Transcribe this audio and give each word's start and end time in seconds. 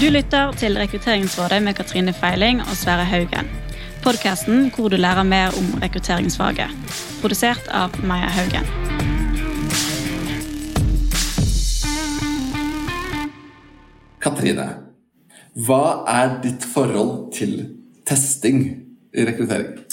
Du 0.00 0.06
lytter 0.08 0.52
til 0.56 0.78
Rekrutteringsrådet 0.80 1.62
med 1.62 1.74
Katrine 1.74 2.12
Feiling 2.12 2.60
og 2.60 2.76
Sverre 2.76 3.04
Haugen. 3.04 3.48
Podkasten 4.02 4.70
hvor 4.72 4.88
du 4.88 4.96
lærer 4.96 5.22
mer 5.22 5.52
om 5.58 5.74
rekrutteringsfaget. 5.82 6.72
Produsert 7.20 7.68
av 7.68 7.92
Maja 8.08 8.30
Haugen. 8.32 8.64
Katrine, 14.24 14.66
hva 15.68 15.84
er 16.08 16.32
ditt 16.48 16.64
forhold 16.64 17.34
til 17.36 17.58
testing 18.08 18.64
i 19.12 19.28
rekruttering? 19.28 19.84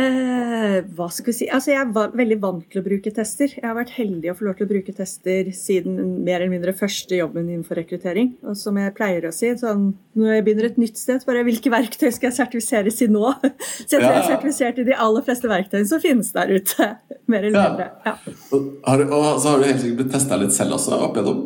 Eh, 0.00 0.76
hva 0.96 1.08
skal 1.12 1.28
vi 1.28 1.34
si? 1.36 1.46
Altså, 1.52 1.72
jeg 1.72 1.80
er 1.82 2.12
veldig 2.16 2.36
vant 2.40 2.62
til 2.72 2.80
å 2.80 2.84
bruke 2.86 3.10
tester. 3.14 3.52
Jeg 3.56 3.66
har 3.66 3.76
vært 3.76 3.92
heldig 3.96 4.30
å 4.32 4.36
få 4.38 4.46
lov 4.46 4.56
til 4.56 4.66
å 4.66 4.70
bruke 4.70 4.94
tester 4.96 5.50
siden 5.56 5.98
mer 6.24 6.38
eller 6.38 6.52
mindre 6.54 6.74
første 6.76 7.18
jobben 7.18 7.48
innenfor 7.50 7.80
rekruttering. 7.80 8.32
Og 8.46 8.56
som 8.58 8.78
jeg 8.80 8.94
pleier 8.96 9.26
å 9.28 9.34
si, 9.34 9.50
sånn, 9.60 9.90
når 10.16 10.36
jeg 10.36 10.46
begynner 10.46 10.70
et 10.70 10.80
nytt 10.80 11.00
sted, 11.00 11.26
bare 11.28 11.44
hvilke 11.48 11.72
verktøy 11.72 12.08
skal 12.08 12.30
jeg 12.30 12.38
sertifiseres 12.38 13.02
i 13.04 13.10
nå? 13.12 13.26
Så 13.86 13.98
jeg 13.98 13.98
tror 13.98 14.08
jeg 14.08 14.22
er 14.22 14.30
sertifisert 14.30 14.80
i 14.80 14.86
de 14.88 14.96
aller 15.08 15.26
fleste 15.26 15.50
verktøyene 15.50 15.90
som 15.90 16.02
finnes 16.02 16.32
der 16.36 16.54
ute. 16.54 16.88
mer 17.30 17.44
eller 17.50 17.68
mindre. 17.68 17.90
Ja. 18.06 18.16
Og, 18.56 18.72
har, 18.86 19.04
og 19.06 19.28
så 19.42 19.52
har 19.52 19.60
du 19.60 19.68
helt 19.68 19.84
sikkert 19.84 20.02
blitt 20.02 20.16
testa 20.16 20.40
litt 20.40 20.56
selv 20.56 20.78
også? 20.78 20.96
opp 21.04 21.18
igjennom? 21.18 21.44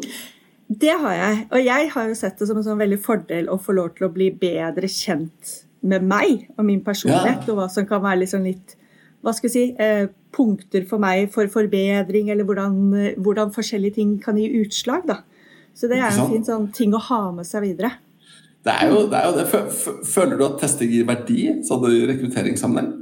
Det 0.85 0.95
har 1.03 1.19
jeg. 1.19 1.45
Og 1.51 1.61
jeg 1.61 1.91
har 1.93 2.09
jo 2.09 2.17
sett 2.17 2.41
det 2.41 2.49
som 2.49 2.59
en 2.61 2.67
sånn 2.67 2.81
veldig 2.81 3.01
fordel 3.05 3.51
å 3.53 3.59
få 3.61 3.75
lov 3.77 3.93
til 3.99 4.09
å 4.09 4.15
bli 4.15 4.31
bedre 4.39 4.89
kjent 4.91 5.64
med 5.85 6.07
meg 6.09 6.49
og 6.57 6.65
min 6.67 6.83
personlighet, 6.85 7.45
ja. 7.45 7.53
og 7.53 7.61
hva 7.61 7.69
som 7.73 7.87
kan 7.89 8.03
være 8.05 8.25
liksom 8.25 8.47
litt 8.47 8.77
hva 9.25 9.33
skal 9.33 9.49
jeg 9.49 9.55
si, 9.55 9.65
eh, 9.81 10.07
punkter 10.35 10.85
for 10.89 11.01
meg 11.01 11.31
for 11.33 11.49
forbedring, 11.49 12.29
eller 12.33 12.45
hvordan, 12.45 12.75
eh, 12.93 13.15
hvordan, 13.17 13.53
forskjellige 13.55 13.95
ting 13.95 14.19
kan 14.21 14.37
gi 14.37 14.51
utslag. 14.61 15.07
da. 15.07 15.23
Så 15.75 15.89
det 15.89 15.99
er 15.99 16.13
en 16.13 16.31
fin 16.31 16.45
sånn 16.45 16.73
ting 16.73 16.93
å 16.93 17.01
ha 17.01 17.33
med 17.33 17.47
seg 17.47 17.63
videre. 17.63 17.93
Det 18.65 18.73
er 18.73 18.91
jo 18.91 19.07
det. 19.09 19.19
Er 19.19 19.31
jo 19.31 19.37
det. 19.37 19.47
Føler 20.07 20.39
du 20.39 20.45
at 20.45 20.61
testing 20.61 20.91
gir 20.91 21.05
verdi 21.05 21.65
sånn 21.65 21.85
i 21.89 22.07
rekrutteringssammenheng? 22.07 22.93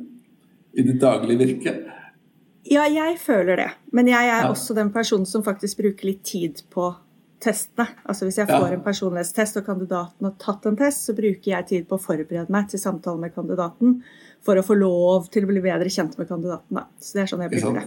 I 0.75 0.83
ditt 0.83 1.01
daglige 1.01 1.39
virke? 1.39 1.75
Ja, 2.65 2.87
jeg 2.87 3.19
føler 3.19 3.57
det. 3.57 3.71
Men 3.93 4.07
jeg 4.07 4.23
er 4.23 4.47
ja. 4.47 4.51
også 4.51 4.75
den 4.75 4.91
personen 4.91 5.27
som 5.27 5.43
faktisk 5.43 5.83
bruker 5.83 6.07
litt 6.07 6.23
tid 6.25 6.63
på 6.71 6.95
testene. 7.43 7.89
Altså 8.07 8.29
Hvis 8.29 8.39
jeg 8.41 8.49
får 8.51 8.69
ja. 8.69 8.77
en 8.77 8.85
personlighetstest 8.85 9.59
og 9.61 9.67
kandidaten 9.67 10.29
har 10.29 10.37
tatt 10.43 10.69
en 10.69 10.79
test, 10.79 11.09
så 11.09 11.17
bruker 11.17 11.51
jeg 11.51 11.69
tid 11.69 11.89
på 11.89 11.99
å 11.99 12.03
forberede 12.03 12.53
meg 12.55 12.71
til 12.71 12.83
samtale 12.83 13.21
med 13.23 13.35
kandidaten 13.35 13.99
for 14.43 14.59
å 14.59 14.65
få 14.67 14.79
lov 14.79 15.29
til 15.33 15.47
å 15.47 15.51
bli 15.51 15.63
bedre 15.65 15.93
kjent 15.93 16.17
med 16.19 16.31
kandidaten. 16.31 16.79
Da. 16.79 16.87
Så 17.03 17.19
det 17.19 17.25
er 17.25 17.33
sånn 17.33 17.45
jeg 17.47 17.55
bruker 17.55 17.79
det. 17.81 17.87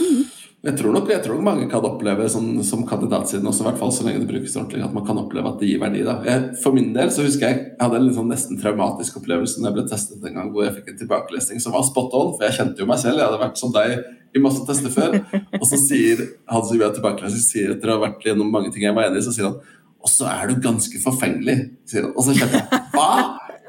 Mm. 0.00 0.22
Jeg, 0.66 0.74
tror 0.80 0.96
nok, 0.96 1.10
jeg 1.12 1.22
tror 1.22 1.42
mange 1.46 1.68
kan 1.70 1.84
oppleve 1.86 2.26
som, 2.32 2.48
som 2.66 2.82
kandidatsiden 2.88 3.46
også, 3.46 3.62
i 3.62 3.66
hvert 3.68 3.78
fall 3.78 3.92
så 3.94 4.06
lenge 4.06 4.24
det 4.24 4.30
brukes 4.30 4.56
ordentlig, 4.58 4.82
at 4.82 4.96
man 4.96 5.06
kan 5.06 5.20
oppleve 5.20 5.52
at 5.52 5.62
det 5.62 5.70
gir 5.70 5.82
verdi. 5.82 6.02
Da. 6.06 6.16
Jeg, 6.26 6.42
for 6.62 6.74
min 6.74 6.90
del 6.96 7.12
så 7.14 7.26
husker 7.26 7.46
jeg 7.46 7.60
jeg 7.62 7.80
hadde 7.84 8.00
en 8.00 8.16
sånn 8.18 8.32
nesten 8.32 8.58
traumatisk 8.60 9.20
opplevelse 9.20 9.62
når 9.62 9.70
jeg 9.70 9.76
ble 9.78 9.86
testet 9.92 10.26
en 10.26 10.40
gang 10.40 10.50
hvor 10.50 10.66
jeg 10.66 10.74
fikk 10.80 10.92
en 10.92 11.00
tilbakelesning 11.04 11.62
som 11.62 11.76
var 11.76 11.86
spot 11.86 12.18
on, 12.18 12.34
for 12.34 12.48
jeg 12.48 12.58
kjente 12.58 12.82
jo 12.82 12.90
meg 12.90 13.00
selv. 13.02 13.22
Jeg 13.22 13.30
hadde 13.30 13.42
vært 13.44 13.62
som 13.62 13.72
deg 13.76 13.96
i 14.36 14.42
masse 14.42 14.66
tester 14.68 14.92
før. 14.92 15.16
Og 15.60 15.64
så 15.70 15.78
sier 15.80 16.26
han 16.50 16.66
som 16.66 16.82
gjør 16.82 16.98
tilbakelesning, 16.98 17.46
sier 17.46 17.76
etter 17.76 17.92
å 17.92 17.98
ha 18.00 18.04
vært 18.08 18.26
gjennom 18.26 18.50
mange 18.52 18.74
ting 18.74 18.88
jeg 18.88 18.96
var 18.96 19.08
enig 19.08 19.22
i, 19.22 19.26
så 19.28 19.34
sier 19.36 19.50
han 19.50 19.58
og 20.06 20.12
så 20.12 20.28
er 20.30 20.50
du 20.50 20.60
ganske 20.62 21.00
forfengelig. 21.02 21.56
sier 21.90 22.06
han. 22.06 22.12
Og 22.14 22.22
så 22.22 22.34
kjente 22.36 22.60
jeg 22.60 22.82
hva? 22.94 23.08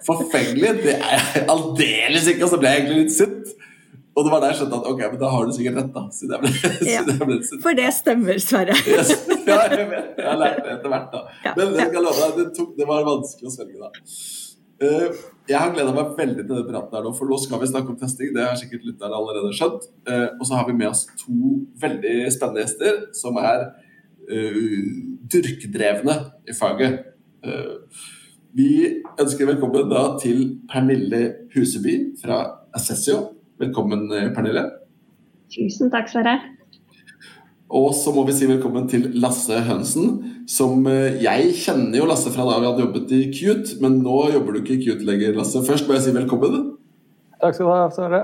Forfengelig? 0.06 0.74
Det 0.84 0.94
er 1.00 1.24
jeg 1.34 1.46
aldeles 1.50 2.28
ikke! 2.30 2.46
Og 2.46 2.52
så 2.52 2.60
ble 2.62 2.74
jeg 2.74 2.84
egentlig 2.84 3.00
litt 3.02 3.16
sint. 3.16 3.56
Og 4.18 4.26
det 4.26 4.32
var 4.34 4.42
da 4.42 4.48
jeg 4.50 4.58
skjønte 4.58 4.78
at 4.80 4.88
ok, 4.90 5.02
men 5.12 5.20
da 5.22 5.28
har 5.30 5.46
du 5.46 5.52
sikkert 5.54 5.76
rett, 5.78 5.90
da. 5.94 6.02
Siden 6.16 6.32
jeg 6.34 6.42
ble, 6.42 6.52
ja, 6.90 7.02
jeg 7.06 7.28
ble 7.30 7.36
For 7.62 7.78
det 7.78 7.92
stemmer, 7.94 8.40
Sverre. 8.42 8.78
yes. 8.90 9.12
Ja, 9.46 9.60
jeg 9.70 9.86
vet. 9.92 10.08
Jeg 10.18 10.26
har 10.26 10.40
lært 10.42 10.58
det 10.64 10.72
etter 10.74 10.94
hvert, 10.94 11.12
da. 11.14 11.22
Ja, 11.46 11.54
men 11.60 11.78
jeg 11.78 11.92
skal 11.92 12.08
love 12.08 12.24
deg, 12.24 12.40
det, 12.40 12.46
tok, 12.58 12.72
det 12.80 12.88
var 12.90 13.06
vanskelig 13.06 13.52
å 13.52 13.54
svelge, 13.54 13.78
da. 13.84 13.92
Uh, 14.78 15.22
jeg 15.50 15.58
har 15.58 15.72
gleda 15.74 15.94
meg 15.94 16.18
veldig 16.18 16.42
til 16.42 16.50
denne 16.50 16.66
praten 16.66 16.98
her 16.98 17.06
nå, 17.06 17.14
for 17.18 17.30
nå 17.30 17.38
skal 17.42 17.62
vi 17.62 17.70
snakke 17.70 17.94
om 17.94 18.00
testing. 18.02 18.34
Det 18.34 18.44
har 18.46 18.58
sikkert 18.58 18.90
lytterne 18.90 19.22
allerede 19.22 19.54
skjønt. 19.58 19.88
Uh, 20.10 20.28
og 20.34 20.44
så 20.50 20.58
har 20.58 20.68
vi 20.68 20.78
med 20.82 20.90
oss 20.90 21.06
to 21.22 21.54
veldig 21.86 22.18
spennende 22.34 22.66
gjester 22.66 23.00
som 23.22 23.38
er 23.42 23.70
uh, 24.34 24.84
dyrkedrevne 25.30 26.20
i 26.50 26.58
faget. 26.58 27.04
Vi 28.58 28.72
ønsker 29.22 29.48
velkommen 29.48 29.86
da 29.92 30.02
til 30.20 30.40
Pernille 30.68 31.22
Huseby 31.54 32.00
fra 32.18 32.42
Assessio. 32.76 33.37
Velkommen, 33.58 34.12
eh, 34.14 34.30
Pernille. 34.36 34.62
Tusen 35.50 35.90
takk, 35.90 36.12
Sverre. 36.12 36.36
Og 37.74 37.90
så 37.98 38.14
må 38.14 38.22
vi 38.28 38.36
si 38.38 38.46
velkommen 38.46 38.86
til 38.88 39.08
Lasse 39.18 39.64
Hønsen. 39.66 40.20
Som 40.48 40.86
eh, 40.86 41.18
Jeg 41.24 41.56
kjenner 41.64 41.98
jo 41.98 42.06
Lasse 42.06 42.30
fra 42.30 42.46
da 42.46 42.60
vi 42.62 42.70
hadde 42.70 42.86
jobbet 42.86 43.16
i 43.18 43.24
Cute, 43.34 43.80
men 43.82 43.98
nå 44.06 44.20
jobber 44.36 44.54
du 44.54 44.62
ikke 44.62 44.78
i 44.78 44.84
Cute 44.86 45.08
lenger, 45.08 45.34
Lasse. 45.40 45.64
Først 45.66 45.90
må 45.90 45.98
jeg 45.98 46.06
si 46.06 46.14
velkommen. 46.14 46.76
Takk 47.42 47.58
skal 47.58 47.66
du 47.66 47.74
ha, 47.74 47.90
Sverre. 47.98 48.22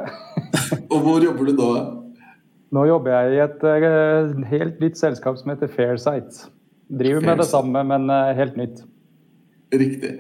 og 0.94 0.98
hvor 1.02 1.26
jobber 1.26 1.50
du 1.50 1.58
nå? 1.58 1.70
Nå 2.74 2.88
jobber 2.90 3.18
jeg 3.18 3.34
i 3.34 3.44
et 3.44 3.66
uh, 3.66 4.46
helt 4.54 4.80
nytt 4.82 5.02
selskap 5.02 5.42
som 5.42 5.50
heter 5.50 5.70
Fairsight. 5.70 6.46
Driver 6.94 7.26
Fair 7.26 7.32
med 7.32 7.42
det 7.42 7.50
samme, 7.50 7.84
men 7.90 8.10
helt 8.38 8.58
nytt. 8.58 8.86
Riktig. 9.74 10.20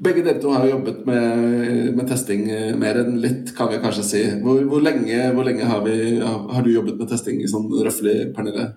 Begge 0.00 0.22
dere 0.24 0.40
to 0.40 0.52
har 0.54 0.64
jobbet 0.64 1.02
med, 1.04 1.90
med, 1.92 2.06
testing 2.08 2.46
eh, 2.48 2.70
mer 2.80 3.02
enn 3.02 3.18
litt, 3.20 3.50
kan 3.56 3.68
vi 3.68 3.80
kanskje 3.82 4.04
si. 4.06 4.22
Hvor, 4.40 4.62
hvor 4.70 4.80
lenge, 4.80 5.18
hvor 5.36 5.44
lenge 5.44 5.66
har, 5.68 5.82
vi, 5.84 5.96
har, 6.24 6.62
du 6.64 6.70
jobbet 6.72 6.96
med 6.96 7.10
testing 7.10 7.42
sånn 7.50 7.68
røftlig, 7.84 8.30
Pernille? 8.36 8.70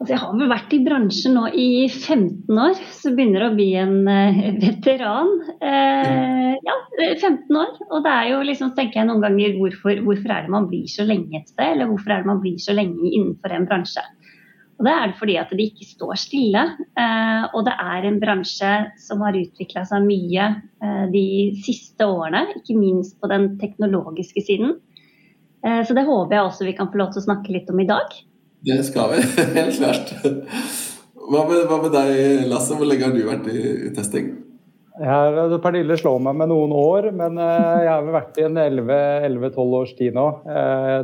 Altså, 0.00 0.14
jeg 0.14 0.20
har 0.22 0.32
vel 0.32 0.50
vært 0.50 0.74
i 0.74 0.80
bransjen 0.82 1.34
nå 1.36 1.44
i 1.54 1.68
15 1.86 2.58
år, 2.58 2.82
så 2.96 3.12
begynner 3.14 3.46
å 3.46 3.52
bli 3.54 3.68
en 3.78 3.98
uh, 4.08 4.42
veteran. 4.58 5.34
Eh, 5.60 6.54
ja, 6.66 6.76
15 7.20 7.60
år. 7.60 7.74
Og 7.92 8.02
det 8.06 8.14
er 8.16 8.30
jo 8.32 8.40
liksom, 8.48 8.72
tenker 8.74 9.02
jeg 9.02 9.10
noen 9.10 9.22
ganger, 9.22 9.54
hvorfor, 9.60 10.00
hvorfor 10.06 10.34
er 10.34 10.48
det 10.48 10.54
man 10.56 10.66
blir 10.72 10.88
så 10.90 11.06
lenge 11.06 11.36
et 11.36 11.52
sted? 11.52 11.76
Eller 11.76 11.90
hvorfor 11.92 12.16
er 12.16 12.24
det 12.24 12.32
man 12.32 12.40
blir 12.42 12.58
så 12.58 12.74
lenge 12.74 12.98
innenfor 13.12 13.54
en 13.54 13.68
bransje? 13.70 14.02
Og 14.80 14.86
Det 14.86 14.92
er 14.96 15.10
det 15.10 15.18
fordi 15.20 15.34
at 15.36 15.50
det 15.52 15.64
ikke 15.68 15.86
står 15.90 16.14
stille. 16.16 16.60
Eh, 16.96 17.42
og 17.52 17.66
det 17.66 17.74
er 17.76 18.06
en 18.08 18.16
bransje 18.22 18.70
som 19.04 19.20
har 19.26 19.36
utvikla 19.36 19.82
seg 19.84 20.06
mye 20.06 20.46
eh, 20.80 21.02
de 21.12 21.24
siste 21.60 22.08
årene, 22.08 22.46
ikke 22.56 22.78
minst 22.78 23.18
på 23.20 23.28
den 23.28 23.58
teknologiske 23.60 24.40
siden. 24.46 24.78
Eh, 25.60 25.82
så 25.84 25.92
det 25.92 26.06
håper 26.08 26.38
jeg 26.38 26.46
også 26.46 26.64
vi 26.64 26.76
kan 26.78 26.88
få 26.88 27.02
lov 27.02 27.12
til 27.12 27.20
å 27.20 27.26
snakke 27.26 27.52
litt 27.52 27.68
om 27.68 27.82
i 27.84 27.86
dag. 27.90 28.16
Det 28.64 28.78
skal 28.88 29.12
vi, 29.12 29.26
helt 29.58 29.76
klart. 29.76 30.14
Hva 31.28 31.44
med, 31.44 31.66
hva 31.68 31.82
med 31.84 31.92
deg, 31.98 32.48
Lasse? 32.48 32.72
Hvor 32.72 32.88
lenge 32.88 33.04
har 33.04 33.12
du 33.12 33.20
vært 33.28 33.52
i, 33.52 33.60
i 33.84 33.92
testing? 33.92 34.32
Jeg, 35.00 35.60
Pernille 35.60 36.00
slår 36.00 36.24
meg 36.24 36.40
med 36.40 36.52
noen 36.54 36.72
år, 36.76 37.12
men 37.16 37.36
jeg 37.36 37.88
har 37.88 38.00
vel 38.04 38.16
vært 38.16 38.40
i 38.40 38.48
en 38.48 38.56
11-12 38.56 39.76
års 39.76 39.94
tid 40.00 40.16
nå 40.16 40.26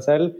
selv. 0.04 0.32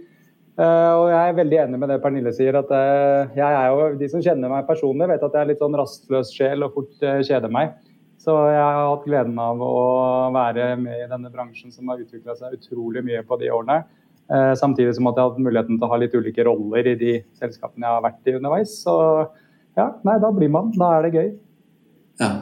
Uh, 0.57 0.93
og 0.97 1.07
jeg 1.13 1.21
er 1.21 1.35
veldig 1.37 1.57
enig 1.67 1.79
med 1.83 1.91
det 1.93 1.99
Pernille 2.01 2.31
sier. 2.33 2.57
at 2.57 2.71
uh, 2.73 3.35
jeg 3.37 3.45
er 3.45 3.67
jo, 3.69 3.89
De 4.01 4.09
som 4.09 4.23
kjenner 4.25 4.49
meg 4.49 4.69
personlig, 4.69 5.09
vet 5.11 5.27
at 5.27 5.35
jeg 5.37 5.45
er 5.45 5.51
litt 5.51 5.61
sånn 5.61 5.77
rastløs 5.77 6.31
sjel 6.33 6.65
og 6.65 6.79
fort 6.79 7.05
uh, 7.05 7.21
kjeder 7.21 7.53
meg. 7.53 7.75
Så 8.23 8.33
jeg 8.33 8.63
har 8.63 8.89
hatt 8.89 9.05
gleden 9.05 9.37
av 9.39 9.61
å 9.61 9.75
være 10.33 10.71
med 10.81 11.03
i 11.03 11.11
denne 11.11 11.29
bransjen 11.31 11.75
som 11.75 11.93
har 11.93 12.01
utvikla 12.01 12.35
seg 12.39 12.57
utrolig 12.57 13.05
mye 13.05 13.21
på 13.29 13.37
de 13.39 13.53
årene. 13.53 13.85
samtidig 14.59 14.97
som 14.97 15.07
at 15.07 15.15
jeg 15.15 15.23
har 15.23 15.31
hatt 15.31 15.45
muligheten 15.45 15.77
til 15.77 15.87
å 15.87 15.91
ha 15.93 15.99
litt 16.03 16.15
ulike 16.17 16.43
roller 16.49 16.89
i 16.91 16.95
de 16.99 17.13
selskapene 17.39 17.87
jeg 17.87 17.95
har 17.95 18.03
vært 18.03 18.27
i 18.27 18.35
underveis. 18.35 18.73
Så 18.83 18.95
ja, 19.79 19.93
nei, 20.03 20.17
da 20.19 20.33
blir 20.35 20.51
man. 20.51 20.73
Da 20.75 20.89
er 20.97 21.07
det 21.07 21.13
gøy. 21.15 21.29
Ja. 22.25 22.33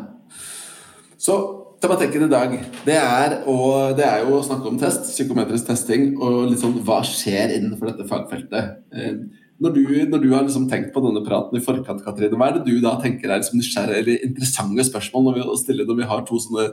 Så 1.20 1.36
Tematikken 1.84 2.24
i 2.24 2.30
dag 2.32 2.52
det 2.86 2.94
er, 2.96 3.34
å, 3.44 3.56
det 3.96 4.04
er, 4.06 4.22
jo 4.24 4.38
å 4.38 4.44
snakke 4.44 4.70
om 4.70 4.78
test, 4.80 5.04
psykometrisk 5.10 5.66
testing, 5.68 6.14
og 6.16 6.54
sånn 6.56 6.78
hva 6.86 7.02
skjer 7.04 7.58
innenfor 7.58 7.90
dette 7.90 8.06
fagfeltet. 8.08 8.78
Eh, 8.96 9.18
når 9.60 9.74
du, 9.74 9.82
når 10.08 10.22
du 10.22 10.30
har 10.32 10.46
liksom 10.46 10.64
tenkt 10.70 10.94
på 10.94 11.02
denne 11.04 11.20
praten 11.26 11.58
i 11.58 11.62
forkant, 11.62 12.00
Katrine, 12.06 12.38
hva 12.40 12.48
er 12.48 12.56
det 12.56 12.64
du 12.70 12.80
da 12.82 12.96
tenker 13.02 13.28
er 13.28 13.42
liksom 13.42 13.60
nysgjerrige 13.60 14.00
eller 14.00 14.24
interessante 14.30 14.86
spørsmål 14.88 15.28
når 15.28 15.36
vi, 15.36 15.44
stiller 15.60 15.90
når 15.90 16.00
vi 16.00 16.08
har 16.10 16.24
to 16.24 16.40
sånne 16.42 16.66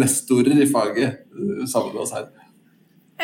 nestorer 0.00 0.64
i 0.64 0.70
faget 0.70 1.20
uh, 1.36 1.62
sammen 1.70 1.92
med 1.92 2.02
oss 2.06 2.14
her? 2.16 2.26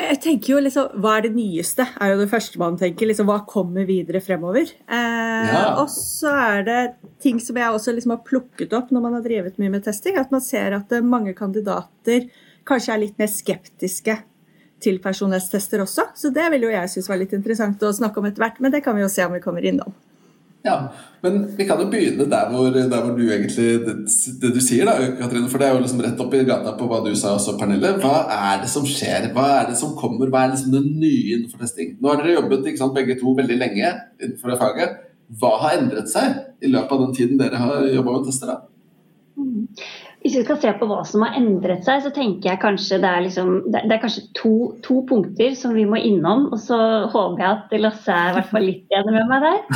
Jeg 0.01 0.21
tenker 0.25 0.55
jo 0.55 0.61
liksom, 0.65 1.01
Hva 1.03 1.17
er 1.19 1.27
det 1.27 1.33
nyeste? 1.35 1.85
er 2.01 2.13
jo 2.13 2.21
det 2.23 2.31
første 2.33 2.61
man 2.61 2.79
tenker. 2.81 3.09
liksom 3.11 3.29
Hva 3.29 3.41
kommer 3.49 3.87
videre 3.89 4.23
fremover? 4.25 4.73
Eh, 4.89 5.51
ja. 5.51 5.65
Og 5.83 5.91
så 5.93 6.33
er 6.33 6.67
det 6.67 6.81
ting 7.23 7.41
som 7.43 7.59
jeg 7.61 7.77
også 7.77 7.95
liksom 7.97 8.17
har 8.17 8.25
plukket 8.27 8.73
opp 8.77 8.91
når 8.95 9.05
man 9.07 9.19
har 9.19 9.25
drevet 9.27 9.61
mye 9.61 9.73
med 9.77 9.85
testing, 9.85 10.19
at 10.21 10.33
man 10.33 10.45
ser 10.45 10.77
at 10.79 10.93
eh, 10.93 11.05
mange 11.05 11.35
kandidater 11.37 12.29
kanskje 12.69 12.95
er 12.95 13.03
litt 13.05 13.19
mer 13.21 13.31
skeptiske 13.31 14.19
til 14.81 15.01
personlighetstester 15.05 15.83
også. 15.85 16.11
Så 16.17 16.31
det 16.33 16.47
vil 16.55 16.69
jo 16.69 16.73
jeg 16.73 16.93
synes 16.93 17.11
var 17.11 17.21
litt 17.21 17.35
interessant 17.37 17.83
å 17.85 17.93
snakke 17.93 18.21
om 18.21 18.31
etter 18.31 18.45
hvert, 18.45 18.61
men 18.65 18.73
det 18.73 18.83
kan 18.85 18.97
vi 18.97 19.05
jo 19.05 19.13
se 19.13 19.27
om 19.27 19.37
vi 19.37 19.43
kommer 19.45 19.67
innom. 19.67 19.93
Ja, 20.63 20.93
Men 21.23 21.57
vi 21.57 21.65
kan 21.69 21.81
jo 21.81 21.87
begynne 21.93 22.25
der 22.29 22.51
hvor, 22.53 22.69
der 22.73 23.03
hvor 23.05 23.17
du 23.17 23.23
egentlig 23.29 23.67
det, 23.85 23.95
det, 24.43 24.51
du 24.55 24.61
sier, 24.61 24.89
da, 24.89 24.95
Katrine. 25.19 25.49
For 25.53 25.61
det 25.61 25.69
er 25.69 25.75
jo 25.77 25.83
liksom 25.85 26.01
rett 26.05 26.21
opp 26.21 26.35
i 26.37 26.43
gata 26.49 26.75
på 26.77 26.89
hva 26.89 27.01
du 27.05 27.11
sa 27.17 27.35
også, 27.37 27.57
Pernille. 27.61 27.95
Hva 28.01 28.27
er 28.37 28.63
det 28.63 28.71
som 28.73 28.87
skjer? 28.89 29.31
Hva 29.37 29.47
er 29.59 29.71
det 29.71 29.79
som 29.81 29.95
kommer? 29.97 30.33
Hva 30.33 30.45
er 30.45 30.55
liksom 30.55 30.75
det 30.77 30.83
nye 30.89 31.39
innenfor 31.39 31.61
testing? 31.65 31.95
Nå 32.01 32.13
har 32.13 32.21
dere 32.21 32.37
jobbet 32.39 32.69
ikke 32.69 32.83
sant, 32.83 32.97
begge 32.97 33.17
to 33.21 33.35
veldig 33.37 33.57
lenge 33.61 33.95
innenfor 34.21 34.53
det 34.53 34.61
faget. 34.61 34.99
hva 35.41 35.51
har 35.63 35.77
endret 35.79 36.09
seg 36.11 36.41
i 36.59 36.69
løpet 36.73 36.93
av 36.97 37.03
den 37.05 37.13
tiden 37.15 37.39
dere 37.39 37.61
har 37.61 37.85
jobba 37.87 38.17
med 38.17 38.25
tester? 38.27 38.51
da? 38.51 38.57
Mm. 39.39 39.69
Hvis 40.21 40.35
vi 40.37 40.43
skal 40.45 40.59
se 40.61 40.73
på 40.77 40.87
hva 40.89 40.99
som 41.09 41.23
har 41.25 41.37
endret 41.39 41.87
seg, 41.87 42.03
så 42.05 42.11
tenker 42.13 42.51
jeg 42.51 42.61
kanskje 42.61 42.99
det 43.01 43.09
er, 43.09 43.23
liksom, 43.25 43.55
det 43.73 43.81
er 43.87 44.03
kanskje 44.03 44.27
to, 44.37 44.53
to, 44.85 44.99
punkter 45.09 45.55
som 45.57 45.73
vi 45.73 45.87
må 45.89 45.97
innom. 46.05 46.51
Og 46.53 46.61
så 46.61 46.77
håper 47.09 47.41
jeg 47.41 47.55
at 47.55 47.73
Lasse 47.81 48.13
er 48.13 48.29
i 48.29 48.37
hvert 48.37 48.51
fall 48.51 48.67
litt 48.69 48.99
enig 48.99 49.15
med 49.17 49.33
meg 49.33 49.47
der. 49.47 49.63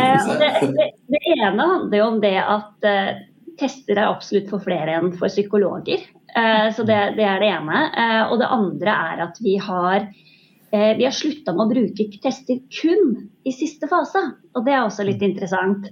Eh, 0.00 0.28
det, 0.38 0.48
det, 0.76 0.86
det, 1.10 1.20
ene 1.34 1.66
handler 1.66 1.98
jo 1.98 2.06
om 2.06 2.18
det 2.22 2.36
at 2.38 2.86
eh, 2.86 3.18
tester 3.58 3.98
er 3.98 4.08
absolutt 4.08 4.50
for 4.52 4.62
flere 4.62 4.94
enn 4.98 5.10
for 5.16 5.32
psykologer. 5.32 6.04
Eh, 6.36 6.68
så 6.74 6.86
det, 6.86 6.98
det, 7.18 7.26
er 7.26 7.42
det 7.42 7.50
ene. 7.50 7.82
Eh, 7.90 8.22
og 8.30 8.38
det 8.40 8.50
andre 8.54 8.96
er 9.12 9.24
at 9.26 9.40
vi 9.42 9.56
har 9.60 10.06
eh, 10.06 10.92
vi 10.98 11.06
har 11.06 11.16
slutta 11.16 11.54
med 11.56 11.66
å 11.66 11.72
bruke 11.72 12.22
tester 12.22 12.62
kun 12.80 13.30
i 13.42 13.54
siste 13.54 13.90
fase. 13.90 14.22
Og 14.54 14.66
det 14.66 14.76
er 14.76 14.84
også 14.84 15.06
litt 15.08 15.22
interessant. 15.26 15.90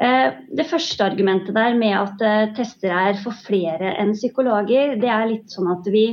Eh, 0.00 0.32
det 0.56 0.64
første 0.70 1.04
argumentet 1.04 1.52
der 1.52 1.74
med 1.76 1.92
at 1.92 2.22
eh, 2.24 2.50
tester 2.56 2.92
er 2.96 3.18
for 3.20 3.36
flere 3.36 3.92
enn 4.00 4.14
psykologer, 4.16 4.94
det 5.00 5.10
er 5.12 5.28
litt 5.28 5.52
sånn 5.52 5.68
at 5.74 5.88
vi, 5.92 6.06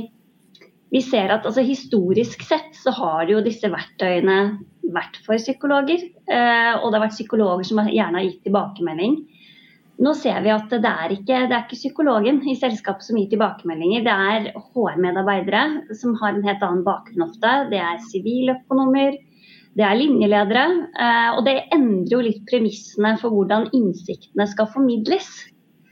vi 0.92 1.00
ser 1.04 1.32
at 1.32 1.48
altså, 1.48 1.64
historisk 1.64 2.44
sett 2.44 2.76
så 2.76 2.92
har 2.98 3.32
jo 3.32 3.40
disse 3.44 3.70
verktøyene 3.72 4.58
vært 4.92 5.16
for 5.24 5.40
psykologer. 5.40 6.04
Eh, 6.28 6.74
og 6.76 6.90
det 6.90 6.98
har 6.98 7.06
vært 7.06 7.16
psykologer 7.16 7.68
som 7.70 7.80
gjerne 7.88 8.20
har 8.20 8.28
gitt 8.28 8.44
tilbakemelding. 8.44 9.18
Nå 10.04 10.12
ser 10.14 10.44
vi 10.44 10.52
at 10.54 10.68
det 10.70 10.90
er 10.90 11.14
ikke, 11.16 11.38
det 11.48 11.56
er 11.56 11.64
ikke 11.64 11.80
psykologen 11.80 12.42
i 12.46 12.54
selskapet 12.60 13.08
som 13.08 13.16
gir 13.18 13.32
tilbakemeldinger. 13.32 14.04
Det 14.04 14.14
er 14.14 14.50
HR-medarbeidere 14.68 15.96
som 15.98 16.12
har 16.20 16.36
en 16.36 16.44
helt 16.44 16.62
annen 16.62 16.84
bakgrunn 16.86 17.24
ofte. 17.24 17.54
Det 17.72 17.80
er 17.82 18.04
siviløkonomer 18.12 19.16
det 19.78 19.86
er 19.86 19.98
linjeledere. 19.98 20.64
Eh, 20.98 21.28
og 21.36 21.44
det 21.46 21.60
endrer 21.74 22.16
jo 22.16 22.24
litt 22.24 22.42
premissene 22.50 23.14
for 23.20 23.34
hvordan 23.34 23.68
innsiktene 23.76 24.48
skal 24.50 24.70
formidles. 24.72 25.28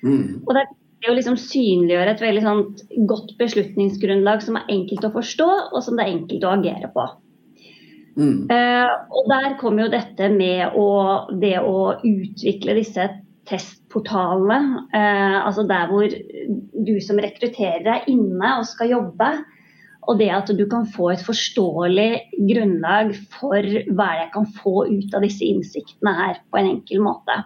Mm. 0.03 0.43
Og 0.43 0.57
det 0.57 0.65
er 0.65 1.13
å 1.13 1.15
liksom 1.15 1.37
synliggjøre 1.39 2.17
et 2.17 2.25
veldig 2.25 2.43
sånt 2.43 2.83
godt 3.11 3.37
beslutningsgrunnlag 3.39 4.43
som 4.43 4.59
er 4.59 4.73
enkelt 4.75 5.07
å 5.07 5.15
forstå, 5.15 5.49
og 5.71 5.79
som 5.85 5.99
det 5.99 6.07
er 6.07 6.17
enkelt 6.17 6.47
å 6.47 6.57
agere 6.57 6.91
på. 6.95 7.07
Mm. 8.17 8.49
Uh, 8.49 8.91
og 9.13 9.27
der 9.29 9.55
kommer 9.61 9.85
jo 9.85 9.93
dette 9.93 10.31
med 10.33 10.73
å, 10.75 10.89
det 11.37 11.59
å 11.61 11.99
utvikle 12.01 12.79
disse 12.79 13.11
testportalene. 13.47 14.87
Uh, 14.89 15.45
altså 15.45 15.67
der 15.69 15.93
hvor 15.93 16.09
du 16.09 16.95
som 17.05 17.21
rekrutterer 17.23 17.91
er 17.93 18.09
inne 18.11 18.55
og 18.57 18.67
skal 18.67 18.95
jobbe, 18.97 19.35
og 20.07 20.21
det 20.21 20.31
at 20.31 20.51
du 20.55 20.65
kan 20.71 20.87
få 20.87 21.11
et 21.13 21.25
forståelig 21.27 22.11
grunnlag 22.39 23.13
for 23.35 23.67
hva 23.99 24.09
jeg 24.21 24.31
kan 24.35 24.49
få 24.61 24.87
ut 24.87 25.15
av 25.17 25.27
disse 25.27 25.45
innsiktene 25.47 26.15
her 26.15 26.41
på 26.51 26.61
en 26.61 26.73
enkel 26.77 27.03
måte. 27.05 27.43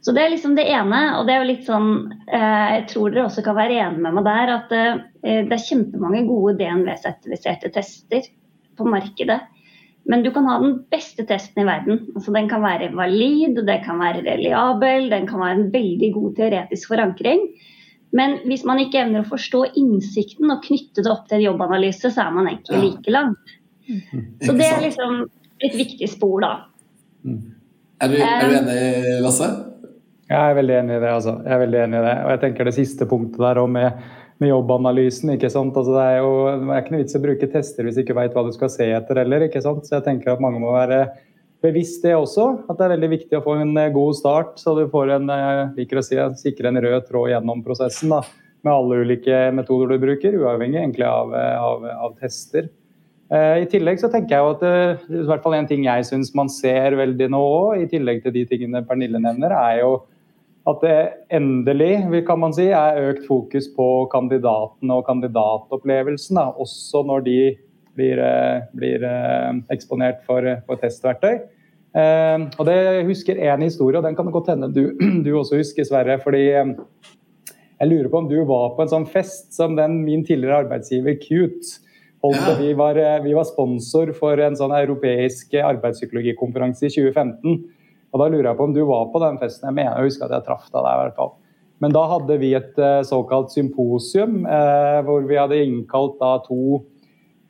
Så 0.00 0.14
Det 0.16 0.22
er 0.22 0.30
liksom 0.32 0.54
det 0.56 0.64
ene. 0.64 1.18
og 1.18 1.26
det 1.26 1.34
er 1.34 1.40
jo 1.42 1.52
litt 1.52 1.66
sånn, 1.66 2.12
eh, 2.32 2.80
Jeg 2.80 2.88
tror 2.88 3.10
dere 3.10 3.26
også 3.26 3.44
kan 3.44 3.56
være 3.56 3.76
enige 3.76 4.00
med 4.00 4.14
meg 4.14 4.24
der 4.24 4.52
at 4.54 4.72
eh, 4.72 5.44
det 5.44 5.52
er 5.52 5.68
kjempemange 5.68 6.26
gode 6.26 6.56
DNV-sertifiserte 6.56 7.72
tester 7.74 8.22
på 8.76 8.84
markedet. 8.84 9.40
Men 10.08 10.22
du 10.22 10.30
kan 10.32 10.46
ha 10.48 10.58
den 10.62 10.78
beste 10.90 11.26
testen 11.28 11.62
i 11.62 11.66
verden. 11.68 12.06
Altså, 12.16 12.32
den 12.32 12.48
kan 12.48 12.62
være 12.62 12.94
valid, 12.96 13.60
den 13.66 13.84
kan 13.84 14.00
være 14.00 14.24
reliabel, 14.24 15.10
den 15.10 15.26
kan 15.28 15.40
være 15.40 15.58
en 15.58 15.72
veldig 15.74 16.12
god 16.14 16.36
teoretisk 16.36 16.88
forankring. 16.88 17.44
Men 18.16 18.40
hvis 18.48 18.64
man 18.66 18.80
ikke 18.82 19.04
evner 19.04 19.22
å 19.22 19.30
forstå 19.30 19.62
innsikten 19.78 20.50
og 20.50 20.64
knytte 20.64 21.04
det 21.04 21.10
opp 21.12 21.28
til 21.28 21.38
en 21.38 21.46
jobbanalyse, 21.46 22.10
så 22.10 22.26
er 22.26 22.34
man 22.34 22.48
egentlig 22.50 22.82
like 22.82 23.14
langt. 23.14 23.56
Mm. 23.86 24.24
Så 24.42 24.54
det 24.58 24.66
er 24.66 24.82
liksom 24.82 25.20
et 25.60 25.76
viktig 25.78 26.08
spor, 26.10 26.40
da. 26.42 26.52
Mm. 27.26 27.42
Er, 28.00 28.08
du, 28.08 28.16
er 28.24 28.48
du, 28.48 28.56
enig, 28.62 28.80
Lasse? 29.22 29.50
Jeg 30.30 30.38
er 30.40 30.56
veldig 30.56 30.76
enig 30.78 30.96
i 30.96 31.02
det. 31.02 31.12
altså. 31.12 31.36
Jeg 31.44 31.54
er 31.54 31.62
veldig 31.64 31.80
enig 31.84 32.00
i 32.00 32.04
det. 32.06 32.16
Og 32.24 32.32
jeg 32.32 32.42
tenker 32.44 32.68
det 32.68 32.74
siste 32.76 33.06
punktet 33.10 33.42
der 33.42 33.60
med, 33.66 34.04
med 34.42 34.52
jobbanalysen. 34.52 35.34
ikke 35.34 35.50
sant? 35.52 35.76
Altså, 35.76 35.96
det 35.98 36.06
er 36.06 36.20
jo 36.22 36.30
det 36.64 36.70
er 36.74 36.84
ikke 36.84 36.94
noe 36.94 37.02
vits 37.02 37.16
i 37.16 37.20
å 37.20 37.24
bruke 37.24 37.50
tester 37.54 37.86
hvis 37.86 37.98
du 37.98 38.04
ikke 38.04 38.16
veit 38.18 38.36
hva 38.36 38.46
du 38.46 38.52
skal 38.56 38.72
se 38.72 38.86
etter 38.96 39.22
heller. 39.22 39.46
ikke 39.46 39.62
sant? 39.64 39.86
Så 39.86 39.98
jeg 39.98 40.06
tenker 40.06 40.32
at 40.32 40.42
mange 40.42 40.62
må 40.62 40.72
være 40.74 41.02
bevisst 41.64 42.04
det 42.04 42.16
også. 42.16 42.46
At 42.68 42.78
det 42.78 42.86
er 42.86 42.94
veldig 42.96 43.10
viktig 43.14 43.38
å 43.38 43.44
få 43.44 43.56
en 43.60 43.72
eh, 43.78 43.92
god 43.94 44.18
start, 44.18 44.58
så 44.60 44.74
du 44.78 44.84
får 44.90 45.14
en, 45.16 45.30
eh, 45.34 45.62
liker 45.78 46.00
å 46.00 46.04
si, 46.04 46.18
sikre 46.40 46.70
en 46.70 46.80
rød 46.82 47.08
tråd 47.08 47.32
gjennom 47.34 47.64
prosessen. 47.66 48.12
Da, 48.12 48.22
med 48.66 48.74
alle 48.74 49.00
ulike 49.04 49.46
metoder 49.56 49.94
du 49.94 50.02
bruker, 50.02 50.36
uavhengig 50.36 50.82
egentlig 50.82 51.08
av, 51.08 51.34
eh, 51.36 51.56
av, 51.56 51.88
av 52.08 52.20
tester. 52.20 52.70
I 53.30 53.62
tillegg 53.70 54.00
så 54.02 54.08
tenker 54.10 54.34
jeg 54.34 54.54
at 54.56 54.62
i 55.06 55.20
hvert 55.28 55.44
fall 55.44 55.54
en 55.54 55.68
ting 55.70 55.84
jeg 55.84 56.02
syns 56.08 56.32
man 56.34 56.48
ser 56.50 56.96
veldig 56.98 57.28
nå 57.30 57.38
òg, 57.38 57.76
i 57.78 57.86
tillegg 57.86 58.24
til 58.24 58.34
de 58.34 58.42
tingene 58.50 58.80
Pernille 58.82 59.20
nevner, 59.22 59.54
er 59.54 59.76
jo 59.84 59.92
at 60.66 60.82
det 60.82 60.96
endelig 61.38 62.24
kan 62.26 62.40
man 62.42 62.56
si, 62.56 62.66
er 62.74 62.98
økt 63.12 63.28
fokus 63.28 63.68
på 63.76 63.86
kandidatene 64.10 64.98
og 64.98 65.06
kandidatopplevelsen. 65.06 66.40
Da, 66.40 66.48
også 66.58 67.04
når 67.06 67.22
de 67.28 67.38
blir, 67.98 68.18
eh, 68.18 68.62
blir 68.76 69.04
eh, 69.04 69.56
eksponert 69.74 70.22
for, 70.26 70.46
for 70.66 70.80
testverktøy. 70.80 71.40
Og 71.90 72.60
det 72.68 73.02
husker 73.08 73.40
én 73.42 73.64
historie, 73.66 73.98
og 73.98 74.04
den 74.06 74.14
kan 74.14 74.28
det 74.28 74.34
godt 74.36 74.52
hende 74.52 74.68
du, 74.70 74.92
du, 75.26 75.30
også 75.34 75.58
husker, 75.58 75.82
Sverre. 75.84 76.20
fordi 76.22 76.44
Jeg 76.46 77.88
lurer 77.88 78.08
på 78.12 78.18
om 78.18 78.28
du 78.30 78.36
var 78.46 78.76
på 78.76 78.84
en 78.84 78.92
sånn 78.92 79.06
fest 79.10 79.56
som 79.56 79.74
den 79.74 80.04
min 80.04 80.22
tidligere 80.22 80.66
arbeidsgiver 80.66 81.16
Cute 81.18 81.80
holdt 82.22 82.46
ja. 82.46 82.54
vi, 82.60 82.74
var, 82.78 83.00
vi 83.24 83.34
var 83.34 83.48
sponsor 83.48 84.12
for 84.14 84.38
en 84.38 84.54
sånn 84.54 84.74
europeisk 84.76 85.56
arbeidspsykologikonferanse 85.56 86.86
i 86.86 86.94
2015. 86.94 87.58
Og 88.12 88.22
da 88.22 88.28
lurer 88.28 88.50
jeg 88.50 88.58
på 88.58 88.68
om 88.68 88.74
du 88.76 88.82
var 88.86 89.08
på 89.10 89.22
den 89.24 89.40
festen. 89.40 89.70
Jeg 89.70 89.78
mener 89.80 89.96
jeg 89.96 90.12
husker 90.12 90.28
at 90.28 90.36
jeg 90.36 90.46
traff 90.46 90.68
deg 90.70 90.84
der. 90.84 90.92
i 90.92 91.02
hvert 91.06 91.18
fall. 91.18 91.34
Men 91.80 91.94
da 91.96 92.02
hadde 92.10 92.36
vi 92.42 92.52
et 92.54 92.80
såkalt 93.08 93.54
symposium, 93.54 94.44
eh, 94.44 95.00
hvor 95.06 95.24
vi 95.24 95.38
hadde 95.40 95.62
innkalt 95.64 96.18
da 96.20 96.34
to 96.44 96.60
eh, 96.76 96.99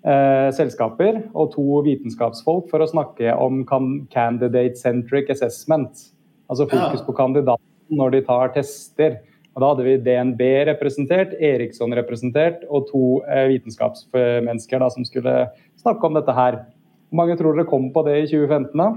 selskaper 0.00 1.18
og 1.36 1.50
to 1.52 1.82
vitenskapsfolk 1.84 2.70
for 2.70 2.80
å 2.80 2.88
snakke 2.88 3.34
om 3.36 3.58
candidate-centric 3.68 5.28
assessment. 5.34 6.06
Altså 6.48 6.64
fokus 6.70 7.02
på 7.04 7.12
kandidaten 7.18 7.98
når 8.00 8.14
de 8.14 8.22
tar 8.24 8.54
tester. 8.54 9.18
Og 9.54 9.62
Da 9.62 9.68
hadde 9.72 9.84
vi 9.86 10.02
DNB 10.04 10.42
representert, 10.70 11.34
Eriksson 11.36 11.94
representert 11.98 12.62
og 12.70 12.88
to 12.90 13.04
eh, 13.26 13.48
vitenskapsmennesker 13.50 14.78
da, 14.82 14.90
som 14.94 15.04
skulle 15.04 15.50
snakke 15.80 16.06
om 16.06 16.14
dette 16.16 16.32
her. 16.36 16.62
Hvor 17.10 17.22
mange 17.22 17.36
tror 17.38 17.58
dere 17.58 17.66
kom 17.68 17.90
på 17.92 18.04
det 18.06 18.16
i 18.22 18.28
2015? 18.30 18.78
da? 18.78 18.88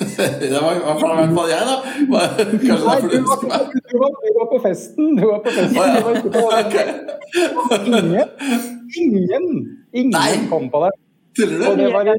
det 0.40 0.56
var 0.56 0.72
i 0.72 0.80
hvert 0.80 1.00
fall 1.36 1.50
jeg, 1.50 1.64
da. 1.68 1.76
Kanskje 2.64 2.86
Nei, 2.88 2.98
du, 3.04 3.18
var, 3.28 3.38
du, 3.44 3.96
var, 4.00 4.10
du 4.24 4.30
var 4.40 4.48
på 4.48 4.60
festen. 4.64 5.16
Du 5.20 5.24
var 5.28 5.40
på 5.44 5.50
festen. 5.52 5.76
Du 5.76 5.80
var 6.08 6.14
på, 7.84 8.76
ingen, 8.98 9.46
ingen, 9.92 10.48
kom 10.50 10.68
på 10.72 10.82
det. 10.86 10.90
Og 11.68 11.76
det 11.78 11.88
var, 11.94 12.10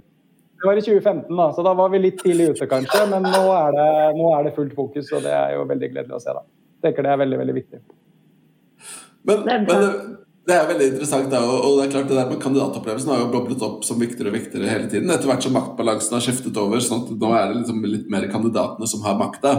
det 0.62 0.68
var 0.68 0.78
i 0.78 0.82
2015, 0.82 1.38
da, 1.38 1.54
så 1.54 1.64
da 1.66 1.74
var 1.74 1.90
vi 1.90 2.00
litt 2.00 2.20
tidlig 2.22 2.52
ute, 2.54 2.68
kanskje. 2.70 3.04
Men 3.12 3.26
nå 3.26 3.44
er, 3.56 3.76
det, 3.78 3.90
nå 4.18 4.32
er 4.38 4.48
det 4.48 4.56
fullt 4.56 4.76
fokus, 4.78 5.12
og 5.18 5.26
det 5.26 5.34
er 5.34 5.56
jo 5.58 5.68
veldig 5.70 5.92
gledelig 5.94 6.18
å 6.18 6.24
se. 6.24 6.36
da. 6.38 6.44
Jeg 6.78 6.88
tenker 6.88 7.08
det 7.08 7.14
er 7.14 7.22
veldig, 7.24 7.40
veldig 7.42 7.56
viktig. 7.58 7.82
Men, 9.30 9.44
men 9.46 9.88
det 10.50 10.56
er 10.58 10.70
veldig 10.70 10.88
interessant, 10.94 11.28
da, 11.30 11.42
og 11.46 11.78
det 11.78 11.84
er 11.86 11.92
klart 11.94 12.08
det 12.10 12.18
der 12.18 12.30
med 12.30 12.40
Kandidatopplevelsen 12.42 13.12
har 13.14 13.20
jo 13.22 13.32
boblet 13.34 13.66
opp 13.66 13.84
som 13.86 14.00
viktigere 14.02 14.32
og 14.32 14.38
viktigere 14.40 14.72
hele 14.72 14.90
tiden. 14.90 15.12
Etter 15.14 15.30
hvert 15.30 15.46
som 15.46 15.54
maktbalansen 15.58 16.18
har 16.18 16.24
skiftet 16.26 16.58
over, 16.58 16.82
sånn 16.82 17.04
at 17.06 17.12
nå 17.22 17.34
er 17.38 17.52
det 17.52 17.60
liksom 17.60 17.84
litt 17.86 18.10
mer 18.14 18.26
kandidatene 18.32 18.90
som 18.90 19.06
har 19.06 19.20
makta. 19.20 19.54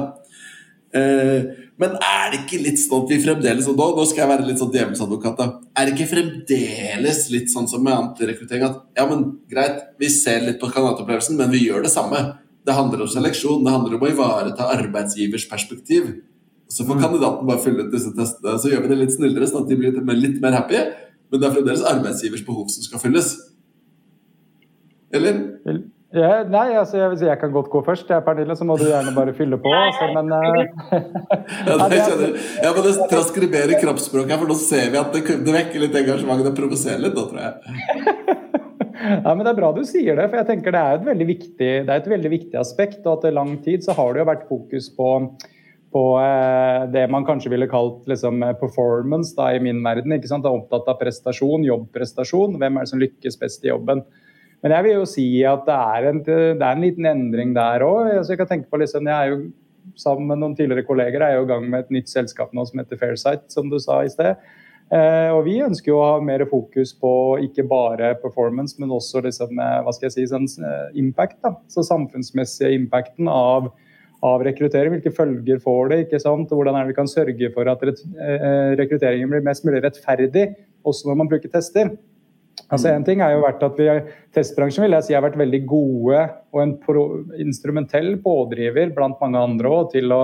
Eh, 0.92 1.44
men 1.80 1.94
er 2.04 2.32
det 2.32 2.42
ikke 2.42 2.60
litt 2.60 2.80
sånn 2.82 3.06
at 3.06 3.12
vi 3.14 3.20
fremdeles 3.22 3.68
og 3.70 3.78
nå, 3.78 3.86
nå 3.96 4.02
skal 4.04 4.22
jeg 4.22 4.30
være 4.30 4.44
litt 4.44 4.58
sånn 4.60 4.72
djevelsadvokat 4.74 5.38
da, 5.38 5.46
Er 5.72 5.88
det 5.88 5.94
ikke 5.94 6.10
fremdeles 6.10 7.22
litt 7.32 7.48
sånn 7.48 7.68
som 7.70 7.80
med 7.84 7.96
antirekruttering 7.96 8.66
at 8.66 8.82
ja, 8.98 9.06
men 9.08 9.24
greit, 9.48 9.80
vi 10.00 10.10
ser 10.12 10.44
litt 10.44 10.60
på 10.60 10.68
kandidatopplevelsen, 10.68 11.38
men 11.40 11.52
vi 11.54 11.64
gjør 11.64 11.86
det 11.86 11.94
samme. 11.94 12.20
Det 12.62 12.76
handler 12.76 13.06
om 13.06 13.10
seleksjon, 13.10 13.64
det 13.64 13.72
handler 13.72 13.96
om 13.96 14.04
å 14.04 14.10
ivareta 14.12 14.68
arbeidsgivers 14.74 15.48
perspektiv. 15.50 16.12
Så 16.72 16.84
får 16.88 17.00
kandidaten 17.00 17.48
bare 17.48 17.60
fylle 17.64 17.86
ut 17.86 17.92
disse 17.92 18.12
testene. 18.16 18.58
Så 18.60 18.70
gjør 18.70 18.84
vi 18.84 18.92
det 18.92 19.00
litt 19.00 19.16
snillere, 19.16 19.48
sånn 19.48 19.64
at 19.64 19.72
de 19.72 19.80
blir 19.80 19.96
litt 19.96 20.38
mer 20.44 20.56
happy. 20.56 20.84
Men 21.32 21.40
det 21.40 21.48
er 21.48 21.56
fremdeles 21.56 21.88
arbeidsgivers 21.88 22.44
behov 22.46 22.68
som 22.72 22.84
skal 22.84 23.00
fylles. 23.02 23.32
Eller? 25.12 25.40
Ja, 26.12 26.42
nei, 26.44 26.74
altså 26.76 26.98
jeg, 26.98 27.16
jeg, 27.24 27.36
kan 27.40 27.52
godt 27.54 27.70
gå 27.72 27.80
først, 27.86 28.10
jeg, 28.12 28.24
Pernille, 28.26 28.56
så 28.58 28.66
må 28.68 28.76
du 28.76 28.84
gjerne 28.84 29.14
bare 29.16 29.32
fylle 29.36 29.56
på. 29.60 29.70
Altså, 29.72 30.10
men, 30.12 30.28
uh... 30.28 30.58
ja, 31.70 31.76
det 31.88 32.00
skjønner 32.02 32.34
Jeg 32.36 32.74
må 32.76 32.84
nesten 32.84 33.08
transkribere 33.08 33.78
kroppsspråket, 33.80 34.34
for 34.42 34.52
nå 34.52 34.56
ser 34.60 34.90
vi 34.92 35.00
at 35.00 35.16
det, 35.16 35.22
det 35.46 35.54
vekker 35.56 35.86
litt 35.86 35.96
engasjement. 36.02 36.44
Det 36.44 36.52
provoserer 36.58 37.00
litt, 37.00 37.16
da, 37.16 37.24
tror 37.30 37.40
jeg. 37.46 38.36
ja, 39.24 39.32
men 39.32 39.40
Det 39.46 39.54
er 39.54 39.58
bra 39.62 39.72
du 39.72 39.80
sier 39.88 40.20
det, 40.20 40.28
for 40.28 40.42
jeg 40.42 40.50
tenker 40.50 40.76
det 40.76 40.84
er 40.84 41.00
et 41.00 41.08
veldig 41.08 41.28
viktig, 41.32 41.70
det 41.88 41.88
er 41.88 41.96
et 41.96 42.12
veldig 42.12 42.34
viktig 42.36 42.60
aspekt. 42.60 43.00
og 43.06 43.16
at 43.16 43.30
I 43.30 43.34
lang 43.38 43.56
tid 43.64 43.86
så 43.86 43.96
har 43.96 44.12
det 44.12 44.24
jo 44.24 44.30
vært 44.34 44.46
fokus 44.52 44.92
på 44.92 45.14
på 45.92 46.02
eh, 46.16 46.86
det 46.88 47.02
man 47.12 47.26
kanskje 47.28 47.50
ville 47.52 47.68
kalt 47.68 48.06
liksom, 48.08 48.40
eh, 48.46 48.54
performance 48.56 49.34
da, 49.36 49.50
i 49.52 49.60
min 49.60 49.82
verden. 49.84 50.14
ikke 50.16 50.30
sant? 50.30 50.44
Det 50.44 50.48
er 50.48 50.60
opptatt 50.62 50.88
av 50.88 50.96
prestasjon, 51.00 51.66
jobbprestasjon. 51.68 52.56
Hvem 52.60 52.78
er 52.78 52.86
det 52.86 52.92
som 52.92 53.02
lykkes 53.02 53.36
best 53.40 53.66
i 53.66 53.68
jobben? 53.68 54.00
Men 54.62 54.76
jeg 54.76 54.86
vil 54.86 54.94
jo 54.94 55.06
si 55.10 55.26
at 55.48 55.64
det 55.66 55.74
er 55.74 56.08
en, 56.12 56.22
det 56.22 56.62
er 56.62 56.70
en 56.70 56.84
liten 56.84 57.08
endring 57.10 57.54
der 57.56 57.82
òg. 57.82 58.12
Jeg 58.14 58.38
kan 58.38 58.50
tenke 58.50 58.70
på 58.70 58.78
liksom, 58.78 59.08
jeg 59.10 59.18
er 59.18 59.32
jo 59.32 59.40
sammen 59.98 60.28
med 60.30 60.38
noen 60.38 60.56
tidligere 60.58 60.86
kolleger 60.86 61.24
er 61.26 61.36
jo 61.36 61.46
i 61.46 61.50
gang 61.50 61.64
med 61.70 61.84
et 61.84 61.94
nytt 61.98 62.10
selskap 62.10 62.52
nå 62.54 62.64
som 62.68 62.78
heter 62.78 63.00
Fairsight, 63.00 63.48
som 63.52 63.70
du 63.70 63.78
sa 63.82 64.00
i 64.04 64.12
sted. 64.12 64.38
Eh, 64.92 65.30
og 65.32 65.46
Vi 65.46 65.56
ønsker 65.64 65.92
jo 65.92 66.00
å 66.00 66.08
ha 66.10 66.16
mer 66.24 66.44
fokus 66.50 66.92
på 66.94 67.12
ikke 67.46 67.64
bare 67.68 68.12
performance, 68.20 68.76
men 68.80 68.92
også 68.92 69.22
liksom, 69.24 69.56
eh, 69.58 69.78
hva 69.82 69.94
skal 69.94 70.10
jeg 70.10 70.16
si, 70.18 70.26
sånn, 70.28 70.48
eh, 70.62 70.98
impact. 71.00 71.40
da, 71.42 71.54
så 71.68 71.82
Samfunnsmessige 71.86 72.74
impacten 72.76 73.28
av, 73.28 73.72
av 74.22 74.44
rekruttering. 74.44 74.92
Hvilke 74.92 75.14
følger 75.16 75.58
får 75.58 75.88
det? 75.88 75.98
ikke 76.06 76.20
sant, 76.20 76.50
Hvordan 76.50 76.76
er 76.76 76.84
det 76.84 76.94
vi 76.94 77.00
kan 77.00 77.10
sørge 77.10 77.52
for 77.54 77.66
at 77.68 77.80
rekrutteringen 78.78 79.28
blir 79.30 79.42
mest 79.42 79.64
mulig 79.64 79.82
rettferdig, 79.82 80.54
også 80.84 81.08
når 81.08 81.16
man 81.16 81.28
bruker 81.28 81.48
tester. 81.48 81.96
Altså 82.72 82.88
En 82.88 83.04
ting 83.04 83.20
er 83.20 83.34
jo 83.34 83.42
vært 83.44 83.62
at 83.66 83.76
vi, 83.76 83.86
Testbransjen 84.32 84.86
vil 84.86 84.96
jeg 84.96 85.06
si 85.06 85.16
har 85.16 85.24
vært 85.24 85.36
veldig 85.40 85.60
gode 85.68 86.22
og 86.54 86.62
en 86.62 86.74
pro, 86.80 87.04
instrumentell 87.42 88.14
pådriver 88.24 88.94
blant 88.96 89.20
mange 89.20 89.40
andre 89.40 89.68
også, 89.68 89.98
til 89.98 90.14
å 90.16 90.22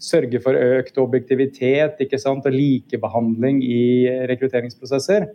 sørge 0.00 0.40
for 0.40 0.56
økt 0.56 0.98
objektivitet 1.02 1.98
ikke 2.00 2.18
sant, 2.20 2.46
og 2.46 2.54
likebehandling 2.54 3.58
i 3.66 3.82
rekrutteringsprosesser. 4.30 5.26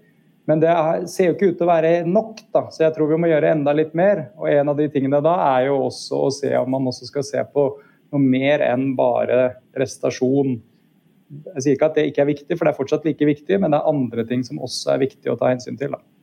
Men 0.50 0.62
det 0.62 0.72
ser 1.10 1.30
jo 1.30 1.36
ikke 1.36 1.52
ut 1.52 1.60
til 1.60 1.66
å 1.68 1.72
være 1.72 1.92
nok, 2.08 2.40
da. 2.54 2.68
så 2.74 2.86
jeg 2.86 2.96
tror 2.96 3.12
vi 3.12 3.20
må 3.22 3.30
gjøre 3.30 3.52
enda 3.56 3.74
litt 3.76 3.94
mer. 3.98 4.28
Og 4.40 4.50
En 4.50 4.72
av 4.72 4.80
de 4.80 4.88
tingene 4.94 5.22
da 5.26 5.36
er 5.58 5.68
jo 5.70 5.80
også 5.88 6.22
å 6.28 6.32
se 6.34 6.54
om 6.58 6.72
man 6.72 6.90
også 6.90 7.10
skal 7.10 7.26
se 7.26 7.44
på 7.54 7.68
noe 8.14 8.22
mer 8.22 8.64
enn 8.66 8.92
bare 8.98 9.58
prestasjon. 9.76 10.60
Jeg 11.56 11.64
sier 11.66 11.78
ikke 11.78 11.90
at 11.90 11.98
det 11.98 12.10
ikke 12.12 12.26
er 12.26 12.32
viktig, 12.32 12.58
for 12.58 12.66
det 12.66 12.74
er 12.74 12.80
fortsatt 12.80 13.08
like 13.10 13.32
viktig, 13.34 13.58
men 13.62 13.74
det 13.74 13.82
er 13.82 13.90
andre 13.90 14.26
ting 14.30 14.46
som 14.46 14.62
også 14.62 14.94
er 14.94 15.08
viktig 15.08 15.34
å 15.34 15.40
ta 15.40 15.50
hensyn 15.50 15.82
til. 15.82 15.98
da. 15.98 16.15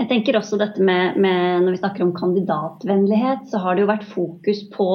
Jeg 0.00 0.08
tenker 0.08 0.38
også 0.38 0.56
dette 0.60 0.80
med, 0.84 1.18
med, 1.20 1.64
Når 1.64 1.74
vi 1.74 1.82
snakker 1.82 2.06
om 2.06 2.14
kandidatvennlighet, 2.16 3.50
så 3.50 3.60
har 3.64 3.76
det 3.76 3.84
jo 3.84 3.90
vært 3.90 4.08
fokus 4.08 4.62
på 4.72 4.88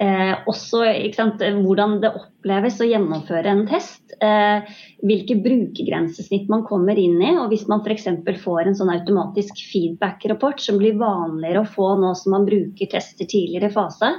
eh, 0.00 0.32
også 0.48 0.84
sant, 1.16 1.42
hvordan 1.64 1.98
det 2.00 2.12
oppleves 2.16 2.78
å 2.80 2.88
gjennomføre 2.88 3.52
en 3.52 3.66
test. 3.68 4.14
Eh, 4.24 4.70
hvilke 5.04 5.36
brukergrensesnitt 5.44 6.48
man 6.52 6.64
kommer 6.68 6.98
inn 7.00 7.20
i. 7.20 7.34
og 7.36 7.52
Hvis 7.52 7.66
man 7.70 7.84
f.eks. 7.84 8.08
får 8.44 8.62
en 8.64 8.78
sånn 8.78 8.94
automatisk 8.94 9.60
feedback-rapport 9.72 10.62
som 10.62 10.80
blir 10.80 10.96
vanligere 11.00 11.64
å 11.64 11.70
få 11.76 11.92
nå 12.00 12.14
som 12.18 12.38
man 12.38 12.48
bruker 12.48 12.90
tester 12.94 13.28
tidligere 13.28 13.68
i 13.68 13.76
fase, 13.76 14.14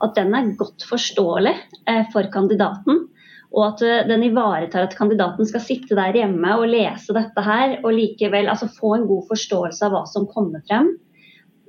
at 0.00 0.16
den 0.16 0.34
er 0.34 0.54
godt 0.58 0.86
forståelig 0.88 1.54
eh, 1.86 2.04
for 2.14 2.26
kandidaten. 2.32 3.06
Og 3.50 3.66
at 3.66 3.82
eh, 3.82 4.02
den 4.06 4.24
ivaretar 4.28 4.86
at 4.86 4.96
kandidaten 4.98 5.48
skal 5.48 5.62
sitte 5.64 5.98
der 5.98 6.14
hjemme 6.14 6.56
og 6.58 6.68
lese 6.70 7.14
dette 7.16 7.44
her, 7.44 7.78
og 7.82 7.94
likevel 7.96 8.50
altså 8.50 8.70
få 8.76 8.94
en 8.96 9.06
god 9.10 9.26
forståelse 9.32 9.86
av 9.86 9.96
hva 9.96 10.04
som 10.10 10.28
kommer 10.30 10.62
frem. 10.68 10.92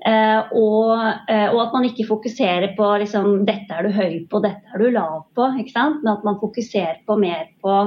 Eh, 0.01 0.53
og, 0.57 0.93
eh, 1.29 1.47
og, 1.51 1.59
at 1.61 1.73
man 1.75 1.85
ikke 1.85 2.07
fokuserer 2.09 2.71
på 2.77 2.87
liksom, 3.03 3.43
dette 3.45 3.75
er 3.75 3.85
du 3.85 3.93
høy 3.93 4.21
på, 4.29 4.41
dette 4.45 4.73
er 4.73 4.81
du 4.81 4.93
lav 4.93 5.25
på. 5.37 5.49
Men 5.53 6.13
at 6.13 6.25
man 6.25 6.39
fokuserer 6.41 7.01
på 7.05 7.17
mer 7.21 7.49
på 7.61 7.81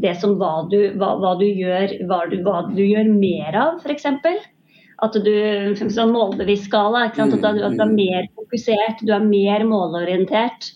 det 0.00 0.14
som 0.20 0.36
hva 0.40 0.66
du, 0.70 0.78
hva, 1.00 1.14
hva 1.20 1.34
du 1.40 1.46
gjør, 1.48 1.96
hva 2.08 2.24
du, 2.30 2.40
hva 2.46 2.64
du 2.70 2.82
gjør 2.84 3.08
mer 3.12 3.56
av, 3.58 3.80
f.eks. 3.84 4.06
At 5.00 5.16
du 5.24 5.32
sånn 5.80 6.12
målbevisst 6.12 6.68
skala, 6.68 7.06
at 7.08 7.16
du, 7.16 7.40
at 7.40 7.56
du 7.56 7.64
er 7.64 7.94
mer 7.94 8.28
fokusert, 8.36 9.00
du 9.04 9.14
er 9.16 9.24
mer 9.24 9.64
målorientert. 9.68 10.74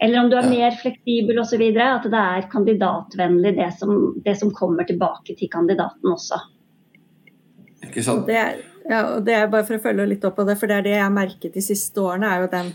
Eller 0.00 0.20
om 0.20 0.30
du 0.30 0.36
er 0.38 0.46
mer 0.46 0.76
fleksibel 0.78 1.40
osv. 1.42 1.62
At 1.82 2.06
det 2.06 2.22
er 2.22 2.48
kandidatvennlig 2.52 3.54
det 3.58 3.70
som, 3.80 3.94
det 4.24 4.36
som, 4.38 4.52
kommer 4.54 4.86
tilbake 4.86 5.34
til 5.38 5.50
kandidaten 5.50 6.12
også. 6.12 6.38
Ikke 7.86 8.04
sant? 8.06 8.26
Det 8.28 8.36
er, 8.38 8.60
ja, 8.88 9.02
og 9.14 9.24
det 9.26 9.34
er 9.34 9.50
bare 9.50 9.66
for 9.66 9.78
å 9.78 9.82
følge 9.82 10.06
litt 10.12 10.26
opp 10.26 10.38
på 10.38 10.46
det, 10.46 10.58
for 10.60 10.70
det 10.70 10.78
er 10.78 10.86
det 10.86 10.94
jeg 10.96 11.04
har 11.04 11.14
merket 11.14 11.56
de 11.58 11.64
siste 11.64 12.02
årene. 12.02 12.30
er 12.30 12.44
jo 12.44 12.52
den 12.54 12.72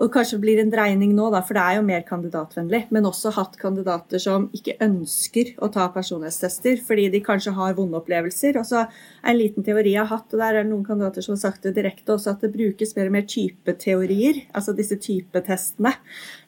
og 0.00 0.10
kanskje 0.14 0.40
blir 0.42 0.60
en 0.60 0.72
dreining 0.72 1.12
nå, 1.14 1.28
da, 1.30 1.40
for 1.46 1.56
det 1.56 1.62
er 1.62 1.78
jo 1.78 1.84
mer 1.86 2.02
kandidatvennlig. 2.08 2.84
Men 2.94 3.06
også 3.08 3.32
hatt 3.36 3.56
kandidater 3.60 4.22
som 4.22 4.48
ikke 4.56 4.76
ønsker 4.84 5.54
å 5.62 5.70
ta 5.74 5.86
personlighetstester 5.94 6.80
fordi 6.84 7.06
de 7.12 7.22
kanskje 7.24 7.54
har 7.54 7.76
vonde 7.78 7.98
opplevelser. 8.00 8.58
Og 8.60 8.66
så 8.68 8.82
er 8.84 9.30
en 9.30 9.38
liten 9.38 9.66
teori 9.66 9.94
jeg 9.94 10.02
har 10.02 10.10
hatt, 10.10 10.32
og 10.32 10.42
der 10.42 10.58
er 10.58 10.64
det 10.64 10.72
noen 10.72 10.86
kandidater 10.86 11.24
som 11.24 11.36
har 11.36 11.42
sagt 11.44 11.68
det 11.68 11.76
direkte 11.78 12.16
også, 12.16 12.34
at 12.34 12.42
det 12.44 12.52
brukes 12.56 12.96
mer 12.98 13.10
og 13.10 13.16
mer 13.18 13.28
typeteorier, 13.30 14.42
altså 14.54 14.74
disse 14.76 14.98
typetestene, 15.00 15.94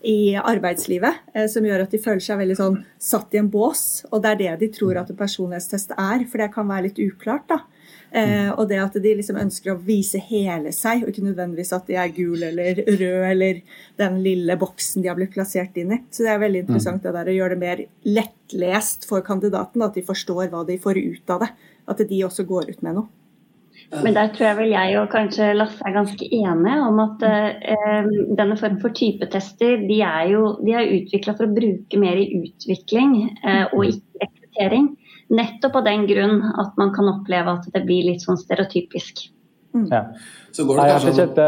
i 0.07 0.37
arbeidslivet, 0.39 1.23
eh, 1.35 1.47
som 1.51 1.65
gjør 1.67 1.87
at 1.87 1.95
de 1.95 2.03
føler 2.03 2.23
seg 2.23 2.39
veldig 2.43 2.59
sånn 2.59 2.83
satt 3.03 3.35
i 3.35 3.41
en 3.43 3.51
bås. 3.51 4.05
Og 4.11 4.23
det 4.23 4.35
er 4.35 4.43
det 4.43 4.53
de 4.65 4.73
tror 4.75 5.01
at 5.01 5.11
en 5.13 5.19
personlighetstest 5.19 5.97
er, 5.97 6.27
for 6.27 6.43
det 6.43 6.53
kan 6.55 6.69
være 6.71 6.89
litt 6.89 7.03
uklart, 7.03 7.49
da. 7.51 7.63
Eh, 8.11 8.49
og 8.55 8.69
det 8.71 8.79
at 8.81 8.97
de 9.03 9.15
liksom 9.19 9.39
ønsker 9.41 9.75
å 9.75 9.81
vise 9.83 10.21
hele 10.29 10.73
seg, 10.75 11.03
og 11.03 11.11
ikke 11.11 11.27
nødvendigvis 11.27 11.75
at 11.77 11.89
de 11.91 11.99
er 12.01 12.15
gul 12.15 12.45
eller 12.47 12.81
rød 12.87 13.27
eller 13.33 13.61
den 14.01 14.21
lille 14.25 14.57
boksen 14.61 15.05
de 15.05 15.11
har 15.11 15.19
blitt 15.19 15.35
plassert 15.35 15.77
inn 15.81 15.93
i. 15.97 16.01
Så 16.11 16.27
det 16.27 16.33
er 16.33 16.43
veldig 16.43 16.65
interessant 16.65 17.05
det 17.05 17.15
der 17.17 17.33
å 17.33 17.37
gjøre 17.37 17.57
det 17.57 17.63
mer 17.65 17.85
lettlest 18.07 19.09
for 19.11 19.27
kandidaten, 19.27 19.85
at 19.85 19.99
de 19.99 20.07
forstår 20.07 20.49
hva 20.53 20.65
de 20.69 20.79
får 20.81 21.03
ut 21.03 21.37
av 21.37 21.47
det. 21.47 21.53
At 21.87 22.03
de 22.09 22.25
også 22.27 22.47
går 22.47 22.73
ut 22.73 22.83
med 22.83 22.99
noe. 22.99 23.11
Men 24.03 24.17
der 24.17 24.33
tror 24.35 24.49
jeg 24.49 24.59
vel 24.59 24.73
jeg 24.73 24.95
og 24.99 25.11
kanskje 25.13 25.53
Lasse 25.55 25.85
er 25.87 25.95
ganske 25.95 26.27
enige 26.27 26.77
om 26.83 26.99
at 27.05 27.23
eh, 27.29 28.09
denne 28.39 28.57
form 28.59 28.81
for 28.83 28.95
typetester 28.97 29.85
de 29.87 30.01
er 30.03 30.33
jo 30.33 30.57
de 30.65 30.75
er 30.75 30.95
utvikla 30.97 31.37
for 31.37 31.47
å 31.47 31.55
bruke 31.55 32.01
mer 32.01 32.19
i 32.19 32.27
utvikling 32.41 33.15
eh, 33.45 33.67
og 33.71 33.93
ikke 33.93 34.25
rekruttering. 34.25 34.89
Nettopp 35.33 35.81
av 35.81 35.87
den 35.89 36.07
grunn 36.07 36.43
at 36.63 36.77
man 36.79 36.93
kan 36.95 37.09
oppleve 37.11 37.57
at 37.59 37.67
det 37.75 37.83
blir 37.87 38.07
litt 38.07 38.23
sånn 38.23 38.39
stereotypisk. 38.39 39.27
Mm. 39.75 39.89
Ja. 39.91 40.03
Så 40.55 40.65
går 40.65 40.79
det 40.79 40.91
kanskje 40.93 41.13
jeg, 41.13 41.19
kjente, 41.19 41.47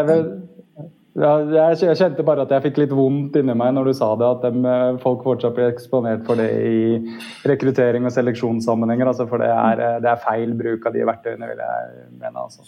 ja, 1.18 1.32
jeg 1.74 1.96
kjente 1.98 2.26
bare 2.26 2.44
at 2.44 2.52
jeg 2.54 2.66
fikk 2.68 2.82
litt 2.82 2.92
vondt 2.94 3.38
inni 3.40 3.54
meg 3.58 3.72
når 3.74 3.90
du 3.90 3.94
sa 3.96 4.10
det, 4.18 4.28
at 4.28 4.44
de, 4.44 4.62
eh, 4.70 4.98
folk 5.02 5.24
fortsatt 5.26 5.56
blir 5.56 5.72
eksponert 5.72 6.26
for 6.28 6.38
det 6.38 6.48
i 6.52 7.00
rekruttering 7.48 8.06
og 8.06 8.14
seleksjonssammenhenger. 8.14 9.10
Altså 9.10 9.26
for 9.30 9.42
det 9.42 9.50
er, 9.50 9.82
eh, 9.86 9.98
det 10.04 10.12
er, 10.12 10.22
feil 10.26 10.54
bruk 10.58 10.86
av 10.86 10.94
de 10.94 11.06
verktøyene, 11.08 11.50
vil 11.50 11.64
jeg 11.64 12.06
mene. 12.20 12.44
Altså. 12.44 12.66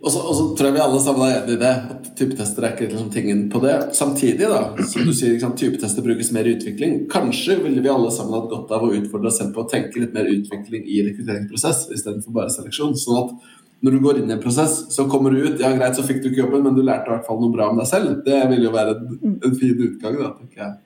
Og 0.00 0.12
så, 0.12 0.20
og 0.24 0.36
så, 0.36 0.44
tror 0.56 0.70
jeg 0.70 0.76
vi 0.78 0.80
alle 0.80 1.00
sammen 1.04 1.26
er 1.26 1.42
enig 1.42 1.58
i 1.58 1.60
det. 1.60 1.72
at 1.92 2.06
Typetester 2.16 2.64
er 2.64 2.72
ikke 2.72 2.86
liksom 2.88 3.10
tingen 3.12 3.42
på 3.52 3.60
det. 3.60 3.74
Samtidig, 3.96 4.48
da, 4.48 4.60
som 4.88 5.04
du 5.04 5.12
sier, 5.12 5.34
liksom, 5.34 5.52
typetester 5.60 6.04
brukes 6.04 6.32
mer 6.32 6.48
i 6.48 6.54
utvikling. 6.56 7.02
Kanskje 7.12 7.58
ville 7.60 7.84
vi 7.84 7.92
alle 7.92 8.12
sammen 8.14 8.38
hatt 8.38 8.48
godt 8.48 8.72
av 8.76 8.86
å 8.86 8.92
utfordre 8.96 9.28
oss 9.28 9.40
selv 9.42 9.52
på 9.56 9.66
å 9.66 9.68
tenke 9.68 10.00
litt 10.00 10.16
mer 10.16 10.30
utvikling 10.32 10.86
i 10.88 11.02
rekrutteringsprosess 11.10 11.90
istedenfor 11.92 12.36
bare 12.38 12.54
seleksjon. 12.54 12.96
sånn 12.96 13.20
at 13.26 13.34
når 13.80 13.96
du 13.96 14.02
går 14.04 14.20
inn 14.20 14.28
i 14.28 14.36
en 14.36 14.42
prosess, 14.42 14.76
så 14.92 15.06
kommer 15.08 15.32
du 15.32 15.40
ut. 15.46 15.60
Ja, 15.62 15.72
greit, 15.72 15.96
så 15.96 16.04
fikk 16.04 16.20
du 16.20 16.28
ikke 16.30 16.42
jobben, 16.42 16.66
men 16.66 16.76
du 16.76 16.82
lærte 16.84 17.08
i 17.08 17.14
hvert 17.14 17.26
fall 17.28 17.40
noe 17.40 17.54
bra 17.54 17.70
om 17.72 17.80
deg 17.80 17.88
selv. 17.88 18.18
Det 18.26 18.42
vil 18.52 18.66
jo 18.66 18.74
være 18.74 18.96
en, 18.98 19.38
en 19.40 19.56
fin 19.56 19.76
utgang, 19.86 20.18
da, 20.20 20.32
tenker 20.36 20.64
jeg. 20.64 20.76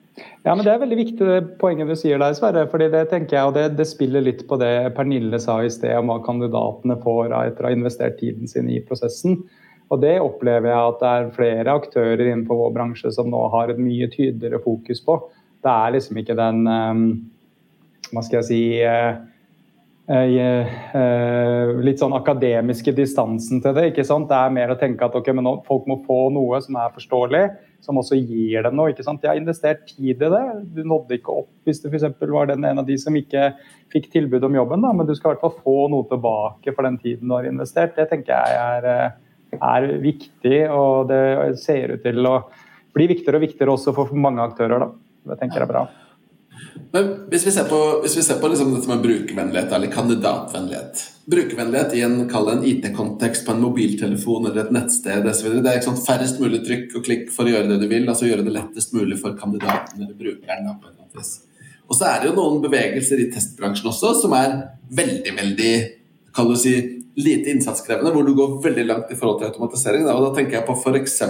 Ja, 0.45 0.53
men 0.53 0.63
Det 0.63 0.71
er 0.71 0.79
veldig 0.79 0.97
viktig 1.01 1.27
det 1.27 1.39
poenget 1.59 1.89
du 1.91 1.95
sier 1.99 2.21
der, 2.21 2.35
Sverre. 2.37 2.63
fordi 2.71 2.87
det 2.93 3.09
tenker 3.11 3.35
jeg, 3.35 3.49
og 3.49 3.57
det, 3.57 3.65
det, 3.75 3.87
spiller 3.89 4.23
litt 4.23 4.45
på 4.47 4.55
det 4.61 4.93
Pernille 4.95 5.39
sa 5.43 5.57
i 5.59 5.71
sted 5.73 5.97
om 5.99 6.11
hva 6.11 6.21
kandidatene 6.23 6.95
får 7.03 7.35
etter 7.35 7.65
å 7.65 7.71
ha 7.71 7.75
investert 7.75 8.19
tiden 8.21 8.47
sin 8.47 8.71
i 8.71 8.79
prosessen. 8.85 9.41
Og 9.91 10.01
Det 10.01 10.15
opplever 10.21 10.71
jeg 10.71 10.93
at 10.93 11.01
det 11.01 11.11
er 11.11 11.33
flere 11.35 11.77
aktører 11.81 12.23
innenfor 12.23 12.63
vår 12.63 12.75
bransje 12.77 13.11
som 13.13 13.27
nå 13.29 13.43
har 13.53 13.69
et 13.69 13.81
mye 13.81 14.07
tydeligere 14.13 14.63
fokus 14.63 15.03
på. 15.03 15.19
Det 15.65 15.73
er 15.73 15.95
liksom 15.97 16.21
ikke 16.21 16.37
den 16.37 16.63
um, 16.69 17.05
Hva 18.13 18.23
skal 18.23 18.39
jeg 18.39 18.47
si 18.47 18.61
uh, 18.85 19.19
uh, 19.19 19.34
litt 20.05 21.97
sånn 21.97 22.13
akademiske 22.13 22.91
distansen 22.93 23.61
til 23.63 23.73
det. 23.73 23.87
ikke 23.89 24.03
sant? 24.05 24.27
Det 24.29 24.37
er 24.37 24.53
mer 24.53 24.73
å 24.73 24.77
tenke 24.77 25.07
at 25.07 25.15
okay, 25.17 25.33
folk 25.65 25.87
må 25.89 25.97
få 26.05 26.27
noe 26.33 26.59
som 26.61 26.77
er 26.77 26.93
forståelig 26.93 27.45
som 27.85 27.99
også 28.01 28.17
gir 28.17 28.65
dem 28.65 28.77
noe. 28.77 28.91
ikke 28.91 29.05
sant? 29.05 29.23
Jeg 29.23 29.31
har 29.31 29.39
investert 29.39 29.85
tid 29.89 30.21
i 30.21 30.29
det. 30.31 30.43
Du 30.75 30.81
nådde 30.85 31.19
ikke 31.19 31.39
opp 31.41 31.51
hvis 31.67 31.81
du 31.83 31.89
f.eks. 31.89 32.07
var 32.21 32.49
den 32.49 32.65
en 32.67 32.81
av 32.81 32.87
de 32.87 32.97
som 33.01 33.15
ikke 33.17 33.51
fikk 33.93 34.09
tilbud 34.13 34.45
om 34.47 34.57
jobben, 34.57 34.85
da, 34.85 34.93
men 34.93 35.07
du 35.07 35.13
skal 35.15 35.31
i 35.31 35.35
hvert 35.35 35.45
fall 35.45 35.57
få 35.65 35.77
noe 35.93 36.07
tilbake 36.09 36.73
for 36.75 36.87
den 36.87 36.99
tiden 37.01 37.29
du 37.29 37.37
har 37.37 37.49
investert. 37.49 37.95
Det 37.97 38.07
tenker 38.11 38.33
jeg 38.33 38.61
er, 38.61 38.89
eh, 38.91 39.59
er 39.59 39.89
viktig, 40.03 40.61
og 40.73 41.11
det 41.11 41.57
ser 41.61 41.95
ut 41.95 42.05
til 42.05 42.29
å 42.29 42.39
bli 42.95 43.09
viktigere 43.11 43.41
og 43.41 43.47
viktigere 43.47 43.77
også 43.77 43.95
for 43.97 44.13
mange 44.17 44.43
aktører. 44.45 44.85
da. 44.85 44.91
Det 45.25 45.39
tenker 45.41 45.61
jeg 45.61 45.69
er 45.69 45.73
bra. 45.73 45.87
Men 46.91 47.09
hvis 47.31 47.43
vi 47.47 47.51
ser 47.51 47.67
på, 47.67 47.79
vi 48.03 48.09
ser 48.09 48.37
på 48.39 48.49
liksom 48.51 48.71
dette 48.75 48.87
med 48.87 49.01
brukervennlighet, 49.03 49.73
eller 49.75 49.91
kandidatvennlighet 49.91 51.03
Brukervennlighet 51.25 51.95
i 51.97 52.03
en, 52.05 52.19
en 52.29 52.65
IT-kontekst 52.69 53.47
på 53.47 53.55
en 53.55 53.63
mobiltelefon 53.63 54.45
eller 54.45 54.61
et 54.61 54.75
nettsted 54.75 55.25
osv. 55.25 55.55
Det 55.57 55.71
er 55.71 55.79
ikke 55.79 55.89
sånn 55.89 56.03
færrest 56.05 56.37
mulig 56.37 56.61
trykk 56.67 56.99
og 56.99 57.07
klikk 57.07 57.31
for 57.33 57.49
å 57.49 57.55
gjøre 57.55 57.71
det 57.71 57.79
du 57.81 57.87
vil, 57.89 58.05
altså 58.05 58.29
gjøre 58.29 58.45
det 58.45 58.53
lettest 58.53 58.93
mulig 58.93 59.17
for 59.23 59.33
kandidaten 59.39 60.03
eller 60.05 60.13
brukeren. 60.19 60.69
Og 61.85 61.97
så 61.97 62.11
er 62.11 62.21
det 62.21 62.29
jo 62.29 62.37
noen 62.37 62.61
bevegelser 62.61 63.23
i 63.23 63.31
testbransjen 63.33 63.89
også 63.89 64.13
som 64.21 64.37
er 64.37 64.53
veldig, 64.93 65.33
veldig 65.39 65.73
kan 66.35 66.49
du 66.51 66.55
si, 66.59 66.75
lite 67.15 67.49
innsatskrevende, 67.49 68.11
hvor 68.13 68.25
du 68.27 68.33
går 68.37 68.57
veldig 68.63 68.85
langt 68.85 69.11
i 69.11 69.17
forhold 69.17 69.39
til 69.39 69.49
automatisering. 69.49 70.05
Da, 70.05 70.15
og 70.17 70.27
da 70.27 70.31
tenker 70.37 70.59
jeg 70.59 70.67
på 70.67 70.75
f.eks. 70.77 71.21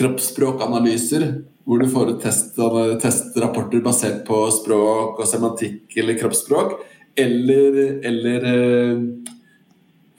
kroppsspråkanalyser 0.00 1.26
hvor 1.68 1.80
du 1.80 1.88
får 1.90 2.14
testrapporter 2.22 3.82
basert 3.84 4.24
på 4.26 4.42
språk 4.54 5.20
og 5.20 5.28
semantikk 5.28 5.98
eller 6.00 6.18
kroppsspråk. 6.18 6.78
Eller, 7.20 7.76
eller 8.06 8.46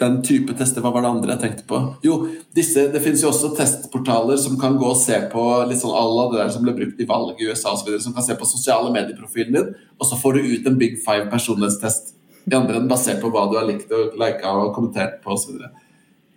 den 0.01 0.21
type 0.25 0.53
tester. 0.57 0.83
Hva 0.83 0.91
var 0.93 1.05
det 1.05 1.11
andre 1.11 1.35
jeg 1.35 1.43
tenkte 1.43 1.67
på? 1.69 1.79
Jo, 2.05 2.17
disse, 2.57 2.87
det 2.93 3.01
finnes 3.03 3.23
jo 3.23 3.29
også 3.31 3.53
testportaler 3.57 4.39
som 4.41 4.57
kan 4.61 4.77
gå 4.81 4.87
og 4.89 4.99
se 4.99 5.17
på 5.31 5.43
litt 5.69 5.81
sånn 5.81 5.97
alle 5.97 6.27
det 6.31 6.41
der 6.41 6.55
som 6.55 6.65
ble 6.65 6.75
brukt 6.77 7.01
i 7.01 7.07
valget 7.09 7.41
i 7.41 7.51
USA 7.51 7.75
osv. 7.75 7.93
Som 8.01 8.15
kan 8.17 8.25
se 8.25 8.37
på 8.37 8.49
sosiale 8.49 8.93
medieprofilen 8.93 9.57
din, 9.57 9.69
og 9.97 10.09
så 10.09 10.19
får 10.21 10.37
du 10.37 10.49
ut 10.55 10.67
en 10.69 10.79
big 10.81 10.97
five 11.05 11.29
personlighetstest 11.33 12.15
i 12.49 12.57
andre 12.57 12.79
enn 12.79 12.89
basert 12.89 13.21
på 13.21 13.29
hva 13.33 13.45
du 13.49 13.57
har 13.59 13.67
likt 13.69 13.91
og 13.93 14.17
lika 14.19 14.53
og 14.57 14.73
kommentert 14.77 15.19
på 15.25 15.35
osv. 15.35 15.61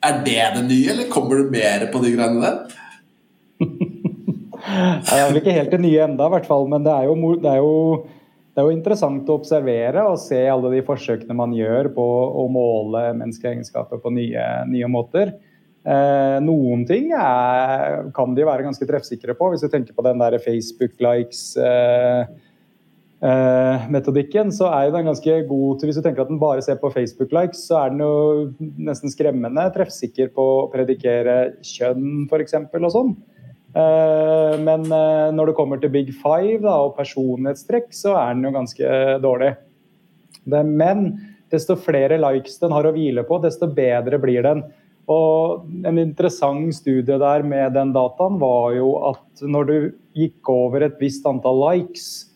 Er 0.05 0.21
det 0.27 0.41
det 0.59 0.65
nye, 0.69 0.93
eller 0.93 1.13
kommer 1.13 1.41
du 1.41 1.53
mer 1.53 1.89
på 1.93 2.05
de 2.05 2.13
greiene 2.17 2.45
der? 2.45 2.81
Jeg 4.65 5.21
er 5.21 5.27
vel 5.29 5.41
ikke 5.41 5.57
helt 5.57 5.73
det 5.75 5.81
nye 5.83 6.05
enda, 6.07 6.29
i 6.29 6.35
hvert 6.37 6.47
fall, 6.49 6.69
men 6.73 6.85
det 6.87 6.93
er 6.93 7.09
jo, 7.11 7.15
det 7.41 7.51
er 7.51 7.59
jo 7.61 7.73
det 8.55 8.63
er 8.63 8.69
jo 8.69 8.77
interessant 8.77 9.27
å 9.27 9.35
observere 9.35 10.05
og 10.07 10.21
se 10.23 10.39
alle 10.47 10.71
de 10.77 10.83
forsøkene 10.87 11.35
man 11.35 11.51
gjør 11.57 11.89
på 11.97 12.05
å 12.39 12.45
måle 12.55 13.01
menneskelige 13.19 13.57
egenskaper 13.57 13.99
på 13.99 14.13
nye, 14.15 14.45
nye 14.71 14.91
måter. 14.91 15.33
Eh, 15.83 16.37
noen 16.41 16.85
ting 16.87 17.11
er, 17.19 18.13
kan 18.15 18.35
de 18.37 18.45
være 18.47 18.63
ganske 18.69 18.87
treffsikre 18.87 19.35
på. 19.35 19.49
Hvis 19.51 19.65
du 19.67 19.69
tenker 19.73 19.93
på 19.97 20.05
den 20.07 20.23
der 20.23 20.39
Facebook-likes-metodikken, 20.39 22.39
eh, 23.27 23.91
metodikken, 23.91 24.55
så 24.55 24.71
er 24.71 24.95
den 24.95 25.11
ganske 25.11 25.35
god 25.51 25.81
til 25.81 25.91
Hvis 25.91 25.99
du 25.99 26.05
tenker 26.07 26.23
at 26.23 26.31
den 26.31 26.39
bare 26.39 26.63
ser 26.63 26.79
på 26.79 26.95
Facebook-likes, 26.95 27.67
så 27.67 27.83
er 27.83 27.91
den 27.91 28.07
jo 28.07 28.15
nesten 28.87 29.11
skremmende 29.11 29.67
treffsikker 29.75 30.31
på 30.31 30.43
å 30.63 30.71
predikere 30.71 31.59
kjønn, 31.75 32.31
f.eks. 32.31 32.55
og 32.71 32.93
sånn. 32.95 33.17
Eh, 33.75 34.55
men 34.63 34.87
eh, 34.87 35.29
når 35.35 35.51
det 35.51 35.57
kommer 35.59 35.81
til 35.83 35.93
big 35.95 36.13
five 36.15 36.63
da, 36.63 36.77
og 36.87 36.95
personlighetstrekk, 36.99 37.91
så 37.95 38.15
er 38.21 38.37
den 38.37 38.47
jo 38.47 38.55
ganske 38.55 38.97
dårlig. 39.25 39.55
Men 40.47 41.07
desto 41.51 41.77
flere 41.81 42.19
likes 42.21 42.61
den 42.61 42.75
har 42.75 42.87
å 42.87 42.95
hvile 42.95 43.25
på, 43.27 43.41
desto 43.43 43.71
bedre 43.71 44.21
blir 44.23 44.45
den. 44.47 44.63
Og 45.11 45.65
En 45.85 45.99
interessant 46.01 46.73
studie 46.75 47.19
der 47.21 47.43
med 47.45 47.75
den 47.77 47.93
dataen 47.93 48.39
var 48.41 48.73
jo 48.77 48.95
at 49.11 49.43
når 49.43 49.67
du 49.69 49.77
gikk 50.17 50.49
over 50.49 50.87
et 50.87 50.97
visst 51.01 51.27
antall 51.29 51.61
likes, 51.61 52.31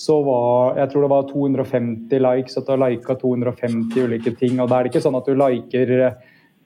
så 0.00 0.18
var 0.24 0.78
jeg 0.80 0.90
tror 0.90 1.04
det 1.04 1.12
var 1.12 1.30
250 1.30 2.22
likes, 2.24 2.56
at 2.56 2.66
du 2.66 2.72
har 2.72 2.82
lika 2.82 3.16
250 3.20 4.04
ulike 4.08 4.34
ting. 4.36 4.60
og 4.60 4.68
Da 4.68 4.78
er 4.78 4.84
det 4.84 4.94
ikke 4.94 5.04
sånn 5.04 5.18
at 5.18 5.28
du 5.28 5.36
liker 5.36 5.94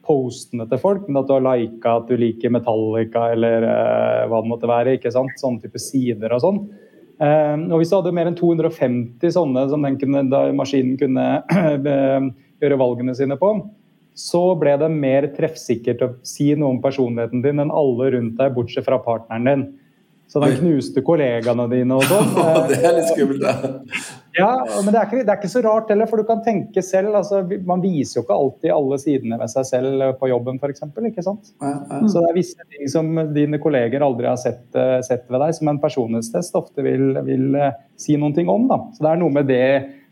postene 0.07 0.67
til 0.71 0.81
folk, 0.81 1.07
men 1.09 1.21
at 1.21 1.29
du 1.29 1.35
har 1.37 1.45
lika 1.45 1.99
at 2.01 2.09
du 2.11 2.17
liker 2.21 2.53
Metallica 2.55 3.29
eller 3.35 3.67
eh, 3.69 4.25
hva 4.31 4.43
det 4.43 4.51
måtte 4.51 4.71
være. 4.71 4.97
ikke 4.99 5.13
sant? 5.15 5.35
Sånne 5.41 5.65
type 5.65 5.81
sider 5.83 6.35
og 6.37 6.43
sånn. 6.45 6.61
Eh, 7.23 7.55
og 7.69 7.79
Hvis 7.81 7.93
du 7.93 7.99
hadde 7.99 8.15
mer 8.17 8.31
enn 8.31 8.39
250 8.39 9.35
sånne 9.37 9.69
som 9.73 9.87
kunne, 10.01 10.25
maskinen 10.57 10.99
kunne 11.01 11.29
gjøre 12.63 12.81
valgene 12.81 13.17
sine 13.17 13.39
på, 13.41 13.55
så 14.15 14.43
ble 14.59 14.77
det 14.79 14.91
mer 14.95 15.27
treffsikkert 15.35 16.03
å 16.07 16.13
si 16.27 16.53
noe 16.55 16.77
om 16.77 16.83
personligheten 16.83 17.43
din 17.43 17.63
enn 17.63 17.73
alle 17.75 18.13
rundt 18.15 18.37
deg, 18.39 18.53
bortsett 18.55 18.87
fra 18.87 19.01
partneren 19.03 19.49
din. 19.49 19.65
Så 20.31 20.41
den 20.43 20.55
knuste 20.59 21.03
kollegaene 21.05 21.67
dine 21.71 21.99
og 21.99 22.07
sånn. 22.09 22.31
det 22.71 22.79
er 22.81 22.95
litt 22.97 23.11
skummelt, 23.11 23.43
da. 23.43 24.23
Ja, 24.35 24.51
men 24.83 24.91
det 24.91 24.99
er, 24.99 25.07
ikke, 25.07 25.23
det 25.23 25.31
er, 25.31 25.39
ikke, 25.39 25.51
så 25.53 25.61
rart 25.63 25.91
heller, 25.93 26.09
for 26.11 26.19
du 26.19 26.27
kan 26.27 26.41
tenke 26.43 26.83
selv. 26.83 27.15
Altså, 27.15 27.43
man 27.67 27.83
viser 27.83 28.19
jo 28.19 28.25
ikke 28.25 28.37
alltid 28.37 28.73
alle 28.75 28.99
sidene 28.99 29.39
ved 29.39 29.51
seg 29.53 29.67
selv 29.69 30.05
på 30.19 30.31
jobben, 30.31 30.59
f.eks. 30.59 30.83
Ikke 31.11 31.25
sant? 31.25 31.53
Ja. 31.63 32.01
Så 32.11 32.19
det 32.19 32.31
er 32.31 32.39
visse 32.39 32.67
ting 32.73 32.91
som 32.91 33.13
dine 33.35 33.61
kolleger 33.63 34.03
aldri 34.05 34.27
har 34.27 34.39
sett, 34.41 34.67
eh, 34.75 34.99
sett 35.07 35.29
ved 35.31 35.39
deg, 35.45 35.55
som 35.55 35.71
en 35.71 35.83
personlighetstest 35.83 36.59
ofte 36.59 36.83
vil, 36.87 37.13
vil 37.27 37.59
uh, 37.61 37.77
si 38.01 38.17
noen 38.19 38.35
ting 38.35 38.51
om. 38.51 38.67
Da. 38.71 38.81
Så 38.97 39.07
det 39.07 39.13
er 39.13 39.21
noe 39.23 39.35
med 39.35 39.47
det 39.51 39.69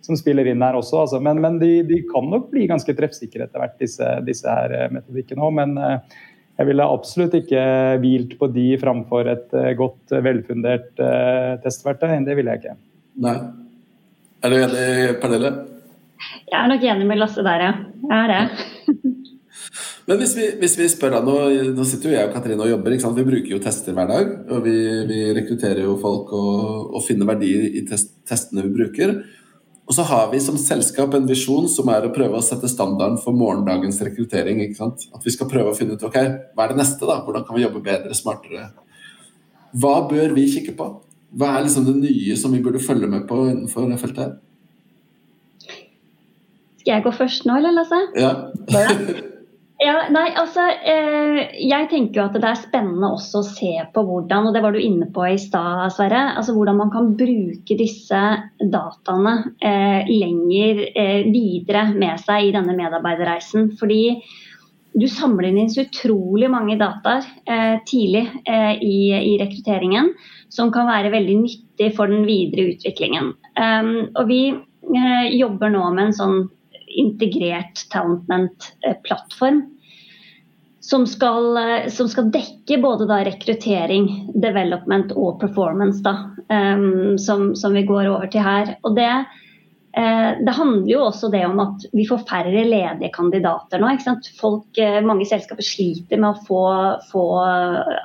som 0.07 0.19
spiller 0.19 0.51
inn 0.51 0.63
her 0.63 0.79
også. 0.79 1.01
Altså. 1.03 1.23
Men, 1.23 1.43
men 1.43 1.59
de, 1.63 1.73
de, 1.89 1.99
kan 2.13 2.29
nok 2.31 2.47
bli 2.53 2.69
ganske 2.71 2.95
treffsikre 2.99 3.49
etter 3.49 3.63
hvert, 3.63 3.75
disse, 3.83 4.13
disse 4.29 4.47
her 4.47 4.77
eh, 4.77 4.93
metodikkene 4.95 5.49
òg. 5.49 5.57
Men 5.59 5.75
jeg 6.61 6.69
ville 6.69 6.87
absolutt 6.95 7.35
ikke 7.41 7.65
hvilt 8.05 8.39
på 8.39 8.51
de 8.55 8.69
framfor 8.79 9.33
et 9.35 9.59
godt, 9.79 10.15
velfundert 10.23 10.93
testverktøy. 11.65 12.13
Det 12.29 12.39
ville 12.39 12.55
jeg 12.55 12.63
ikke. 12.63 12.79
Nei. 13.25 13.37
Er 14.43 14.51
du 14.51 14.59
enig, 14.59 14.87
Pernille? 15.23 15.51
Jeg 16.51 16.59
er 16.59 16.71
nok 16.71 16.85
enig 16.85 17.05
med 17.07 17.21
Lasse 17.21 17.43
der, 17.47 17.63
ja. 17.63 17.75
Jeg 18.11 18.23
er 18.25 18.33
det. 18.33 19.03
Men 20.09 20.19
hvis 20.19 20.33
vi, 20.35 20.47
hvis 20.59 20.75
vi, 20.81 20.89
spør 20.91 21.15
deg, 21.15 21.29
nå, 21.29 21.37
nå, 21.77 21.85
sitter 21.87 22.11
jo 22.11 22.17
jeg 22.17 22.27
og 22.27 22.33
Katrine 22.35 22.65
og 22.65 22.73
jobber. 22.73 22.97
Vi 22.99 23.27
bruker 23.29 23.53
jo 23.55 23.61
tester 23.63 23.95
hver 23.95 24.09
dag. 24.11 24.33
Og 24.51 24.65
vi, 24.65 24.75
vi 25.07 25.21
rekrutterer 25.37 25.85
jo 25.85 25.95
folk 26.03 26.33
og, 26.35 26.91
og 26.91 27.05
finner 27.07 27.29
verdier 27.31 27.69
i 27.71 27.85
test, 27.87 28.17
testene 28.27 28.67
vi 28.67 28.75
bruker. 28.81 29.15
Og 29.87 29.95
så 29.95 30.07
har 30.11 30.27
vi 30.33 30.43
som 30.43 30.59
selskap 30.59 31.15
en 31.15 31.31
visjon 31.31 31.71
som 31.71 31.91
er 31.95 32.09
å 32.09 32.13
prøve 32.15 32.39
å 32.39 32.43
sette 32.43 32.71
standarden 32.71 33.21
for 33.23 33.39
morgendagens 33.39 34.03
rekruttering. 34.03 34.65
At 34.83 35.23
vi 35.23 35.37
skal 35.37 35.51
prøve 35.51 35.71
å 35.71 35.79
finne 35.79 35.95
ut 35.95 36.03
ok, 36.11 36.19
hva 36.57 36.67
er 36.67 36.75
det 36.75 36.83
neste, 36.83 37.07
da? 37.07 37.21
Hvordan 37.23 37.47
kan 37.47 37.59
vi 37.59 37.63
jobbe 37.63 37.87
bedre, 37.87 38.19
smartere? 38.19 38.73
Hva 39.79 40.01
bør 40.11 40.35
vi 40.35 40.51
kikke 40.51 40.75
på? 40.79 40.91
Hva 41.33 41.57
er 41.57 41.67
liksom 41.67 41.87
det 41.89 41.99
nye 42.03 42.37
som 42.37 42.53
vi 42.53 42.63
burde 42.65 42.83
følge 42.83 43.09
med 43.09 43.27
på 43.29 43.45
innenfor 43.49 43.89
det 43.89 44.01
feltet? 44.03 44.41
Skal 46.83 46.97
jeg 46.97 47.05
gå 47.05 47.13
først 47.15 47.47
nå, 47.47 47.57
eller 47.61 47.77
Lasse? 47.77 47.99
Ja. 48.19 48.33
ja 49.87 49.95
nei, 50.11 50.25
altså 50.35 50.65
eh, 50.67 51.39
Jeg 51.63 51.89
tenker 51.93 52.19
jo 52.19 52.25
at 52.27 52.37
det 52.37 52.49
er 52.49 52.59
spennende 52.59 53.13
også 53.15 53.41
å 53.41 53.47
se 53.47 53.73
på 53.95 54.05
hvordan, 54.09 54.51
og 54.51 54.57
det 54.57 54.65
var 54.65 54.75
du 54.75 54.83
inne 54.83 55.07
på 55.15 55.25
i 55.31 55.39
stad, 55.41 55.87
Sverre, 55.95 56.25
altså 56.37 56.57
hvordan 56.57 56.81
man 56.83 56.93
kan 56.93 57.13
bruke 57.17 57.79
disse 57.79 58.23
dataene 58.61 59.37
eh, 59.63 60.11
lenger 60.11 60.85
eh, 60.91 61.21
videre 61.31 61.89
med 61.95 62.21
seg 62.27 62.51
i 62.51 62.55
denne 62.59 62.77
medarbeiderreisen. 62.77 63.73
Fordi 63.79 64.03
du 64.93 65.07
samler 65.09 65.49
inn 65.49 65.71
så 65.73 65.87
utrolig 65.87 66.51
mange 66.53 66.77
dataer 66.81 67.25
eh, 67.49 67.79
tidlig 67.89 68.27
eh, 68.45 68.75
i, 68.77 68.97
i, 69.17 69.37
rekrutteringen 69.41 70.11
som 70.53 70.73
kan 70.73 70.91
være 70.91 71.13
veldig 71.15 71.37
nyttig 71.43 71.93
for 71.97 72.13
den 72.13 72.27
videre 72.29 72.75
utviklingen. 72.75 73.33
Um, 73.57 73.93
og 74.19 74.27
vi 74.29 74.43
eh, 74.53 75.29
jobber 75.33 75.73
nå 75.73 75.85
med 75.95 76.11
en 76.11 76.19
sånn 76.19 76.41
integrert 77.01 77.87
talentment-plattform. 77.93 79.63
Som 80.83 81.07
skal, 81.09 81.57
eh, 81.57 81.87
som 81.95 82.11
skal, 82.11 82.29
dekke 82.35 82.81
både 82.83 83.23
rekruttering, 83.31 84.11
development 84.45 85.15
og 85.17 85.39
performance, 85.41 86.03
da, 86.05 86.19
um, 86.53 87.17
som, 87.17 87.53
som, 87.57 87.73
vi 87.73 87.87
går 87.89 88.11
over 88.11 88.29
til 88.33 88.45
her. 88.45 88.77
Og 88.85 88.99
det 88.99 89.09
Eh, 89.09 89.42
det 89.93 90.55
handler 90.57 90.89
jo 90.89 91.03
også 91.05 91.29
det 91.33 91.43
om 91.45 91.59
at 91.61 91.83
vi 91.93 92.07
får 92.09 92.23
færre 92.29 92.65
ledige 92.65 93.11
kandidater 93.13 93.83
nå. 93.83 93.91
Folk, 94.39 94.79
eh, 94.81 95.03
mange 95.05 95.27
selskaper 95.29 95.67
sliter 95.67 96.21
med 96.21 96.31
å 96.31 96.45
få, 96.47 96.63
få 97.11 97.25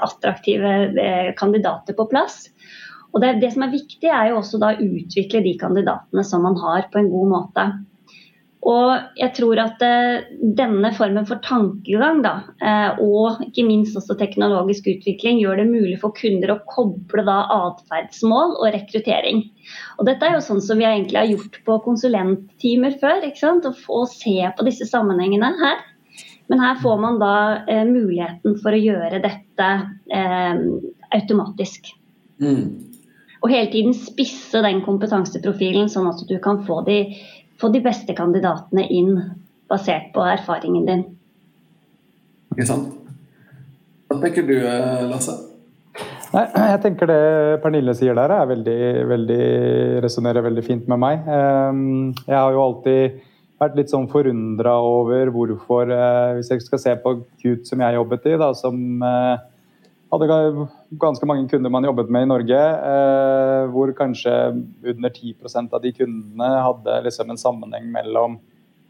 attraktive 0.03 0.73
eh, 0.99 1.29
kandidater 1.39 1.95
på 1.95 2.09
plass. 2.11 2.49
Og 3.15 3.23
det, 3.23 3.37
det, 3.41 3.53
som 3.53 3.63
er 3.63 3.71
viktig, 3.71 4.09
er 4.11 4.31
jo 4.31 4.41
også 4.41 4.59
da 4.61 4.73
å 4.75 4.83
utvikle 4.83 5.41
de 5.45 5.55
kandidatene 5.61 6.25
som 6.27 6.43
man 6.43 6.59
har, 6.59 6.89
på 6.91 6.99
en 6.99 7.11
god 7.13 7.31
måte. 7.31 7.67
Og 8.65 9.19
jeg 9.19 9.31
tror 9.37 9.59
at 9.61 9.83
uh, 9.85 10.23
denne 10.57 10.89
formen 10.97 11.27
for 11.29 11.39
tankegang 11.45 12.23
da, 12.25 12.33
uh, 12.63 12.97
og 13.03 13.43
ikke 13.45 13.67
minst 13.67 13.97
også 13.99 14.17
teknologisk 14.17 14.89
utvikling 14.91 15.39
gjør 15.43 15.61
det 15.61 15.67
mulig 15.69 15.99
for 16.01 16.15
kunder 16.17 16.55
å 16.55 16.61
koble 16.67 17.23
da 17.27 17.37
atferdsmål 17.53 18.57
og 18.57 18.71
rekruttering. 18.73 19.43
Og 19.99 20.09
dette 20.09 20.25
er 20.25 20.35
jo 20.35 20.43
sånn 20.47 20.63
som 20.63 20.81
vi 20.81 20.89
egentlig 20.89 21.21
har 21.21 21.29
gjort 21.29 21.61
på 21.69 21.77
konsulenttimer 21.85 22.97
før. 23.01 23.21
ikke 23.29 23.43
sant? 23.43 23.69
Å 23.69 23.77
få 23.77 24.03
se 24.09 24.39
på 24.57 24.67
disse 24.67 24.89
sammenhengene 24.89 25.53
her. 25.61 25.85
Men 26.49 26.63
her 26.63 26.81
får 26.81 26.99
man 27.03 27.21
da 27.21 27.37
uh, 27.61 27.85
muligheten 27.87 28.57
for 28.63 28.73
å 28.73 28.83
gjøre 28.83 29.21
dette 29.23 29.71
automatisk. 31.13 31.93
Mm. 32.41 32.87
Og 33.43 33.51
hele 33.53 33.69
tiden 33.71 33.93
spisse 33.95 34.61
den 34.65 34.81
kompetanseprofilen, 34.85 35.89
sånn 35.91 36.09
at 36.09 36.21
du 36.29 36.37
kan 36.43 36.63
få 36.65 36.81
de 36.87 36.97
få 37.61 37.71
de 37.73 37.81
beste 37.83 38.15
kandidatene 38.17 38.85
inn 38.93 39.13
basert 39.67 40.11
på 40.15 40.23
erfaringen 40.25 40.87
din. 40.87 41.05
Ikke 42.55 42.69
sant. 42.69 42.93
Hva 44.07 44.21
tenker 44.21 44.45
du, 44.47 44.55
Lasse? 45.09 45.35
Nei, 46.33 46.43
jeg 46.73 46.79
tenker 46.83 47.07
det 47.09 47.21
Pernille 47.63 47.93
sier 47.95 48.15
der, 48.17 48.31
er 48.35 48.49
veldig, 48.49 48.79
veldig, 49.09 49.43
resonnerer 50.03 50.43
veldig 50.45 50.63
fint 50.65 50.89
med 50.91 50.99
meg. 51.01 51.27
Ehm, 51.31 51.85
jeg 52.27 52.35
har 52.35 52.55
jo 52.55 52.63
alltid 52.65 53.21
vært 53.61 53.77
litt 53.79 53.93
sånn 53.93 54.09
forundra 54.11 54.75
over 54.85 55.31
hvorfor, 55.33 55.89
eh, 55.93 56.33
hvis 56.37 56.51
jeg 56.51 56.65
skal 56.65 56.81
se 56.83 56.95
på 57.03 57.15
Cute 57.41 57.65
som 57.69 57.81
jeg 57.81 57.97
jobbet 57.97 58.27
i, 58.29 58.35
da, 58.41 58.51
som 58.59 59.05
eh, 59.07 59.45
hadde 60.13 60.29
ganske 60.89 61.27
mange 61.27 61.49
kunder 61.51 61.71
man 61.73 61.83
jobbet 61.83 62.09
med 62.09 62.23
i 62.23 62.29
Norge, 62.31 62.59
eh, 62.91 63.63
hvor 63.73 63.91
kanskje 63.95 64.33
under 64.87 65.09
10% 65.09 65.73
av 65.73 65.81
de 65.83 65.91
kundene 65.95 66.51
hadde 66.63 67.01
liksom 67.07 67.33
en 67.33 67.41
sammenheng 67.41 67.89
mellom 67.91 68.39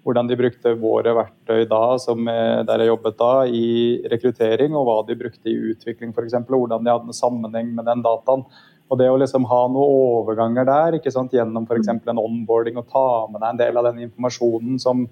hvordan 0.07 0.29
de 0.29 0.37
brukte 0.39 0.71
våre 0.79 1.11
verktøy 1.17 1.65
da, 1.67 1.81
som 1.99 2.27
eh, 2.31 2.63
der 2.67 2.83
jeg 2.83 2.91
jobbet 2.93 3.17
da, 3.19 3.31
i 3.49 3.67
rekruttering, 4.13 4.75
og 4.77 4.87
hva 4.87 4.97
de 5.07 5.17
brukte 5.19 5.51
i 5.51 5.57
utvikling 5.73 6.13
f.eks., 6.13 6.37
og 6.45 6.53
hvordan 6.53 6.85
de 6.85 6.93
hadde 6.93 7.11
en 7.11 7.17
sammenheng 7.17 7.73
med 7.75 7.89
den 7.89 8.05
dataen. 8.05 8.45
Og 8.87 9.01
det 9.01 9.09
å 9.11 9.17
liksom 9.19 9.43
ha 9.49 9.63
noen 9.67 10.21
overganger 10.21 10.67
der, 10.69 10.99
ikke 10.99 11.11
sant, 11.11 11.35
gjennom 11.35 11.65
f.eks. 11.67 11.89
en 11.91 12.21
onboarding 12.21 12.79
og 12.79 12.87
ta 12.93 13.07
med 13.27 13.41
deg 13.41 13.49
en 13.49 13.59
del 13.65 13.81
av 13.81 13.89
den 13.89 14.05
informasjonen 14.05 14.79
som 14.79 15.03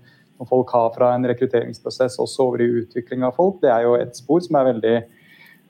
folk 0.47 0.71
har 0.75 0.93
fra 0.95 1.13
en 1.15 1.27
rekrutteringsprosess 1.27 2.15
også 2.23 2.47
over 2.47 2.63
i 2.63 2.71
utvikling 2.81 3.23
av 3.27 3.35
folk. 3.35 3.59
Det 3.63 3.71
er 3.71 3.83
jo 3.83 3.97
et 3.99 4.15
spor 4.15 4.39
som 4.43 4.59
er 4.59 4.69
veldig, 4.71 4.95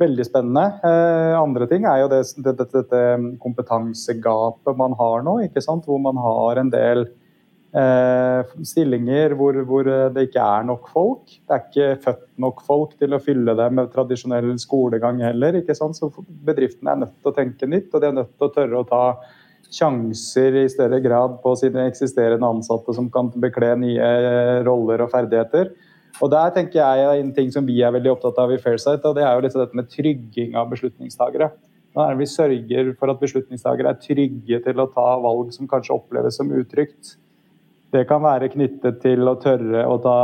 veldig 0.02 0.26
spennende. 0.28 0.66
Eh, 0.86 1.36
andre 1.40 1.68
ting 1.72 1.86
er 1.88 2.04
jo 2.04 2.10
det, 2.12 2.24
dette, 2.46 2.82
det 2.92 3.04
kompetansegapet 3.44 4.80
man 4.80 4.96
har 5.00 5.24
nå, 5.26 5.40
ikke 5.48 5.64
sant? 5.64 5.88
hvor 5.88 6.02
man 6.04 6.20
har 6.22 6.62
en 6.62 6.72
del 6.74 7.06
eh, 7.76 8.56
stillinger 8.68 9.38
hvor, 9.40 9.58
hvor, 9.68 9.90
det 10.16 10.28
ikke 10.30 10.44
er 10.44 10.68
nok 10.68 10.90
folk. 10.92 11.24
Det 11.30 11.56
er 11.56 11.64
ikke 11.64 12.04
født 12.10 12.28
nok 12.48 12.62
folk 12.68 13.00
til 13.00 13.16
å 13.16 13.22
fylle 13.24 13.56
det 13.58 13.72
med 13.78 13.94
tradisjonell 13.94 14.52
skolegang 14.62 15.24
heller. 15.24 15.62
ikke 15.62 15.78
sant? 15.78 15.98
Så 16.00 16.12
bedriftene 16.28 16.94
er 16.94 17.02
nødt 17.06 17.18
til 17.22 17.32
å 17.32 17.38
tenke 17.40 17.72
nytt, 17.72 17.92
og 17.94 18.04
de 18.04 18.12
er 18.12 18.20
nødt 18.22 18.36
til 18.36 18.50
å 18.50 18.54
tørre 18.60 18.84
å 18.84 18.88
ta 18.90 19.04
sjanser 19.76 20.56
i 20.62 20.68
større 20.70 21.00
grad 21.04 21.40
på 21.44 21.56
sine 21.60 21.88
eksisterende 21.90 22.48
ansatte 22.48 22.94
som 22.96 23.10
kan 23.12 23.32
bekle 23.42 23.74
nye 23.82 24.14
eh, 24.22 24.64
roller 24.68 25.04
og 25.06 25.12
ferdigheter. 25.14 25.74
Og 26.24 26.32
Der 26.32 26.52
tenker 26.56 26.80
jeg 26.80 27.20
en 27.20 27.34
ting 27.36 27.52
som 27.52 27.66
vi 27.68 27.82
er 27.84 27.92
veldig 27.92 28.14
opptatt 28.14 28.38
av 28.40 28.52
i 28.54 28.60
Fairsight, 28.62 29.04
og 29.06 29.16
det 29.18 29.26
er 29.26 29.34
jo 29.36 29.44
litt 29.44 29.56
av 29.56 29.66
dette 29.66 29.80
med 29.80 29.90
trygging 29.92 30.56
av 30.56 30.70
beslutningstagere. 30.72 31.50
Er 31.96 32.16
Vi 32.16 32.26
sørger 32.28 32.94
for 33.00 33.12
at 33.12 33.20
beslutningstagere 33.20 33.92
er 33.92 34.00
trygge 34.00 34.62
til 34.64 34.80
å 34.80 34.88
ta 34.92 35.08
valg 35.24 35.52
som 35.56 35.68
kanskje 35.68 35.96
oppleves 35.96 36.36
som 36.36 36.52
utrygt. 36.52 37.16
Det 37.92 38.08
kan 38.08 38.24
være 38.24 38.52
knyttet 38.52 39.02
til 39.02 39.28
å 39.28 39.36
tørre 39.40 39.86
å 39.88 40.00
ta 40.04 40.20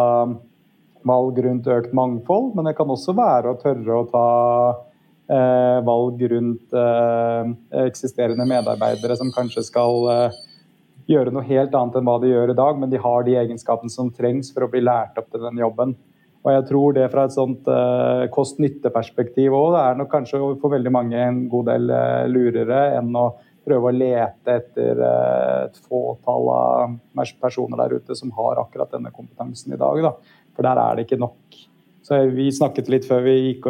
valg 1.07 1.37
rundt 1.43 1.67
økt 1.67 1.93
mangfold, 1.93 2.55
men 2.55 2.67
det 2.67 2.75
kan 2.77 2.91
også 2.91 3.15
være 3.15 3.51
å 3.51 3.59
tørre 3.59 3.99
å 4.01 4.07
ta 4.11 4.27
Eh, 5.31 5.77
valg 5.87 6.21
rundt 6.27 6.73
eh, 6.75 7.51
eksisterende 7.85 8.43
medarbeidere 8.49 9.15
som 9.15 9.29
kanskje 9.31 9.61
skal 9.63 10.07
eh, 10.11 10.39
gjøre 11.13 11.33
noe 11.33 11.47
helt 11.47 11.75
annet 11.77 11.97
enn 11.99 12.07
hva 12.07 12.17
de 12.21 12.31
gjør 12.31 12.53
i 12.53 12.57
dag, 12.57 12.79
men 12.79 12.91
de 12.91 13.01
har 13.01 13.27
de 13.27 13.37
egenskapene 13.41 13.93
som 13.93 14.09
trengs 14.13 14.51
for 14.53 14.65
å 14.65 14.71
bli 14.71 14.83
lært 14.83 15.19
opp 15.19 15.29
til 15.31 15.43
den 15.43 15.61
jobben. 15.61 15.95
Og 16.41 16.49
jeg 16.55 16.65
tror 16.71 16.95
det 16.97 17.09
fra 17.13 17.27
et 17.27 17.35
sånt 17.35 17.67
uh, 17.69 18.25
kost-nytte-perspektiv 18.33 19.53
òg, 19.53 19.75
det 19.75 19.81
er 19.83 19.99
nok 19.99 20.11
kanskje 20.13 20.41
for 20.61 20.73
veldig 20.73 20.93
mange 20.93 21.19
en 21.21 21.43
god 21.51 21.69
del 21.69 21.91
uh, 21.93 22.25
lurere 22.29 22.81
enn 22.97 23.11
å 23.17 23.27
prøve 23.61 23.91
å 23.91 23.93
lete 23.93 24.55
etter 24.57 25.01
uh, 25.05 25.67
et 25.67 25.77
fåtall 25.85 26.49
av 26.55 26.95
personer 27.43 27.83
der 27.83 27.99
ute 27.99 28.17
som 28.17 28.33
har 28.39 28.63
akkurat 28.63 28.89
denne 28.95 29.13
kompetansen 29.13 29.75
i 29.75 29.81
dag. 29.81 30.01
Da. 30.07 30.15
For 30.57 30.65
der 30.65 30.81
er 30.81 30.97
det 30.97 31.05
ikke 31.05 31.21
nok. 31.21 31.61
Så 32.01 32.23
Vi 32.33 32.49
snakket 32.49 32.89
litt 32.89 33.05
før 33.05 33.21
vi 33.27 33.35
gikk 33.37 33.67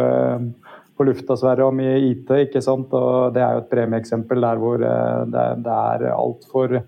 på 0.95 1.05
lufta 1.05 1.35
Sverre, 1.35 1.67
om 1.67 1.79
IT. 1.83 2.31
ikke 2.47 2.61
sant? 2.63 2.93
Og 2.95 3.35
Det 3.35 3.43
er 3.43 3.57
jo 3.57 3.65
et 3.65 3.69
premieeksempel 3.73 4.47
der 4.47 4.61
hvor 4.61 4.79
det, 4.79 5.41
det 5.65 5.75
er 5.75 6.07
altfor 6.15 6.79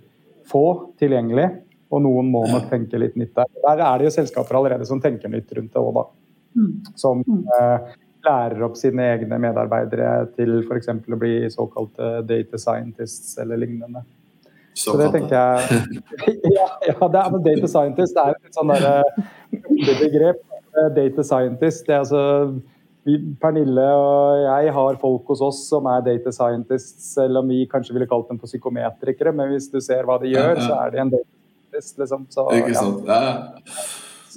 få 0.49 0.65
tilgjengelig. 1.01 1.49
Og 1.93 2.01
noen 2.01 2.29
må 2.34 2.41
nok 2.49 2.71
tenke 2.71 2.97
litt 2.97 3.17
nytt 3.19 3.36
der. 3.38 3.49
Der 3.63 3.84
er 3.86 3.99
det 3.99 4.08
jo 4.08 4.15
selskaper 4.15 4.58
allerede 4.58 4.88
som 4.89 5.01
tenker 5.01 5.29
nytt 5.29 5.51
rundt 5.53 5.75
det 5.75 5.82
òg, 5.82 5.99
da. 5.99 6.06
Mm. 6.58 6.71
Som 6.97 7.21
eh, 7.60 7.93
lærer 8.25 8.65
opp 8.65 8.77
sine 8.79 9.06
egne 9.13 9.38
medarbeidere 9.41 10.10
til 10.38 10.62
f.eks. 10.63 10.89
å 10.89 11.19
bli 11.21 11.36
såkalte 11.53 12.15
data 12.29 12.60
scientists 12.62 13.38
eller 13.41 13.62
lignende. 13.62 14.03
Så, 14.73 14.95
det 14.97 15.12
tenker 15.13 15.36
jeg 15.38 15.91
Ja, 16.56 16.65
ja 16.88 17.10
det 17.13 17.19
er, 17.21 17.36
data 17.45 17.69
scientist 17.69 18.17
er 18.17 18.34
et 18.34 18.58
sånn 18.58 18.73
derre 18.73 18.95
eh, 19.53 19.93
begrep. 20.01 20.41
Data 20.73 21.21
scientist, 21.21 21.86
det 21.86 21.93
er 21.93 21.99
altså 22.01 22.21
Pernille 23.04 23.84
og 24.00 24.44
jeg 24.46 24.74
har 24.76 25.00
folk 25.02 25.28
hos 25.34 25.42
oss 25.44 25.60
som 25.68 25.88
er 25.92 26.06
data 26.06 26.32
scientists, 26.32 27.10
selv 27.18 27.42
om 27.42 27.52
vi 27.52 27.66
kanskje 27.72 27.96
ville 27.98 28.08
kalt 28.08 28.30
dem 28.32 28.39
for 28.39 28.48
psykometrikere. 28.48 29.34
Men 29.36 29.52
hvis 29.52 29.68
du 29.72 29.82
ser 29.84 30.08
hva 30.08 30.16
de 30.22 30.32
gjør, 30.32 30.62
så 30.63 30.78
er 30.80 30.94
de 30.94 31.04
en 31.04 31.12
data 31.12 31.28
scientist. 31.28 32.00
Liksom. 32.00 32.26
Så, 32.32 32.48
Ikke 32.62 32.76
sant. 32.78 33.04
Ja. 33.10 33.20
ja. 33.28 33.36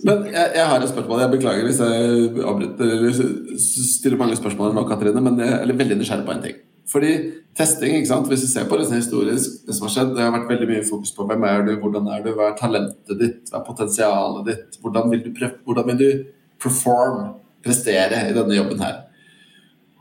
Men 0.05 0.27
jeg, 0.29 0.53
jeg, 0.59 0.67
har 0.67 0.83
et 0.83 0.91
spørsmål. 0.91 1.23
Jeg 1.25 1.35
beklager 1.39 1.69
hvis 1.69 1.81
jeg 1.81 2.45
avbryter 2.45 2.91
eller 2.99 3.21
stiller 3.63 4.19
mange 4.21 4.37
spørsmål 4.37 4.75
nå, 4.77 4.85
Katrine, 4.91 5.23
men 5.25 5.39
jeg 5.41 5.55
er 5.57 5.79
veldig 5.79 6.01
nysgjerrig 6.03 6.27
på 6.27 6.35
en 6.35 6.43
ting. 6.45 6.59
Fordi 6.91 7.13
testing, 7.57 7.97
ikke 7.97 8.11
sant? 8.11 8.29
hvis 8.31 8.45
vi 8.45 8.51
ser 8.51 8.69
på 8.69 8.77
det 8.79 8.91
historisk, 8.93 9.63
det 9.67 9.75
som 9.75 9.87
har 9.87 9.95
skjedd, 9.95 10.13
det 10.15 10.23
har 10.23 10.35
vært 10.35 10.51
veldig 10.53 10.69
mye 10.71 10.85
fokus 10.87 11.15
på 11.17 11.27
hvem 11.27 11.47
er 11.49 11.65
du, 11.67 11.73
hvordan 11.83 12.11
er 12.13 12.23
du, 12.23 12.31
hva 12.37 12.51
er 12.51 12.61
talentet 12.61 13.19
ditt, 13.23 13.41
hva 13.51 13.63
er 13.63 13.67
potensialet 13.67 14.47
ditt, 14.51 14.79
hvordan 14.83 15.11
vil 15.11 15.25
du, 15.25 15.31
hvordan 15.65 15.89
vil 15.91 15.99
du 16.03 16.09
perform? 16.63 17.25
Prestere 17.67 18.23
i 18.31 18.35
denne 18.37 18.57
jobben 18.57 18.81
her. 18.83 19.03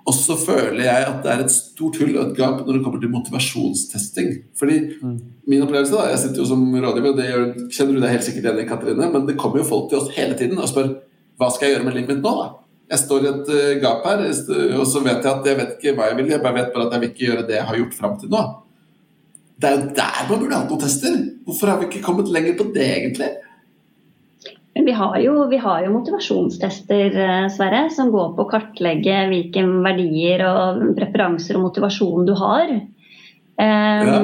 Og 0.05 0.13
så 0.13 0.35
føler 0.37 0.83
jeg 0.85 1.05
at 1.09 1.23
det 1.23 1.31
er 1.33 1.39
et 1.41 1.53
stort 1.53 1.97
hull 1.97 2.13
og 2.13 2.27
et 2.27 2.35
gap 2.37 2.59
når 2.61 2.77
det 2.77 2.81
kommer 2.85 3.01
til 3.01 3.09
motivasjonstesting. 3.09 4.35
Fordi 4.57 4.75
mm. 5.01 5.15
min 5.49 5.63
opplevelse 5.65 5.95
da, 5.95 6.11
Jeg 6.11 6.19
sitter 6.21 6.43
jo 6.43 6.49
som 6.51 6.61
rådgiver, 6.69 7.09
og 7.09 7.17
det 7.17 7.25
gjør, 7.31 7.47
kjenner 7.73 7.97
du 7.97 8.03
deg 8.03 8.13
helt 8.13 8.27
sikkert 8.27 8.45
igjen 8.45 8.61
i, 8.61 8.67
Katrine, 8.69 9.07
men 9.15 9.25
det 9.25 9.37
kommer 9.41 9.63
jo 9.63 9.69
folk 9.71 9.89
til 9.89 10.03
oss 10.03 10.13
hele 10.13 10.37
tiden 10.37 10.61
og 10.61 10.69
spør 10.69 10.93
hva 11.41 11.49
skal 11.51 11.67
jeg 11.67 11.75
gjøre 11.75 11.87
med 11.87 11.97
livet 11.97 12.13
mitt 12.13 12.21
nå, 12.23 12.35
da? 12.37 12.45
Jeg 12.93 13.01
står 13.01 13.25
i 13.25 13.31
et 13.31 13.49
uh, 13.49 13.71
gap 13.81 14.05
her, 14.05 14.21
og 14.77 14.85
så 14.87 15.01
vet 15.01 15.25
jeg 15.25 15.31
at 15.31 15.49
jeg 15.49 15.57
vet 15.57 15.73
ikke 15.73 15.95
hva 15.97 16.11
jeg 16.11 16.19
vil. 16.19 16.29
Jeg 16.35 16.43
bare 16.43 16.57
vet 16.59 16.69
bare 16.75 16.85
at 16.85 16.93
jeg 16.93 17.01
vil 17.01 17.11
ikke 17.11 17.25
gjøre 17.25 17.47
det 17.49 17.57
jeg 17.57 17.67
har 17.71 17.79
gjort 17.79 17.97
fram 17.97 18.13
til 18.21 18.31
nå. 18.31 18.43
Det 19.55 19.69
er 19.71 19.79
jo 19.79 19.87
der 19.97 20.21
man 20.29 20.41
burde 20.43 20.59
hatt 20.59 20.69
noen 20.69 20.83
tester. 20.83 21.17
Hvorfor 21.47 21.71
har 21.71 21.81
vi 21.81 21.87
ikke 21.89 22.03
kommet 22.05 22.29
lenger 22.29 22.57
på 22.59 22.67
det, 22.75 22.85
egentlig? 22.99 23.31
Men 24.75 24.85
vi 24.85 24.91
har, 24.91 25.15
jo, 25.23 25.33
vi 25.47 25.57
har 25.57 25.85
jo 25.85 25.93
motivasjonstester, 25.93 27.15
eh, 27.15 27.45
Sverre, 27.53 27.85
som 27.95 28.09
går 28.11 28.33
på 28.35 28.43
å 28.43 28.49
kartlegge 28.51 29.21
hvilke 29.31 29.63
verdier 29.85 30.43
og 30.49 30.81
preferanser 30.97 31.55
og 31.55 31.69
motivasjon 31.69 32.27
du 32.27 32.33
har. 32.35 32.73
Um, 33.55 34.09
ja. 34.11 34.19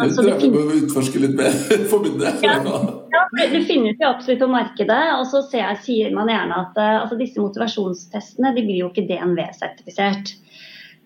Det 0.00 0.12
tror 0.14 0.28
jeg 0.30 0.84
utforske 0.84 1.20
litt 1.24 1.34
mer. 1.36 1.56
Forbundet. 1.90 2.38
Ja, 2.46 2.54
ja, 2.62 3.24
det 3.34 3.64
finnes 3.66 3.98
jo 3.98 4.12
absolutt 4.12 4.44
på 4.44 4.50
markedet. 4.52 5.00
Og 5.18 5.26
så 5.28 5.42
sier 5.50 6.14
man 6.14 6.30
gjerne 6.30 6.62
at 6.62 6.78
uh, 6.78 7.02
altså 7.02 7.18
disse 7.18 7.42
motivasjonstestene 7.42 8.54
de 8.54 8.64
blir 8.68 8.84
jo 8.84 8.92
ikke 8.92 9.08
DNV-sertifisert. 9.10 10.36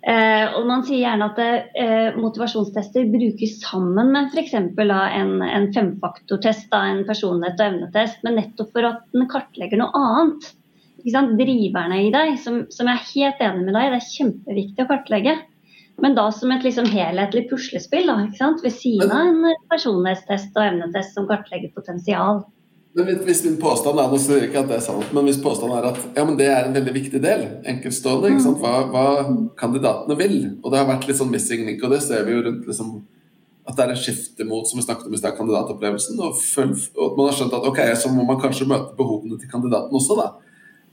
Eh, 0.04 0.46
og 0.58 0.66
Man 0.68 0.82
sier 0.84 1.00
gjerne 1.00 1.30
at 1.30 1.38
eh, 1.80 2.16
motivasjonstester 2.20 3.06
brukes 3.08 3.56
sammen 3.62 4.10
med 4.12 4.34
f.eks. 4.34 4.52
en, 4.58 5.32
en 5.40 5.70
femfaktortest, 5.72 6.68
da, 6.72 6.82
en 6.90 7.06
personlighet- 7.08 7.62
og 7.62 7.70
evnetest, 7.70 8.20
men 8.26 8.36
nettopp 8.36 8.74
for 8.74 8.90
at 8.90 9.00
den 9.16 9.24
kartlegger 9.32 9.80
noe 9.80 9.96
annet. 9.96 10.50
Driverne 11.04 12.02
i 12.04 12.12
deg, 12.12 12.36
som, 12.40 12.62
som, 12.72 12.88
jeg 12.88 13.00
er 13.00 13.10
helt 13.14 13.42
enig 13.44 13.64
med 13.66 13.76
deg 13.76 13.90
det 13.92 13.98
er 13.98 14.12
kjempeviktig 14.12 14.84
å 14.84 14.90
kartlegge. 14.92 15.34
Men 16.04 16.16
da 16.16 16.26
som 16.34 16.52
et 16.52 16.64
liksom 16.66 16.88
helhetlig 16.90 17.46
puslespill 17.50 18.08
da, 18.10 18.18
ved 18.60 18.72
siden 18.74 19.12
av 19.14 19.28
en 19.30 19.58
personlighetstest 19.72 20.56
og 20.56 20.66
evnetest 20.66 21.16
som 21.16 21.28
kartlegger 21.30 21.72
potensial. 21.76 22.42
Men 22.94 23.08
hvis 23.26 23.40
min 23.42 23.56
påstand 23.58 23.98
er, 23.98 24.12
nå 24.12 24.36
ikke 24.38 24.60
at 24.60 24.68
det 24.70 24.76
er 24.76 24.84
sant, 24.84 25.08
men 25.16 25.26
hvis 25.26 25.40
påstanden 25.42 25.80
er 25.80 25.88
at 25.88 25.98
ja, 26.14 26.22
men 26.22 26.36
det 26.38 26.46
er 26.46 26.68
en 26.68 26.76
veldig 26.76 26.92
viktig 26.94 27.20
del, 27.22 27.42
enkeltstående, 27.72 28.30
ikke 28.30 28.44
sant? 28.44 28.60
Hva, 28.62 28.84
hva, 28.92 29.06
kandidatene 29.58 30.14
vil 30.20 30.36
Og 30.60 30.70
det 30.70 30.78
har 30.78 30.86
vært 30.86 31.08
litt 31.08 31.18
sånn 31.18 31.32
missing 31.32 31.66
link, 31.66 31.82
og 31.82 31.90
det 31.90 31.98
ser 32.04 32.22
vi 32.28 32.36
jo 32.36 32.44
rundt 32.46 32.68
liksom 32.70 32.94
at 33.64 33.78
det 33.78 33.84
er 33.84 33.92
en 33.94 33.98
skifte 33.98 34.44
mot 34.44 34.68
som 34.68 34.76
vi 34.76 34.84
snakket 34.84 35.08
om 35.08 35.14
i 35.16 35.18
sted, 35.18 35.32
kandidatopplevelsen. 35.38 36.18
Og, 36.20 36.34
følg, 36.36 36.74
og, 36.98 37.04
at 37.06 37.14
man 37.16 37.30
har 37.30 37.36
skjønt 37.38 37.54
at 37.56 37.68
ok, 37.70 37.78
så 37.96 38.10
må 38.12 38.26
man 38.28 38.40
kanskje 38.42 38.66
møte 38.68 38.92
behovene 38.98 39.38
til 39.40 39.48
kandidaten 39.48 39.96
også. 39.96 40.18
da. 40.20 40.26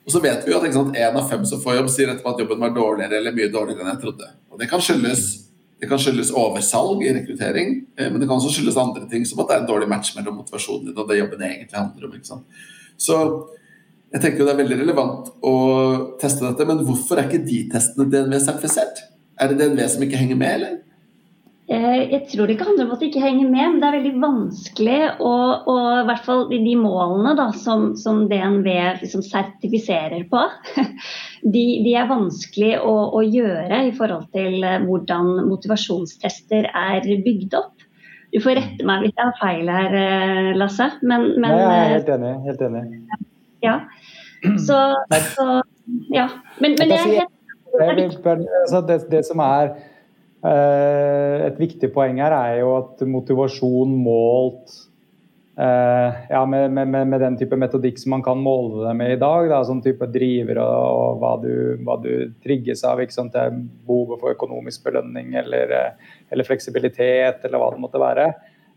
Og 0.08 0.14
så 0.14 0.22
vet 0.24 0.48
vi 0.48 0.54
jo 0.54 0.62
at 0.62 0.96
én 0.96 1.18
av 1.20 1.28
fem 1.30 1.44
som 1.46 1.60
får 1.62 1.82
jobb, 1.82 1.90
sier 1.92 2.14
etterpå 2.14 2.32
at 2.32 2.40
jobben 2.42 2.64
var 2.64 2.72
dårligere 2.76 3.20
eller 3.20 3.36
mye 3.36 3.52
dårligere 3.52 3.84
enn 3.84 3.92
jeg 3.92 4.02
trodde. 4.06 4.30
Og 4.50 4.62
det 4.62 4.70
kan 4.72 4.82
skyldes 4.82 5.26
det 5.82 5.90
kan 5.90 6.02
skyldes 6.02 6.30
oversalg 6.38 7.02
i 7.02 7.14
rekruttering, 7.16 7.80
eh, 7.98 8.12
men 8.12 8.22
det 8.22 8.28
kan 8.30 8.38
også 8.38 8.52
skyldes 8.54 8.78
andre 8.78 9.08
ting, 9.10 9.26
som 9.26 9.42
at 9.42 9.50
det 9.50 9.56
er 9.56 9.64
en 9.64 9.72
dårlig 9.72 9.90
match 9.90 10.14
mellom 10.18 10.38
motivasjonen 10.38 10.92
din 10.92 11.02
og 11.02 11.10
det 11.10 11.18
jobben 11.18 11.42
egentlig 11.48 11.80
handler 11.80 12.06
om. 12.06 12.14
ikke 12.20 12.30
sant? 12.30 12.62
Så 13.02 13.18
jeg 14.12 14.22
tenker 14.22 14.46
det 14.46 14.54
er 14.54 14.62
veldig 14.62 14.78
relevant 14.84 15.32
å 15.42 15.56
teste 16.22 16.46
dette, 16.46 16.68
men 16.70 16.84
hvorfor 16.86 17.18
er 17.18 17.30
ikke 17.30 17.48
de 17.48 17.64
testene 17.72 18.06
DNV-sertifisert? 18.14 19.08
Er 19.42 19.50
det 19.50 19.58
DNV 19.58 19.82
som 19.90 20.06
ikke 20.06 20.22
henger 20.22 20.38
med, 20.38 20.54
eller? 20.60 20.80
Eh, 21.72 22.02
jeg 22.12 22.26
tror 22.30 22.46
det 22.46 22.58
ikke 22.58 22.68
handler 22.68 22.86
om 22.86 22.94
at 22.94 23.02
det 23.02 23.10
ikke 23.10 23.24
henger 23.24 23.50
med, 23.50 23.64
men 23.64 23.82
det 23.82 23.88
er 23.88 23.98
veldig 23.98 24.22
vanskelig 24.22 25.00
å, 25.24 25.36
å 25.72 25.76
i 26.02 26.08
hvert 26.10 26.26
fall 26.28 26.46
de 26.52 26.76
målene 26.78 27.34
da, 27.40 27.48
som, 27.58 27.94
som 27.98 28.26
DNV 28.30 28.68
liksom 29.02 29.24
sertifiserer 29.24 30.26
på, 30.30 30.44
de, 31.42 31.66
de 31.86 31.94
er 31.98 32.10
vanskelig 32.10 32.74
å, 32.86 32.96
å, 33.18 33.22
gjøre 33.26 33.82
i 33.88 33.94
forhold 33.98 34.30
til 34.36 34.62
eh, 34.64 34.82
hvordan 34.86 35.32
motivasjonstester 35.50 36.70
er 36.70 37.08
bygd 37.26 37.58
opp. 37.60 37.86
Du 38.32 38.40
får 38.44 38.60
rette 38.62 38.88
meg 38.88 39.06
hvis 39.06 39.16
jeg 39.18 39.28
har 39.28 39.38
feil 39.42 39.72
her, 39.72 39.98
eh, 40.00 40.52
Lasse. 40.60 40.88
Men, 41.02 41.34
men, 41.36 41.50
Nei, 41.52 41.62
jeg 41.62 41.84
er 41.84 41.94
helt 41.98 42.12
enig. 42.16 42.34
Helt 42.48 42.66
enig. 42.70 42.84
Ja. 43.66 43.78
Så, 44.58 44.78
så 45.36 45.48
ja. 46.10 46.28
Men, 46.64 46.78
men 46.80 46.94
jeg, 46.96 47.18
jeg, 47.20 47.28
jeg, 47.78 48.12
altså, 48.64 48.82
det, 48.88 49.02
det 49.12 49.26
som 49.28 49.44
er 49.46 49.76
Eh, 50.42 51.36
et 51.46 51.60
viktig 51.62 51.92
poeng 51.94 52.18
her 52.18 52.34
er 52.34 52.56
jo 52.64 52.72
at 52.80 53.04
motivasjon 53.06 53.92
målt 53.94 54.72
eh, 54.74 54.88
ja, 55.56 56.46
med, 56.46 56.72
med, 56.72 57.08
med, 57.08 57.20
den 57.22 57.36
type 57.38 57.58
metodikk 57.60 58.00
som 58.00 58.14
man 58.16 58.24
kan 58.24 58.40
måle 58.40 58.86
det 58.88 58.94
med 58.98 59.14
i 59.14 59.20
dag, 59.20 59.50
da, 59.52 59.60
sånn 59.68 59.82
type 59.84 60.08
drivere 60.10 60.64
og 60.64 61.20
hva 61.22 61.34
du, 61.44 61.54
hva 61.84 61.98
du 62.02 62.32
trigges 62.44 62.86
av. 62.88 63.02
ikke 63.04 63.18
sant, 63.18 63.36
Behovet 63.88 64.22
for 64.24 64.38
økonomisk 64.38 64.88
belønning 64.88 65.36
eller, 65.42 65.76
eller, 66.32 66.48
fleksibilitet 66.48 67.44
eller 67.44 67.62
hva 67.62 67.70
det 67.76 67.84
måtte 67.84 68.02
være. 68.02 68.30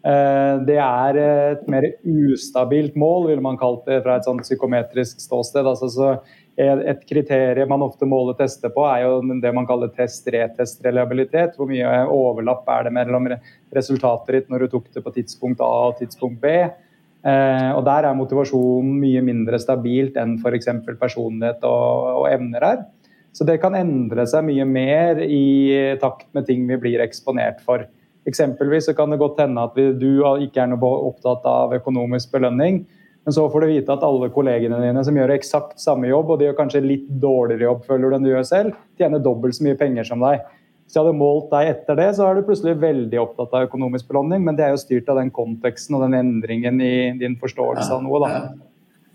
Eh, 0.05 0.55
det 0.69 0.77
er 0.77 1.19
et 1.23 1.69
mer 1.71 1.87
ustabilt 2.05 2.97
mål, 3.01 3.31
ville 3.31 3.45
man 3.45 3.57
kalt 3.61 3.87
det 3.89 4.03
fra 4.05 4.19
et 4.19 4.27
psykometrisk 4.43 5.23
ståsted. 5.23 5.65
Altså, 5.65 5.89
så 5.89 6.11
et 6.55 7.01
kriterium 7.09 7.73
man 7.73 7.83
ofte 7.83 8.07
måler 8.07 8.37
tester 8.39 8.71
på, 8.71 8.85
er 8.87 9.03
jo 9.03 9.39
det 9.43 9.53
man 9.57 9.67
kaller 9.67 9.91
test-retest-reliabilitet. 9.97 11.57
Hvor 11.57 11.67
mye 11.71 12.05
overlapp 12.13 12.69
er 12.77 12.87
det 12.87 12.95
mellom 12.95 13.31
resultatet 13.75 14.37
ditt 14.37 14.53
når 14.53 14.67
du 14.67 14.75
tok 14.77 14.93
det 14.95 15.03
på 15.03 15.15
tidspunkt 15.17 15.65
A 15.65 15.73
og 15.89 15.99
tidspunkt 15.99 16.39
B. 16.45 16.53
Eh, 17.25 17.71
og 17.73 17.83
Der 17.89 18.05
er 18.05 18.19
motivasjonen 18.19 19.01
mye 19.01 19.25
mindre 19.25 19.59
stabilt 19.59 20.21
enn 20.21 20.37
f.eks. 20.39 20.71
personlighet 21.01 21.65
og, 21.65 22.21
og 22.21 22.29
evner 22.31 22.69
er. 22.75 22.87
Så 23.35 23.43
det 23.49 23.57
kan 23.63 23.75
endre 23.75 24.29
seg 24.31 24.45
mye 24.47 24.69
mer 24.69 25.19
i 25.25 25.97
takt 25.99 26.29
med 26.37 26.47
ting 26.47 26.69
vi 26.69 26.79
blir 26.79 27.03
eksponert 27.03 27.65
for. 27.65 27.89
Eksempelvis 28.29 28.89
så 28.89 28.95
kan 28.97 29.13
det 29.13 29.21
godt 29.21 29.41
hende 29.43 29.65
at 29.67 29.75
vi, 29.77 29.91
du 29.93 30.25
ikke 30.45 30.63
er 30.63 30.71
noe 30.73 30.93
opptatt 31.11 31.45
av 31.49 31.75
økonomisk 31.77 32.33
belønning, 32.33 32.85
men 33.25 33.33
så 33.33 33.47
får 33.49 33.65
du 33.65 33.71
vite 33.71 33.93
at 33.93 34.05
alle 34.05 34.29
kollegene 34.33 34.81
dine 34.83 35.05
som 35.05 35.17
gjør 35.17 35.33
eksakt 35.37 35.81
samme 35.81 36.11
jobb, 36.11 36.33
og 36.33 36.41
de 36.41 36.49
gjør 36.49 36.59
kanskje 36.59 36.85
litt 36.85 37.07
dårligere 37.21 37.71
jobb 37.71 37.87
føler 37.87 38.11
du 38.11 38.17
enn 38.19 38.27
du 38.27 38.33
gjør 38.33 38.49
selv, 38.49 38.83
tjener 39.01 39.23
dobbelt 39.25 39.57
så 39.57 39.65
mye 39.65 39.79
penger 39.81 40.09
som 40.09 40.25
deg. 40.25 40.45
Hvis 40.85 40.99
jeg 40.99 41.01
hadde 41.01 41.17
målt 41.17 41.49
deg 41.53 41.71
etter 41.71 41.97
det, 41.97 42.11
så 42.19 42.27
er 42.29 42.37
du 42.37 42.45
plutselig 42.45 42.75
veldig 42.83 43.21
opptatt 43.23 43.57
av 43.57 43.65
økonomisk 43.71 44.11
belønning, 44.11 44.45
men 44.45 44.59
det 44.59 44.67
er 44.67 44.75
jo 44.75 44.83
styrt 44.83 45.09
av 45.09 45.21
den 45.23 45.33
konteksten 45.33 45.97
og 45.97 46.05
den 46.05 46.19
endringen 46.19 46.81
i 46.85 46.95
din 47.21 47.39
forståelse 47.41 47.89
av 47.97 48.05
noe, 48.05 48.21
da. 48.21 48.43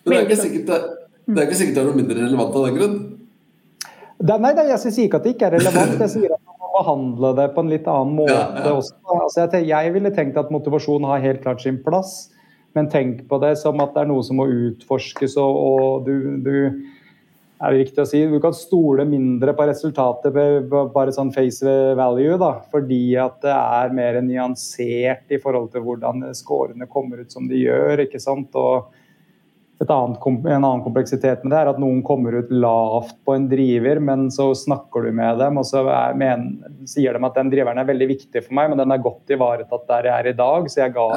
Men 0.01 0.15
det 0.15 0.17
er 0.17 0.25
ikke 0.25 0.41
sikkert 0.41 0.71
det, 0.71 0.79
det 1.29 1.43
er 1.43 1.49
ikke 1.49 1.59
sikkert 1.59 1.77
det 1.77 1.81
er 1.83 1.89
noe 1.91 1.99
mindre 2.01 2.21
relevant 2.23 2.57
av 2.57 2.65
den 2.65 2.77
grunn? 2.79 2.99
nei, 4.19 4.53
nei, 4.57 4.65
jeg 4.73 4.81
sier 4.83 5.05
ikke 5.05 5.19
at 5.21 5.27
det 5.27 5.35
ikke 5.35 5.47
er 5.47 5.55
relevant. 5.59 5.93
Jeg 6.01 6.11
sier 6.15 6.33
at 6.33 6.38
behandle 6.79 7.33
det 7.37 7.49
på 7.55 7.63
en 7.63 7.71
litt 7.71 7.87
annen 7.89 8.15
måte 8.21 8.35
ja, 8.35 8.49
ja. 8.63 8.75
også. 8.75 8.95
Altså 9.19 9.45
jeg, 9.45 9.67
jeg, 9.69 9.95
ville 9.95 10.13
tenkt 10.15 10.39
at 10.39 10.53
motivasjon 10.53 11.07
har 11.09 11.23
helt 11.23 11.43
klart 11.43 11.63
sin 11.63 11.79
plass, 11.83 12.29
men 12.77 12.89
tenk 12.91 13.25
på 13.29 13.39
det 13.43 13.55
som 13.61 13.81
at 13.83 13.93
det 13.95 14.05
er 14.05 14.09
noe 14.11 14.23
som 14.25 14.39
må 14.39 14.47
utforskes, 14.49 15.37
og, 15.41 15.59
og 15.59 16.07
du, 16.07 16.15
du, 16.45 16.55
er 17.59 17.73
det 17.73 17.81
riktig 17.81 18.03
å 18.03 18.07
si, 18.07 18.21
du 18.31 18.37
kan 18.39 18.55
stole 18.55 19.03
mindre 19.09 19.51
på 19.57 19.65
resultatet 19.67 20.31
ved 20.35 20.69
bare 20.71 21.11
sånn 21.15 21.33
face 21.35 21.73
value, 21.99 22.37
da, 22.39 22.53
fordi 22.71 23.03
at 23.19 23.41
det 23.43 23.55
er 23.55 23.95
mer 23.97 24.21
nyansert 24.23 25.35
i 25.35 25.41
forhold 25.41 25.73
til 25.73 25.83
hvordan 25.83 26.29
scorene 26.37 26.87
kommer 26.91 27.25
ut 27.25 27.35
som 27.35 27.49
de 27.51 27.65
gjør. 27.65 28.05
ikke 28.05 28.21
sant, 28.23 28.55
og 28.55 28.93
Annet, 29.79 30.19
en 30.27 30.65
annen 30.65 30.81
kompleksitet 30.83 31.45
med 31.45 31.53
det 31.53 31.59
er 31.61 31.69
at 31.71 31.77
noen 31.79 32.01
kommer 32.03 32.35
ut 32.35 32.49
lavt 32.51 33.13
på 33.23 33.35
en 33.37 33.45
driver, 33.47 34.01
men 34.03 34.25
så 34.33 34.49
snakker 34.57 35.07
du 35.07 35.13
med 35.15 35.39
dem 35.39 35.61
og 35.61 35.63
så 35.69 35.85
er, 35.87 36.17
men, 36.19 36.49
sier 36.89 37.15
de 37.15 37.23
at 37.23 37.39
den 37.39 37.51
driveren 37.53 37.79
er 37.79 37.87
veldig 37.87 38.09
viktig 38.09 38.43
for 38.43 38.57
meg, 38.59 38.73
men 38.73 38.81
den 38.81 38.91
er 38.91 39.05
godt 39.05 39.31
ivaretatt 39.31 39.87
der 39.87 40.09
jeg 40.09 40.15
er 40.17 40.29
i 40.33 40.35
dag, 40.41 40.67
så 40.67 40.83
jeg 40.83 40.95
ga, 40.97 41.07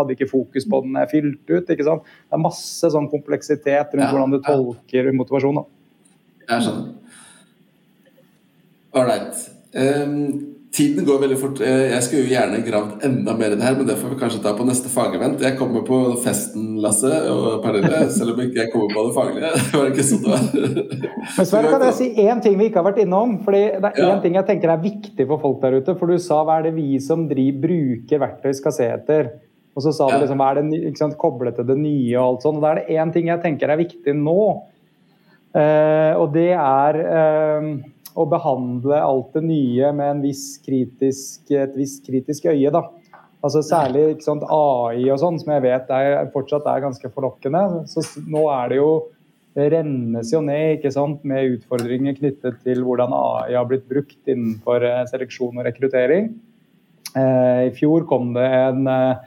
hadde 0.00 0.16
ikke 0.16 0.30
fokus 0.30 0.64
på 0.68 0.80
den 0.86 0.96
jeg 1.02 1.12
fylte 1.12 1.60
ut. 1.60 1.74
ikke 1.76 1.86
sant? 1.86 2.08
Det 2.08 2.38
er 2.38 2.44
masse 2.46 2.92
sånn 2.96 3.10
kompleksitet 3.12 3.92
rundt 3.92 4.06
ja, 4.06 4.10
hvordan 4.14 4.32
du 4.32 4.40
tolker 4.48 5.10
ja. 5.10 5.16
motivasjon. 5.20 5.60
Da. 5.60 5.66
Jeg 6.54 6.66
skjønner. 6.66 7.22
Ålreit. 8.96 9.48
Um, 9.76 10.55
Tiden 10.76 11.06
går 11.08 11.20
veldig 11.22 11.36
fort. 11.40 11.60
Eh, 11.64 11.86
jeg 11.88 12.04
skulle 12.04 12.22
jo 12.26 12.32
gjerne 12.34 12.58
gravd 12.64 13.04
enda 13.06 13.32
mer 13.38 13.54
i 13.54 13.56
det 13.56 13.64
her, 13.64 13.76
men 13.78 13.86
det 13.88 13.94
får 13.96 14.10
vi 14.12 14.18
kanskje 14.20 14.40
ta 14.44 14.50
på 14.58 14.66
neste 14.68 14.90
fagevent. 14.92 15.40
Jeg 15.40 15.56
kommer 15.56 15.86
på 15.86 16.00
festen, 16.20 16.74
Lasse 16.84 17.12
og 17.32 17.62
Pernille, 17.64 18.02
selv 18.12 18.34
om 18.34 18.42
ikke 18.44 18.60
jeg 18.60 18.72
kommer 18.74 18.92
på 18.92 19.06
det 19.06 19.14
faglige. 19.16 19.52
Det 19.70 19.80
var 19.80 19.88
ikke 19.88 20.04
sånn 20.04 20.26
det 20.26 20.34
var. 20.34 20.44
Men 21.38 21.48
Sverre, 21.48 21.72
kan 21.72 21.86
jeg 21.86 21.96
si 21.96 22.10
én 22.26 22.44
ting 22.44 22.58
vi 22.60 22.68
ikke 22.68 22.82
har 22.82 22.88
vært 22.90 23.00
innom? 23.06 23.38
fordi 23.46 23.62
Det 23.72 23.88
er 23.88 24.02
én 24.04 24.12
ja. 24.12 24.20
ting 24.26 24.36
jeg 24.36 24.48
tenker 24.52 24.74
er 24.74 24.84
viktig 24.84 25.28
for 25.32 25.40
folk 25.46 25.64
der 25.64 25.78
ute. 25.80 25.96
For 25.96 26.12
du 26.12 26.20
sa 26.20 26.42
hva 26.44 26.60
er 26.60 26.68
det 26.68 26.76
vi 26.76 27.00
som 27.00 27.24
driver, 27.30 27.64
bruker 27.64 28.24
verktøy 28.26 28.52
skal 28.60 28.76
se 28.76 28.92
etter? 28.98 29.32
Og 29.76 29.84
så 29.84 29.96
sa 29.96 30.12
du 30.12 30.20
liksom 30.20 30.40
hva 30.40 30.52
er 30.52 30.60
det 30.60 30.84
ikke 30.90 31.04
sant, 31.06 31.18
koblet 31.20 31.56
til 31.56 31.68
det 31.68 31.80
nye 31.80 32.14
og 32.20 32.22
alt 32.26 32.44
sånt. 32.44 32.60
Og 32.60 32.64
da 32.64 32.74
er 32.74 32.82
det 32.82 33.00
én 33.00 33.16
ting 33.16 33.32
jeg 33.32 33.44
tenker 33.44 33.72
er 33.72 33.80
viktig 33.80 34.16
nå. 34.20 34.40
Uh, 35.56 36.12
og 36.20 36.34
det 36.36 36.50
er 36.52 37.00
å 38.16 38.24
behandle 38.28 39.00
alt 39.04 39.34
det 39.36 39.42
nye 39.44 39.90
med 39.92 40.24
kritisk, 40.64 41.50
et 41.52 41.74
visst 41.76 42.06
kritisk 42.06 42.48
øye. 42.48 42.70
Da. 42.72 42.86
Altså 43.44 43.62
Særlig 43.62 44.22
sant, 44.24 44.46
AI 44.48 45.04
og 45.12 45.20
sånn, 45.20 45.38
som 45.42 45.52
jeg 45.52 45.66
vet 45.66 45.92
er, 45.92 46.16
fortsatt 46.32 46.66
er 46.72 46.82
ganske 46.86 47.10
forlokkende. 47.12 47.84
Så 47.90 48.02
nå 48.24 48.46
er 48.54 48.72
det 48.72 48.80
jo 48.80 48.90
det 49.56 49.70
rennes 49.72 50.28
jo 50.34 50.42
ned 50.44 50.76
ikke 50.76 50.92
sant, 50.92 51.22
med 51.24 51.54
utfordringer 51.54 52.16
knyttet 52.18 52.58
til 52.64 52.82
hvordan 52.84 53.14
AI 53.16 53.54
har 53.56 53.68
blitt 53.68 53.86
brukt 53.88 54.28
innenfor 54.28 54.84
eh, 54.84 55.04
seleksjon 55.08 55.56
og 55.56 55.64
rekruttering. 55.64 56.28
Eh, 57.16 57.62
I 57.70 57.72
fjor 57.76 58.04
kom 58.10 58.34
det 58.36 58.44
en 58.44 58.84
eh, 58.92 59.22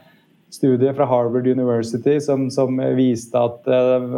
studie 0.50 0.94
fra 0.94 1.04
Harvard 1.04 1.46
University 1.46 2.20
som, 2.20 2.50
som 2.50 2.76
viste 2.96 3.38
at 3.38 3.66
eh, 3.70 4.10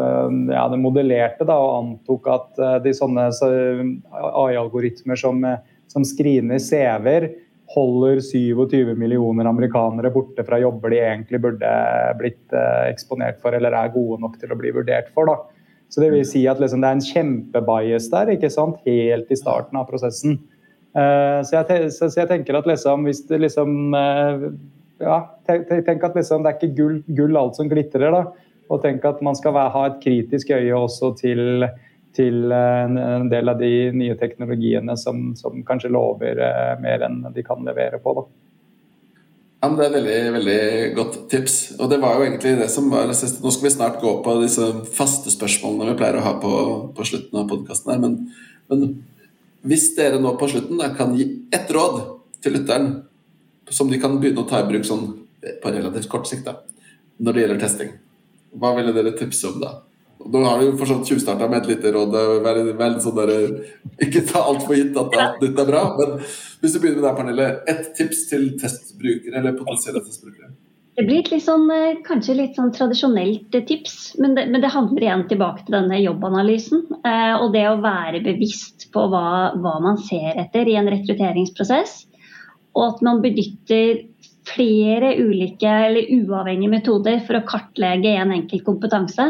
ja, 0.52 0.64
Det 0.72 0.80
modellerte 0.80 1.46
da, 1.48 1.56
og 1.60 1.78
antok 1.82 2.28
at 2.32 2.60
eh, 2.60 2.78
de 2.86 2.94
sånne 2.96 3.28
AI-algoritmer 3.32 5.18
som, 5.18 5.44
som 5.92 6.06
screener 6.08 6.62
CV-er, 6.62 7.30
holder 7.72 8.20
27 8.20 8.94
millioner 9.00 9.48
amerikanere 9.48 10.10
borte 10.12 10.44
fra 10.44 10.58
jobber 10.60 10.92
de 10.92 11.00
egentlig 11.04 11.40
burde 11.44 11.72
blitt 12.20 12.56
eh, 12.56 12.88
eksponert 12.90 13.40
for 13.44 13.56
eller 13.56 13.76
er 13.76 13.92
gode 13.94 14.20
nok 14.24 14.40
til 14.40 14.52
å 14.52 14.60
bli 14.60 14.72
vurdert 14.74 15.12
for. 15.12 15.28
Da. 15.28 15.36
Så 15.92 16.00
Det 16.00 16.12
vil 16.14 16.28
si 16.28 16.46
at 16.48 16.60
liksom, 16.60 16.80
det 16.80 16.88
er 16.88 16.98
en 16.98 17.08
kjempebias 17.12 18.08
der 18.12 18.32
ikke 18.36 18.52
sant? 18.52 18.80
helt 18.88 19.28
i 19.28 19.36
starten 19.36 19.76
av 19.76 19.88
prosessen. 19.88 20.40
så, 20.92 21.52
jeg, 21.54 21.86
så, 21.92 22.08
jeg, 22.12 22.28
tenker 22.28 22.56
at 22.56 22.66
liksom, 22.68 23.04
hvis 23.08 23.22
det 23.28 23.38
liksom 23.40 23.94
ja, 25.02 25.18
tenk, 25.46 26.04
at 26.04 26.16
liksom, 26.16 26.44
det 26.44 26.52
er 26.52 26.58
ikke 26.58 26.76
gull, 26.76 26.98
gull, 27.10 27.38
alt 27.38 27.58
som 27.58 27.70
glitrer. 27.70 28.14
da, 28.14 28.22
Og 28.70 28.82
tenk 28.84 29.04
at 29.08 29.22
man 29.24 29.38
skal 29.38 29.58
ha 29.58 29.86
et 29.88 29.98
kritisk 30.02 30.52
øye 30.54 30.76
også 30.78 31.12
til, 31.18 31.66
til 32.16 32.52
en, 32.52 32.96
en, 32.98 33.28
del 33.32 33.52
av 33.52 33.60
de 33.60 33.90
nye 33.96 34.16
teknologiene 34.20 34.96
som, 35.00 35.32
som 35.38 35.60
kanskje 35.66 35.92
lover 35.92 36.40
eh, 36.40 36.72
mer 36.82 37.04
enn 37.08 37.22
de 37.34 37.44
kan 37.46 37.62
levere 37.66 38.00
på. 38.02 38.16
da. 38.20 38.26
Ja, 39.62 39.68
men 39.68 39.78
Det 39.78 39.86
er 39.86 39.94
veldig, 39.94 40.32
veldig 40.34 40.94
godt 40.96 41.16
tips. 41.30 41.56
Og 41.78 41.90
det 41.90 42.00
var 42.02 42.16
jo 42.16 42.24
egentlig 42.26 42.56
det 42.58 42.70
som 42.70 42.88
var 42.90 43.12
siste. 43.14 43.44
Nå 43.44 43.52
skal 43.54 43.68
vi 43.68 43.76
snart 43.76 44.00
gå 44.02 44.16
på 44.24 44.34
disse 44.42 44.72
faste 44.96 45.30
spørsmålene 45.30 45.92
vi 45.92 46.00
pleier 46.00 46.18
å 46.18 46.24
ha 46.24 46.32
på, 46.42 46.54
på 46.96 47.06
slutten 47.06 47.38
av 47.38 47.46
podkasten 47.52 47.92
her. 47.94 48.00
Men, 48.02 48.16
men, 48.72 48.96
hvis 49.62 49.92
dere 49.94 50.18
nå 50.18 50.32
på 50.34 50.48
slutten 50.50 50.80
da, 50.82 50.88
kan 50.96 51.14
gi 51.14 51.28
ett 51.54 51.70
råd 51.70 52.00
til 52.42 52.56
lytteren 52.56 52.88
som 53.70 53.90
de 53.90 54.00
kan 54.00 54.18
begynne 54.20 54.42
å 54.42 54.48
ta 54.48 54.62
i 54.62 54.68
bruk 54.68 54.86
sånn 54.86 55.06
på 55.62 55.72
relativt 55.74 56.10
kort 56.10 56.28
sikt 56.30 56.46
da, 56.46 56.58
når 57.18 57.34
det 57.34 57.44
gjelder 57.44 57.62
testing. 57.62 57.96
Hva 58.58 58.74
ville 58.76 58.94
dere 58.94 59.14
tipse 59.16 59.48
om 59.48 59.60
da? 59.62 59.80
Nå 60.22 60.42
har 60.44 60.60
du 60.60 60.68
jo 60.68 60.78
fortsatt 60.78 61.08
tjuvstarta 61.08 61.48
med 61.50 61.62
et 61.62 61.70
lite 61.72 61.92
råd. 61.94 62.16
Vær, 62.44 62.60
vær 62.78 62.98
sånn 63.02 63.16
der, 63.18 63.32
ikke 64.06 64.22
ta 64.28 64.44
alt 64.46 64.62
for 64.66 64.78
gitt 64.78 64.98
at 64.98 65.16
alt 65.18 65.40
nytt 65.42 65.62
er 65.62 65.70
bra. 65.70 65.80
Men 65.98 66.18
hvis 66.22 66.74
du 66.74 66.78
begynner 66.78 67.00
med 67.00 67.06
deg, 67.08 67.16
Pernille. 67.18 67.48
Ett 67.72 67.88
tips 67.98 68.26
til 68.30 68.52
testbrukere 68.60 69.40
eller 69.40 69.56
potensielle 69.58 70.04
testbrukere? 70.04 70.52
Det 70.92 71.06
blir 71.08 71.24
litt 71.24 71.42
sånn, 71.42 71.64
eh, 71.72 72.02
kanskje 72.04 72.36
litt 72.36 72.58
sånn 72.58 72.70
tradisjonelt 72.76 73.54
eh, 73.56 73.64
tips, 73.64 74.12
men 74.20 74.36
det, 74.36 74.44
men 74.52 74.60
det, 74.60 74.70
handler 74.74 75.06
igjen 75.06 75.24
tilbake 75.30 75.64
til 75.64 75.78
denne 75.78 75.98
jobbanalysen. 76.02 76.84
Eh, 77.00 77.34
og 77.40 77.54
det 77.56 77.64
å 77.70 77.80
være 77.82 78.20
bevisst 78.22 78.90
på 78.92 79.06
hva, 79.08 79.56
hva 79.56 79.78
man 79.82 79.98
ser 79.98 80.36
etter 80.44 80.68
i 80.68 80.76
en 80.76 80.90
rekrutteringsprosess 80.92 82.02
og 82.76 82.84
at 82.86 83.04
man 83.04 83.20
benytter 83.24 84.06
flere 84.48 85.12
ulike 85.22 85.70
eller 85.86 86.08
uavhengige 86.16 86.72
metoder 86.72 87.20
for 87.26 87.38
å 87.38 87.44
kartlegge 87.46 88.16
en 88.18 88.34
enkelt 88.34 88.64
kompetanse. 88.66 89.28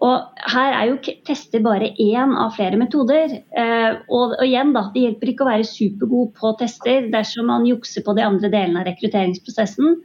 Og 0.00 0.44
her 0.54 0.74
er 0.78 0.86
jo 0.88 1.14
tester 1.28 1.60
bare 1.64 1.90
én 2.00 2.32
av 2.40 2.54
flere 2.56 2.78
metoder. 2.80 3.34
Eh, 3.52 3.90
og, 4.08 4.32
og, 4.38 4.44
igjen 4.46 4.72
da, 4.72 4.86
Det 4.94 5.04
hjelper 5.04 5.32
ikke 5.32 5.44
å 5.44 5.50
være 5.50 5.68
supergod 5.68 6.32
på 6.40 6.54
tester 6.62 7.10
dersom 7.12 7.50
man 7.52 7.68
jukser 7.68 8.04
på 8.06 8.16
de 8.16 8.24
andre 8.24 8.48
delene 8.48 8.80
av 8.80 8.88
rekrutteringsprosessen. 8.88 10.00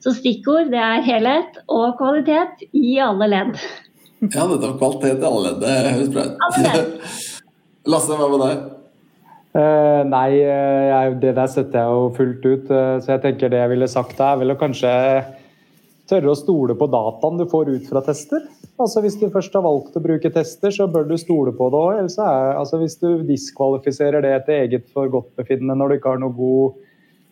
Så 0.00 0.14
stikkord 0.16 0.70
det 0.72 0.80
er 0.80 1.04
helhet 1.04 1.58
og 1.66 1.98
kvalitet 1.98 2.62
i 2.72 2.94
alle 3.02 3.26
ledd. 3.28 3.58
Ja, 4.22 4.46
det 4.46 4.62
er 4.62 4.78
kvalitet 4.78 5.18
i 5.18 5.28
alle 5.28 5.50
ledd. 5.50 5.64
Det 5.66 5.96
høres 5.98 6.12
bra 6.14 6.28
ut. 6.30 7.10
Lasse, 7.90 8.14
hva 8.14 8.30
med 8.30 8.46
deg? 8.46 8.79
Uh, 9.50 10.06
nei, 10.06 10.38
eh, 10.46 10.84
jeg, 10.86 11.14
det 11.24 11.30
der 11.34 11.48
støtter 11.50 11.82
jeg 11.82 11.94
jo 11.98 12.10
fullt 12.14 12.44
ut. 12.46 12.68
Uh, 12.70 13.00
så 13.02 13.16
jeg 13.16 13.22
tenker 13.24 13.50
det 13.50 13.58
jeg 13.58 13.72
ville 13.72 13.88
sagt 13.90 14.20
er 14.22 14.36
vel 14.38 14.54
å 14.54 14.58
kanskje 14.60 14.90
tørre 16.10 16.30
å 16.30 16.38
stole 16.38 16.76
på 16.78 16.86
dataen 16.90 17.38
du 17.38 17.46
får 17.50 17.72
ut 17.72 17.88
fra 17.90 18.02
tester. 18.06 18.44
Altså 18.80 19.02
Hvis 19.02 19.18
du 19.20 19.26
først 19.30 19.54
har 19.58 19.64
valgt 19.66 19.98
å 19.98 20.02
bruke 20.04 20.30
tester, 20.32 20.70
så 20.74 20.86
bør 20.90 21.08
du 21.08 21.16
stole 21.18 21.52
på 21.56 21.66
det 21.72 21.80
òg. 21.80 21.98
Altså, 22.22 22.78
hvis 22.80 22.96
du 23.02 23.24
diskvalifiserer 23.26 24.22
det 24.24 24.36
til 24.46 24.62
eget 24.62 24.86
forgodtbefinnende 24.94 25.76
når 25.76 25.90
du 25.90 25.98
ikke 25.98 26.14
har 26.14 26.22
noen 26.22 26.36
gode, 26.38 26.86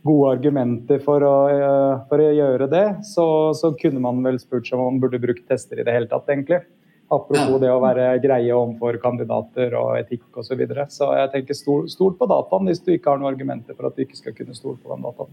gode 0.06 0.34
argumenter 0.36 1.00
for 1.04 1.22
å, 1.26 1.36
uh, 1.54 2.02
for 2.10 2.22
å 2.22 2.34
gjøre 2.34 2.68
det, 2.74 2.86
så, 3.06 3.28
så, 3.54 3.72
kunne 3.78 4.02
man 4.02 4.20
vel 4.26 4.42
spurt 4.42 4.66
seg 4.66 4.78
om 4.78 4.90
man 4.90 5.00
burde 5.02 5.22
bruke 5.22 5.46
tester 5.46 5.78
i 5.78 5.86
det 5.86 5.94
hele 5.94 6.10
tatt, 6.10 6.26
egentlig. 6.34 6.64
Apropos 7.08 7.54
ja. 7.54 7.60
det 7.62 7.68
å 7.72 7.80
være 7.80 8.08
greie 8.20 8.52
overfor 8.52 8.98
kandidater 9.00 9.72
og 9.80 9.94
etikk 9.96 10.26
osv. 10.34 10.50
Så, 10.50 10.56
videre. 10.60 10.84
så 10.92 11.12
jeg 11.16 11.30
tenker 11.32 11.56
stol, 11.56 11.86
stol, 11.88 12.12
på 12.18 12.28
dataen 12.28 12.68
hvis 12.68 12.82
du 12.84 12.92
ikke 12.92 13.14
har 13.14 13.20
noen 13.20 13.32
argumenter 13.32 13.76
for 13.76 13.88
at 13.88 13.96
du 13.96 14.04
ikke 14.04 14.18
skal 14.18 14.36
kunne 14.36 14.56
stole 14.56 14.76
på 14.82 14.92
den 14.92 15.06
dataen. 15.06 15.32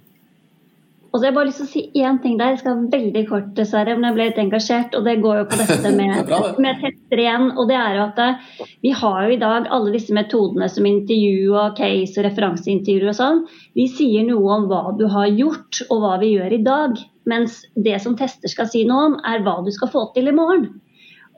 Og 1.16 1.20
så 1.22 1.24
har 1.24 1.30
jeg 1.30 1.36
bare 1.38 1.48
lyst 1.48 1.62
til 1.62 1.68
å 1.68 1.72
si 1.72 2.04
én 2.04 2.18
ting 2.20 2.34
der. 2.36 2.50
Jeg 2.52 2.60
skal 2.60 2.80
veldig 2.92 3.22
kort, 3.30 3.52
dessverre, 3.56 3.94
men 3.96 4.10
jeg 4.10 4.16
ble 4.18 4.26
litt 4.28 4.40
engasjert. 4.42 4.96
Og 5.00 5.06
det 5.08 5.14
går 5.24 5.38
jo 5.40 5.46
på 5.48 5.60
dette 5.62 5.92
med, 6.00 6.32
med 6.60 6.82
tester 6.82 7.22
igjen. 7.24 7.46
Og 7.56 7.70
det 7.72 7.78
er 7.80 7.96
jo 7.96 8.02
at 8.04 8.20
eh, 8.20 8.66
vi 8.84 8.92
har 9.00 9.20
jo 9.24 9.32
i 9.32 9.40
dag 9.40 9.70
alle 9.78 9.94
disse 9.94 10.16
metodene 10.16 10.68
som 10.72 10.90
intervju 10.90 11.56
og 11.56 11.80
case 11.80 12.20
og 12.20 12.28
referanseintervjuer 12.28 13.14
og 13.14 13.20
sånn. 13.20 13.44
De 13.80 13.88
sier 13.96 14.28
noe 14.28 14.58
om 14.58 14.68
hva 14.68 14.82
du 15.00 15.06
har 15.12 15.32
gjort 15.32 15.86
og 15.88 16.04
hva 16.04 16.18
vi 16.20 16.34
gjør 16.34 16.58
i 16.58 16.64
dag. 16.68 17.00
Mens 17.32 17.62
det 17.88 17.96
som 18.04 18.20
tester 18.20 18.52
skal 18.52 18.68
si 18.72 18.84
noe 18.88 19.08
om, 19.14 19.16
er 19.24 19.44
hva 19.48 19.62
du 19.64 19.72
skal 19.72 19.92
få 19.96 20.10
til 20.18 20.28
i 20.28 20.36
morgen. 20.36 20.68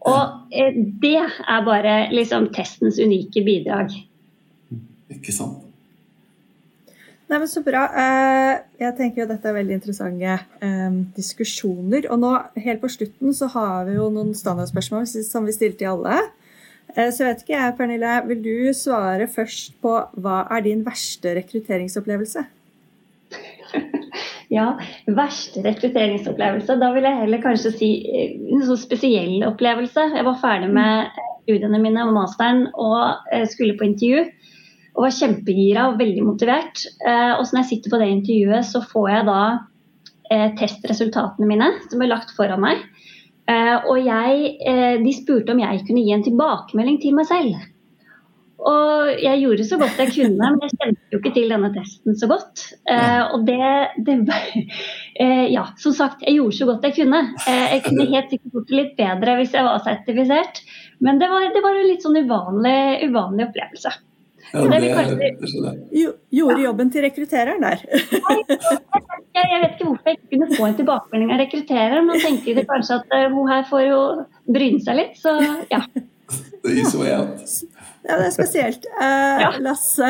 Og 0.07 0.51
eh, 0.55 0.75
det 1.01 1.19
er 1.19 1.63
bare 1.67 1.95
liksom 2.13 2.51
testens 2.55 2.99
unike 3.03 3.43
bidrag. 3.45 3.93
Ikke 5.13 5.35
sant. 5.35 5.63
Nei, 7.27 7.41
men 7.41 7.49
Så 7.51 7.59
bra. 7.63 7.83
Eh, 7.91 8.53
jeg 8.79 8.95
tenker 8.95 9.23
jo 9.23 9.27
dette 9.27 9.49
er 9.49 9.57
veldig 9.57 9.75
interessante 9.75 10.37
eh, 10.63 10.99
diskusjoner. 11.17 12.07
Og 12.13 12.21
nå 12.23 12.33
helt 12.63 12.83
på 12.83 12.91
slutten 12.91 13.35
så 13.35 13.49
har 13.51 13.87
vi 13.89 13.97
jo 13.97 14.07
noen 14.13 14.31
standardspørsmål 14.37 15.07
som 15.11 15.47
vi 15.47 15.55
stilte 15.55 15.83
til 15.83 15.91
alle. 15.91 16.21
Eh, 16.95 17.09
så 17.11 17.25
jeg 17.25 17.33
vet 17.33 17.43
ikke 17.43 17.57
jeg, 17.57 17.75
Pernille, 17.79 18.13
vil 18.29 18.43
du 18.45 18.55
svare 18.77 19.27
først 19.27 19.75
på 19.83 19.97
hva 20.23 20.39
er 20.55 20.63
din 20.69 20.85
verste 20.87 21.35
rekrutteringsopplevelse? 21.41 22.47
Ja, 24.53 24.77
verste 25.11 25.63
rekrutteringsopplevelse. 25.65 26.77
Da 26.79 26.91
vil 26.95 27.03
jeg 27.03 27.19
heller 27.21 27.41
kanskje 27.43 27.73
si 27.75 27.89
en 28.07 28.63
sånn 28.63 28.79
spesiell 28.79 29.41
opplevelse. 29.47 30.09
Jeg 30.15 30.27
var 30.27 30.39
ferdig 30.39 30.69
med 30.71 31.17
studiene 31.43 31.81
mine 31.83 32.05
og 32.07 32.15
masteren 32.15 32.65
og 32.75 33.27
skulle 33.51 33.75
på 33.79 33.89
intervju 33.89 34.23
og 34.97 35.05
var 35.05 35.13
kjempegira 35.13 35.87
og 35.91 35.99
veldig 36.01 36.25
motivert. 36.25 36.81
Eh, 37.05 37.33
og 37.37 37.45
så 37.45 37.53
når 37.53 37.63
jeg 37.63 37.69
sitter 37.71 37.93
på 37.93 37.99
det 38.01 38.09
intervjuet, 38.15 38.65
så 38.65 38.81
får 38.81 39.09
jeg 39.13 39.27
da 39.29 39.41
eh, 40.33 40.47
testresultatene 40.57 41.49
mine 41.49 41.69
som 41.85 42.01
er 42.01 42.09
lagt 42.09 42.33
foran 42.37 42.63
meg. 42.65 42.81
Eh, 43.47 43.75
og 43.77 44.01
jeg, 44.01 44.55
de 45.03 45.13
spurte 45.15 45.53
om 45.53 45.61
jeg 45.61 45.83
kunne 45.85 46.03
gi 46.03 46.15
en 46.15 46.25
tilbakemelding 46.25 46.97
til 47.03 47.13
meg 47.15 47.29
selv. 47.29 47.53
Og 48.57 49.11
jeg 49.21 49.41
gjorde 49.43 49.65
så 49.67 49.77
godt 49.77 49.99
jeg 50.01 50.13
kunne, 50.15 50.47
men 50.55 50.63
jeg 50.65 50.73
kjente 50.81 51.13
jo 51.13 51.19
ikke 51.21 51.33
til 51.35 51.51
denne 51.53 51.69
testen 51.75 52.17
så 52.17 52.29
godt. 52.31 52.63
og 53.35 53.45
det, 53.45 53.69
det 54.07 54.17
Ja, 55.53 55.67
som 55.77 55.93
sagt, 55.93 56.25
jeg 56.25 56.39
gjorde 56.39 56.57
så 56.57 56.67
godt 56.71 56.87
jeg 56.89 56.97
kunne. 56.97 57.21
jeg 57.45 57.83
kunne 57.85 58.09
helt 58.09 58.33
sikkert 58.33 58.57
gjort 58.57 58.71
det 58.71 58.79
litt 58.81 58.97
bedre 58.97 59.37
hvis 59.37 59.53
jeg 59.53 59.69
var 59.69 59.85
sertifisert, 59.85 60.61
men 61.05 61.21
det 61.21 61.29
var, 61.29 61.47
det 61.53 61.63
var 61.63 61.77
en 61.77 61.89
litt 61.91 62.05
sånn 62.05 62.17
uvanlig, 62.17 62.77
uvanlig 63.05 63.49
opplevelse. 63.51 63.93
Ja, 64.53 64.61
det, 64.61 64.79
det, 64.79 65.35
det 65.39 66.13
Gjorde 66.31 66.61
jobben 66.61 66.91
til 66.91 67.03
rekruttereren 67.03 67.63
der. 67.63 67.81
jeg, 67.83 69.47
jeg, 69.51 69.59
vet 69.61 69.73
ikke 69.73 69.87
hvorfor 69.89 70.07
jeg 70.07 70.17
ikke 70.17 70.29
kunne 70.33 70.49
få 70.53 70.67
en 70.67 70.77
tilbakemelding 70.77 71.33
av 71.33 71.41
rekruttereren. 71.43 72.07
Man 72.07 72.21
tenker 72.23 72.61
kanskje 72.69 73.01
at 73.01 73.17
uh, 73.17 73.25
hun 73.33 73.51
her 73.51 73.65
får 73.67 73.83
jo 73.87 73.99
bryne 74.47 74.79
seg 74.85 74.99
litt, 75.01 75.19
så 75.19 75.35
ja. 75.73 75.81
Det 76.63 76.77
gir 76.77 76.87
så 76.87 77.03
out. 77.17 77.43
Ja, 78.07 78.15
det 78.15 78.29
er 78.29 78.33
spesielt. 78.35 78.87
Uh, 78.95 79.41
ja. 79.43 79.51
Lasse? 79.63 80.09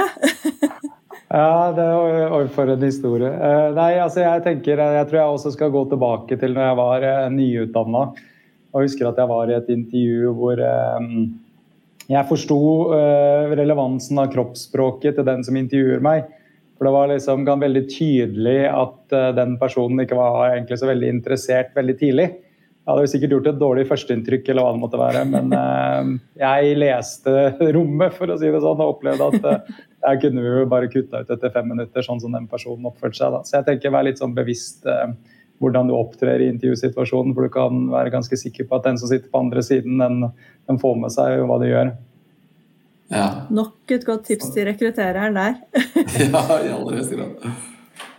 ja, 1.39 1.49
det 1.73 1.87
er 1.87 2.51
for 2.53 2.69
en 2.69 2.85
historie. 2.85 3.31
Uh, 3.33 3.73
nei, 3.77 3.91
altså 4.03 4.21
jeg 4.21 4.43
tenker 4.45 4.77
Jeg 4.77 5.09
tror 5.09 5.19
jeg 5.19 5.35
også 5.37 5.53
skal 5.55 5.73
gå 5.73 5.83
tilbake 5.89 6.37
til 6.37 6.53
når 6.53 6.69
jeg 6.69 6.79
var 6.83 7.07
uh, 7.09 7.27
nyutdanna. 7.33 8.05
Og 8.75 8.85
husker 8.85 9.09
at 9.09 9.17
jeg 9.17 9.31
var 9.31 9.49
i 9.49 9.57
et 9.57 9.69
intervju 9.73 10.33
hvor 10.37 10.61
um, 10.61 11.11
jeg 12.07 12.29
forsto 12.29 12.59
uh, 12.93 13.53
relevansen 13.57 14.19
av 14.21 14.29
kroppsspråket 14.31 15.17
til 15.17 15.25
den 15.27 15.41
som 15.47 15.57
intervjuer 15.59 16.03
meg. 16.03 16.27
For 16.77 16.85
det 16.85 16.93
var 16.93 17.09
liksom 17.09 17.47
veldig 17.47 17.85
tydelig 17.89 18.59
at 18.69 19.15
uh, 19.15 19.31
den 19.35 19.57
personen 19.57 20.05
ikke 20.05 20.19
var 20.19 20.51
egentlig 20.51 20.77
så 20.77 20.91
veldig 20.91 21.09
interessert 21.17 21.73
veldig 21.75 21.97
tidlig. 21.97 22.29
Jeg 22.87 22.95
hadde 22.95 23.07
sikkert 23.11 23.33
gjort 23.35 23.47
et 23.51 23.57
dårlig 23.59 23.83
førsteinntrykk, 23.89 24.49
eller 24.53 24.63
hva 24.63 24.71
det 24.71 24.79
måtte 24.79 24.99
være, 25.01 25.23
men 25.27 25.51
uh, 25.51 26.11
jeg 26.39 26.77
leste 26.79 27.33
rommet, 27.75 28.15
for 28.15 28.31
å 28.31 28.37
si 28.39 28.47
det 28.47 28.61
sånn, 28.63 28.79
og 28.79 28.93
opplevde 28.93 29.27
at 29.27 29.73
jeg 30.07 30.21
kunne 30.21 30.45
jo 30.45 30.63
bare 30.71 30.87
kutta 30.93 31.19
ut 31.19 31.33
etter 31.35 31.51
fem 31.51 31.67
minutter, 31.67 32.05
sånn 32.05 32.21
som 32.23 32.31
den 32.37 32.47
personen 32.47 32.87
oppførte 32.87 33.19
seg. 33.19 33.35
Da. 33.35 33.43
Så 33.43 33.57
jeg 33.57 33.67
tenker 33.67 33.91
vær 33.91 34.07
litt 34.07 34.23
sånn 34.23 34.37
bevisst 34.37 34.87
hvordan 35.59 35.89
du 35.89 35.95
opptrer 35.97 36.41
i 36.41 36.49
intervjusituasjonen. 36.53 37.35
For 37.35 37.47
du 37.47 37.53
kan 37.53 37.87
være 37.91 38.13
ganske 38.13 38.39
sikker 38.39 38.67
på 38.69 38.77
at 38.77 38.87
den 38.87 38.99
som 39.01 39.11
sitter 39.11 39.31
på 39.31 39.41
andre 39.41 39.63
siden, 39.65 39.97
den, 40.01 40.29
den 40.69 40.81
får 40.81 40.99
med 41.01 41.15
seg 41.15 41.43
hva 41.49 41.59
du 41.61 41.67
gjør. 41.69 41.95
Ja. 43.13 43.27
Nok 43.53 43.95
et 43.95 44.05
godt 44.07 44.27
tips 44.27 44.51
til 44.55 44.67
rekruttereren 44.67 45.37
der. 45.37 45.59
ja, 46.27 46.45
i 46.59 46.71
aller 46.75 46.99
høyeste 46.99 47.19
grad. 47.19 47.73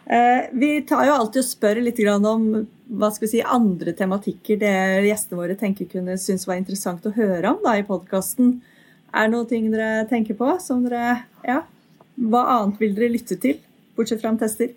Eh, 0.08 0.44
vi 0.52 0.80
tar 0.88 1.04
jo 1.04 1.14
alltid 1.18 1.42
og 1.42 1.46
spør 1.46 1.82
litt 1.84 1.98
om 2.08 2.44
hva 2.88 3.10
skal 3.12 3.26
vi 3.26 3.32
si, 3.34 3.40
andre 3.44 3.92
tematikker 3.92 4.56
det 4.56 4.76
gjestene 5.04 5.40
våre 5.42 5.56
tenker 5.60 5.90
kunne 5.90 6.16
synes 6.16 6.46
var 6.48 6.56
interessant 6.56 7.04
å 7.04 7.12
høre 7.12 7.50
om 7.50 7.58
da, 7.64 7.74
i 7.76 7.84
podkasten. 7.84 8.54
Er 9.12 9.28
det 9.28 9.34
noen 9.34 9.50
ting 9.50 9.66
dere 9.72 10.06
tenker 10.08 10.38
på 10.38 10.54
som 10.64 10.80
dere 10.86 11.26
Ja, 11.44 11.60
hva 12.16 12.46
annet 12.54 12.80
vil 12.80 12.96
dere 12.96 13.12
lytte 13.12 13.36
til, 13.40 13.60
bortsett 13.98 14.22
fra 14.22 14.32
om 14.32 14.40
tester? 14.40 14.72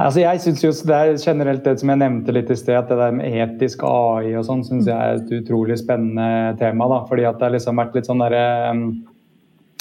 Altså 0.00 0.22
jeg 0.22 0.40
synes 0.40 0.62
jo 0.64 0.70
det 0.88 0.96
er 0.96 1.18
generelt 1.20 1.64
det 1.64 1.74
som 1.80 1.90
jeg 1.92 2.00
nevnte 2.00 2.32
litt 2.32 2.52
i 2.52 2.56
sted, 2.56 2.76
at 2.76 2.88
det 2.88 2.96
der 3.00 3.16
med 3.16 3.40
etisk 3.44 3.82
AI 3.84 4.34
og 4.38 4.46
sånn, 4.48 4.62
syns 4.64 4.88
jeg 4.88 4.96
er 4.96 5.16
et 5.18 5.32
utrolig 5.40 5.76
spennende 5.80 6.56
tema. 6.60 6.88
da, 6.88 7.02
fordi 7.08 7.26
at 7.28 7.40
det 7.40 7.48
har 7.48 7.56
liksom 7.56 7.80
vært 7.80 7.96
litt 7.96 8.08
sånn 8.08 8.22
derre 8.22 8.44
um, 8.72 8.86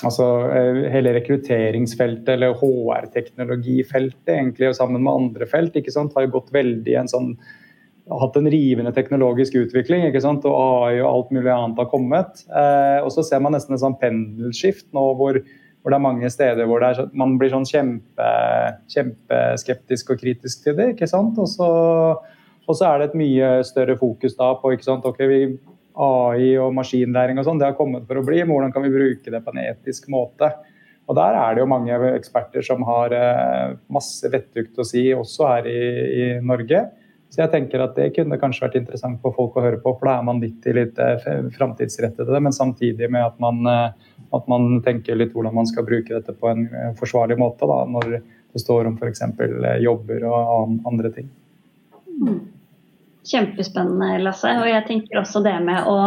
altså 0.06 0.26
eh, 0.56 0.82
Hele 0.94 1.14
rekrutteringsfeltet, 1.18 2.34
eller 2.36 2.58
HR-teknologifeltet, 2.60 4.34
egentlig, 4.36 4.72
og 4.72 4.78
sammen 4.78 5.04
med 5.04 5.14
andre 5.14 5.50
felt, 5.50 5.76
ikke 5.76 5.94
sant, 5.96 6.16
har 6.16 6.28
jo 6.28 6.36
gått 6.40 6.54
veldig 6.56 7.00
en 7.02 7.12
sånn 7.12 7.34
hatt 8.10 8.38
en 8.40 8.50
rivende 8.50 8.90
teknologisk 8.90 9.54
utvikling, 9.60 10.08
ikke 10.08 10.22
sant? 10.24 10.46
og 10.50 10.56
AI 10.58 10.96
og 10.98 11.10
alt 11.12 11.34
mulig 11.36 11.52
annet 11.54 11.78
har 11.78 11.90
kommet. 11.92 12.42
Eh, 12.50 13.00
og 13.04 13.12
så 13.14 13.22
ser 13.28 13.44
man 13.46 13.54
nesten 13.54 13.76
en 13.76 13.84
sånn 13.84 14.00
pendelskift 14.02 14.88
nå 14.98 15.12
hvor 15.20 15.38
hvor 15.80 15.94
det 15.94 15.98
er 16.00 16.04
mange 16.04 16.30
steder 16.32 16.68
hvor 16.68 16.84
er, 16.84 17.00
man 17.16 17.38
blir 17.40 17.54
sånn 17.54 17.68
kjempe, 17.68 18.30
kjempeskeptisk 18.92 20.14
og 20.14 20.22
kritisk 20.22 20.66
til 20.66 20.76
det. 20.80 20.92
ikke 20.94 21.08
sant? 21.08 21.40
Og 21.40 21.48
så, 21.48 21.70
og 22.66 22.74
så, 22.74 22.90
er 22.90 23.00
det 23.00 23.10
et 23.10 23.20
mye 23.22 23.52
større 23.68 23.96
fokus 24.00 24.36
da 24.40 24.52
på 24.60 24.74
ikke 24.76 24.90
sant? 24.90 25.08
ok, 25.08 25.22
vi, 25.32 25.40
AI 26.00 26.54
og 26.62 26.74
maskinlæring 26.78 27.40
og 27.40 27.48
sånn, 27.48 27.60
det 27.62 27.70
har 27.70 27.78
kommet 27.78 28.08
for 28.08 28.20
å 28.20 28.26
bli. 28.26 28.42
Men 28.44 28.54
hvordan 28.56 28.76
kan 28.76 28.86
vi 28.86 28.94
bruke 28.94 29.34
det 29.34 29.42
på 29.46 29.54
en 29.54 29.64
etisk 29.66 30.10
måte? 30.14 30.52
Og 31.10 31.18
Der 31.18 31.36
er 31.36 31.56
det 31.56 31.64
jo 31.64 31.72
mange 31.72 31.96
eksperter 32.14 32.64
som 32.66 32.86
har 32.86 33.14
eh, 33.18 33.76
masse 33.90 34.30
vettugt 34.30 34.78
å 34.78 34.86
si, 34.86 35.08
også 35.16 35.48
her 35.50 35.70
i, 35.70 35.80
i 36.22 36.26
Norge. 36.46 36.86
Så 37.30 37.44
jeg 37.44 37.52
tenker 37.54 37.82
at 37.82 37.98
det 37.98 38.12
kunne 38.16 38.38
kanskje 38.42 38.66
vært 38.68 38.78
interessant 38.80 39.20
for 39.22 39.34
folk 39.38 39.58
å 39.58 39.64
høre 39.66 39.82
på, 39.82 39.94
for 39.98 40.10
da 40.10 40.16
er 40.18 40.26
man 40.26 40.42
litt 40.42 40.66
i 40.70 40.76
litt 40.78 41.02
eh, 41.02 41.50
framtidsrettede, 41.58 42.42
men 42.42 42.54
samtidig 42.54 43.10
med 43.10 43.26
at 43.26 43.42
man 43.42 43.66
eh, 43.70 44.08
at 44.36 44.46
man 44.50 44.82
tenker 44.86 45.18
litt 45.18 45.34
hvordan 45.34 45.56
man 45.56 45.68
skal 45.70 45.86
bruke 45.88 46.14
dette 46.14 46.36
på 46.38 46.52
en 46.52 46.68
forsvarlig 47.00 47.40
måte 47.40 47.68
da, 47.70 47.82
når 47.90 48.20
det 48.20 48.62
står 48.62 48.90
om 48.90 48.98
f.eks. 49.00 49.24
Jobber 49.82 50.26
og 50.30 50.78
andre 50.90 51.12
ting. 51.16 51.30
Mm. 52.20 52.40
Kjempespennende, 53.30 54.18
Lasse. 54.24 54.52
Og 54.62 54.68
jeg 54.70 54.86
tenker 54.88 55.22
også 55.22 55.42
det 55.46 55.56
med 55.66 55.88
å 55.90 55.98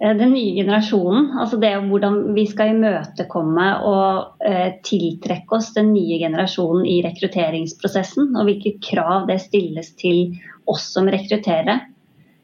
eh, 0.00 0.14
den 0.18 0.32
nye 0.34 0.54
generasjonen, 0.56 1.32
altså 1.42 1.58
det 1.60 1.74
hvordan 1.88 2.20
vi 2.36 2.46
skal 2.50 2.74
imøtekomme 2.76 3.68
og 3.88 4.44
eh, 4.46 4.78
tiltrekke 4.86 5.58
oss 5.58 5.72
den 5.76 5.92
nye 5.94 6.20
generasjonen 6.22 6.86
i 6.88 7.00
rekrutteringsprosessen, 7.06 8.34
og 8.36 8.48
hvilke 8.48 8.76
krav 8.84 9.28
det 9.30 9.40
stilles 9.44 9.92
til 10.00 10.36
oss 10.68 10.86
som 10.94 11.10
rekrutterer. 11.10 11.86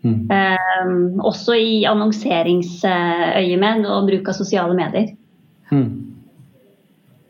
Mm. 0.04 0.28
Eh, 0.28 0.88
også 1.24 1.56
i 1.56 1.76
annonseringsøyemed 1.88 3.86
og 3.88 4.10
bruk 4.10 4.28
av 4.28 4.36
sosiale 4.36 4.76
medier. 4.76 5.14
Mm. 5.70 6.03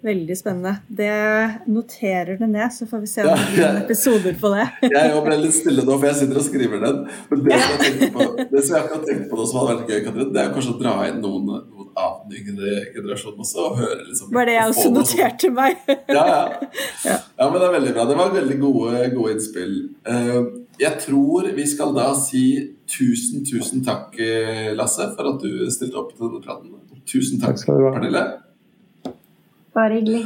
Veldig 0.04 0.34
spennende. 0.36 0.76
Det 0.88 1.12
noterer 1.72 2.36
du 2.36 2.44
ned, 2.46 2.68
så 2.72 2.84
får 2.86 3.00
vi 3.00 3.06
se 3.08 3.22
om 3.24 3.30
det 3.30 3.44
blir 3.54 3.62
noen 3.64 3.78
episoder 3.86 4.34
på 4.36 4.50
det. 4.52 4.66
jeg 4.92 5.22
ble 5.24 5.38
litt 5.40 5.56
stille 5.56 5.84
nå, 5.86 5.94
for 5.94 6.10
jeg 6.10 6.18
sitter 6.18 6.40
og 6.40 6.44
skriver 6.44 6.82
den. 6.82 6.98
Men 7.30 7.44
det 7.46 7.60
som 7.62 7.84
jeg, 7.86 8.10
på, 8.12 8.26
det 8.50 8.64
som 8.66 8.76
jeg 8.76 8.84
ikke 8.84 8.98
har 8.98 9.06
tenkt 9.06 9.30
på 9.30 9.38
nå, 9.38 9.46
som 9.48 9.60
hadde 9.62 9.78
vært 9.78 9.94
gøy, 9.94 10.02
Katrin, 10.04 10.34
det 10.36 10.42
er 10.42 10.52
kanskje 10.58 10.74
å 10.74 10.78
dra 10.82 10.94
inn 11.08 11.24
noen, 11.24 11.48
noen 11.72 11.88
av 12.04 12.20
den 12.28 12.36
yngre 12.42 12.74
generasjonen 12.98 13.46
også. 13.46 13.64
og 13.64 13.80
høre 13.80 13.98
liksom, 14.02 14.28
Var 14.36 14.50
det 14.50 14.58
jeg 14.58 14.74
også 14.74 14.92
noterte 14.98 15.52
meg. 15.56 15.80
ja, 15.88 16.28
ja. 17.08 17.16
ja, 17.16 17.48
men 17.48 17.56
det 17.56 17.64
er 17.70 17.76
veldig 17.78 17.96
bra. 17.96 18.06
Det 18.12 18.20
var 18.20 18.38
veldig 18.38 18.60
gode, 18.66 19.02
gode 19.16 19.34
innspill. 19.38 19.74
Uh, 20.04 20.40
jeg 20.84 21.00
tror 21.00 21.48
vi 21.56 21.68
skal 21.70 21.96
da 21.96 22.10
si 22.20 22.46
tusen, 22.92 23.40
tusen 23.48 23.80
takk, 23.86 24.12
eh, 24.20 24.74
Lasse, 24.76 25.14
for 25.16 25.32
at 25.32 25.40
du 25.40 25.64
stilte 25.72 25.96
opp 25.96 26.12
til 26.12 26.26
denne 26.26 26.44
praten. 26.44 26.76
Tusen 27.08 27.40
takk, 27.40 27.56
takk 27.56 27.94
Pernille. 27.94 28.43
Bare 29.74 29.98
hyggelig. 29.98 30.24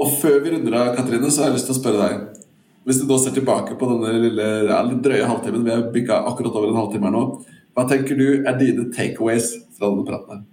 Og 0.00 0.16
før 0.20 0.40
vi 0.44 0.54
runder 0.54 0.78
av, 0.78 0.94
Katrine, 0.96 1.30
så 1.30 1.44
har 1.44 1.52
jeg 1.52 1.58
lyst 1.58 1.68
til 1.70 1.76
å 1.76 1.80
spørre 1.80 2.08
deg. 2.08 2.40
Hvis 2.84 2.98
du 3.00 3.06
da 3.08 3.16
ser 3.20 3.32
tilbake 3.36 3.76
på 3.80 3.88
denne 3.88 4.10
lille, 4.20 4.48
ja, 4.68 4.80
litt 4.84 5.04
drøye 5.04 5.28
halvtimen, 5.28 5.62
vi 5.64 5.72
har 5.72 5.86
bygga 5.94 6.18
akkurat 6.28 6.58
over 6.58 6.72
en 6.72 6.80
halvtime 6.82 7.08
her 7.08 7.14
nå, 7.14 7.22
hva 7.74 7.86
tenker 7.90 8.18
du 8.18 8.26
er 8.44 8.58
dine 8.58 8.90
takeaways 8.94 9.54
fra 9.76 9.88
denne 9.88 10.04
praten? 10.08 10.42
her? 10.42 10.50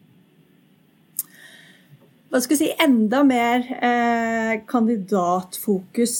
Hva 2.31 2.39
skal 2.39 2.55
jeg 2.55 2.61
si, 2.61 2.75
enda 2.79 3.25
mer 3.27 3.65
eh, 3.75 4.53
kandidatfokus 4.69 6.15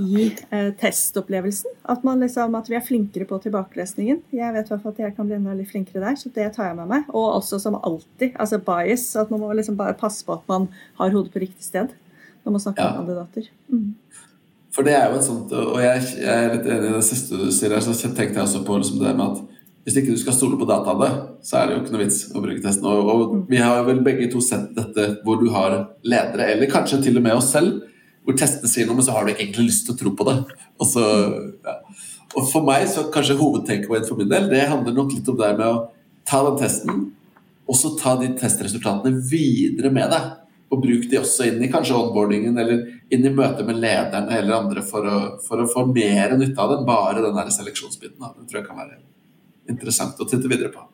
i 0.00 0.28
eh, 0.50 0.70
testopplevelsen. 0.80 1.74
At, 1.92 2.04
man 2.06 2.22
liksom, 2.24 2.54
at 2.58 2.70
vi 2.70 2.76
er 2.78 2.84
flinkere 2.86 3.26
på 3.28 3.38
tilbakelesningen. 3.44 4.22
Jeg 4.32 4.54
vet 4.56 4.72
at 4.72 5.02
jeg 5.04 5.16
kan 5.16 5.28
bli 5.28 5.36
enda 5.36 5.56
litt 5.58 5.70
flinkere 5.72 6.04
der, 6.04 6.18
så 6.18 6.32
det 6.34 6.50
tar 6.56 6.70
jeg 6.70 6.78
med 6.78 6.90
meg. 6.92 7.10
Og 7.10 7.38
også 7.38 7.60
som 7.62 7.78
alltid, 7.80 8.36
altså 8.36 8.60
bias. 8.62 9.10
At 9.20 9.32
man 9.32 9.42
må 9.42 9.52
liksom 9.56 9.78
bare 9.80 9.98
passe 9.98 10.24
på 10.26 10.36
at 10.38 10.46
man 10.50 10.70
har 11.00 11.14
hodet 11.14 11.34
på 11.34 11.44
riktig 11.44 11.66
sted 11.66 11.92
når 12.42 12.56
man 12.56 12.62
snakker 12.64 12.82
ja. 12.82 12.90
med 12.90 13.02
kandidater. 13.02 13.50
Mm. 13.70 13.90
For 14.72 14.86
det 14.86 14.94
er 14.96 15.10
jo 15.10 15.18
et 15.18 15.26
sånt, 15.26 15.52
og 15.52 15.78
jeg, 15.82 16.04
jeg, 16.16 16.32
er 16.32 16.54
litt 16.56 16.66
enig 16.66 16.88
i 16.88 16.94
det 16.96 17.04
siste 17.06 17.38
du 17.38 17.50
sier 17.52 17.74
her, 17.74 17.84
så 17.84 17.92
tenkte 18.08 18.40
jeg 18.40 18.46
også 18.46 18.62
på 18.66 18.78
liksom 18.80 19.02
det 19.02 19.12
med 19.18 19.26
at 19.26 19.60
hvis 19.82 19.96
ikke 19.98 20.14
du 20.14 20.20
skal 20.20 20.34
stole 20.36 20.58
på 20.58 20.66
dataene, 20.68 21.08
så 21.42 21.58
er 21.58 21.68
det 21.68 21.74
jo 21.74 21.80
ikke 21.82 21.94
noe 21.96 22.02
vits 22.04 22.20
å 22.30 22.42
bruke 22.42 22.62
testen. 22.62 22.86
Og, 22.86 23.08
og, 23.12 23.32
vi 23.50 23.58
har 23.58 23.82
vel 23.86 24.02
begge 24.06 24.28
to 24.30 24.40
sett 24.44 24.70
dette 24.76 25.08
hvor 25.26 25.40
du 25.42 25.48
har 25.54 25.74
ledere, 26.06 26.52
eller 26.54 26.70
kanskje 26.70 27.00
til 27.02 27.18
og 27.18 27.26
med 27.26 27.34
oss 27.34 27.50
selv, 27.52 27.80
hvor 28.22 28.36
testene 28.38 28.70
sier 28.70 28.86
noe, 28.86 28.98
men 28.98 29.06
så 29.06 29.16
har 29.16 29.26
du 29.26 29.32
egentlig 29.32 29.68
lyst 29.70 29.86
til 29.86 29.96
å 29.96 29.98
tro 29.98 30.12
på 30.18 30.26
det. 30.28 30.36
Og, 30.78 30.84
så, 30.86 31.06
ja. 31.66 31.74
og 32.36 32.46
for 32.50 32.66
meg, 32.66 32.86
så 32.90 33.08
kanskje 33.14 33.38
hovedtakeawayen 33.40 34.06
for 34.08 34.20
min 34.20 34.30
del, 34.30 34.46
det 34.52 34.68
handler 34.70 34.94
nok 34.96 35.16
litt 35.16 35.32
om 35.32 35.40
det 35.40 35.50
med 35.58 35.66
å 35.66 35.80
ta 36.28 36.42
den 36.46 36.60
testen, 36.60 37.02
og 37.66 37.78
så 37.78 37.92
ta 37.98 38.14
de 38.20 38.30
testresultatene 38.38 39.22
videre 39.30 39.90
med 39.94 40.12
deg. 40.12 40.30
Og 40.72 40.80
bruk 40.80 41.04
de 41.10 41.18
også 41.20 41.50
inn 41.50 41.60
i 41.60 41.68
kanskje 41.72 41.98
onboardingen 41.98 42.56
eller 42.58 42.86
inn 43.12 43.26
i 43.28 43.32
møte 43.34 43.64
med 43.68 43.76
lederne 43.82 44.38
eller 44.38 44.56
andre 44.56 44.84
for 44.86 45.04
å, 45.04 45.18
for 45.44 45.60
å 45.60 45.68
få 45.68 45.84
mer 45.90 46.32
nytte 46.38 46.56
av 46.62 46.70
det 46.70 46.78
enn 46.80 46.88
bare 46.88 47.20
den 47.20 47.36
der 47.36 47.52
seleksjonsbiten. 47.52 48.22
Det 48.22 48.48
tror 48.48 48.62
jeg 48.62 48.68
kan 48.70 48.80
være 48.80 49.02
interessant 49.68 50.20
å 50.20 50.28
titte 50.28 50.48
videre 50.48 50.72
på. 50.72 50.86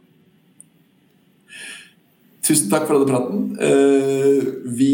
Tusen 2.49 2.71
takk 2.73 2.87
for 2.89 2.97
denne 2.97 3.11
praten. 3.11 3.41
Uh, 3.61 4.41
vi, 4.65 4.93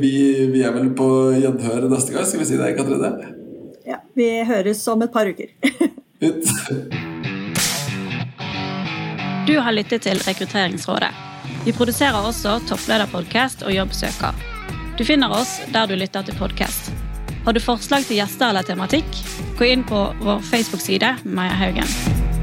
vi, 0.00 0.14
vi, 0.50 0.62
er 0.66 0.74
vel 0.74 0.88
på 0.98 1.06
gjenhør 1.38 1.86
neste 1.92 2.14
gang, 2.16 2.26
skal 2.26 2.42
vi 2.42 2.48
si 2.48 2.58
det, 2.58 2.72
Katrine? 2.78 3.12
Ja. 3.86 4.00
Vi 4.18 4.26
høres 4.48 4.82
om 4.90 5.04
et 5.06 5.14
par 5.14 5.30
uker. 5.30 5.52
Ut. 6.26 6.48
du 9.46 9.54
har 9.60 9.76
lyttet 9.76 10.02
til 10.08 10.18
Rekrutteringsrådet. 10.26 11.12
Vi 11.66 11.74
produserer 11.76 12.26
også 12.26 12.58
Topplederpodkast 12.66 13.62
og 13.62 13.74
Jobbsøker. 13.76 14.34
Du 14.98 15.04
finner 15.06 15.30
oss 15.30 15.60
der 15.74 15.86
du 15.86 15.94
lytter 15.94 16.26
til 16.26 16.34
podkast. 16.40 16.90
Har 17.44 17.54
du 17.54 17.62
forslag 17.62 18.08
til 18.08 18.18
gjester 18.18 18.50
eller 18.50 18.66
tematikk, 18.66 19.22
gå 19.60 19.70
inn 19.70 19.86
på 19.86 20.08
vår 20.24 20.42
Facebook-side 20.50 21.18
Maja 21.22 21.54
Haugen. 21.60 22.35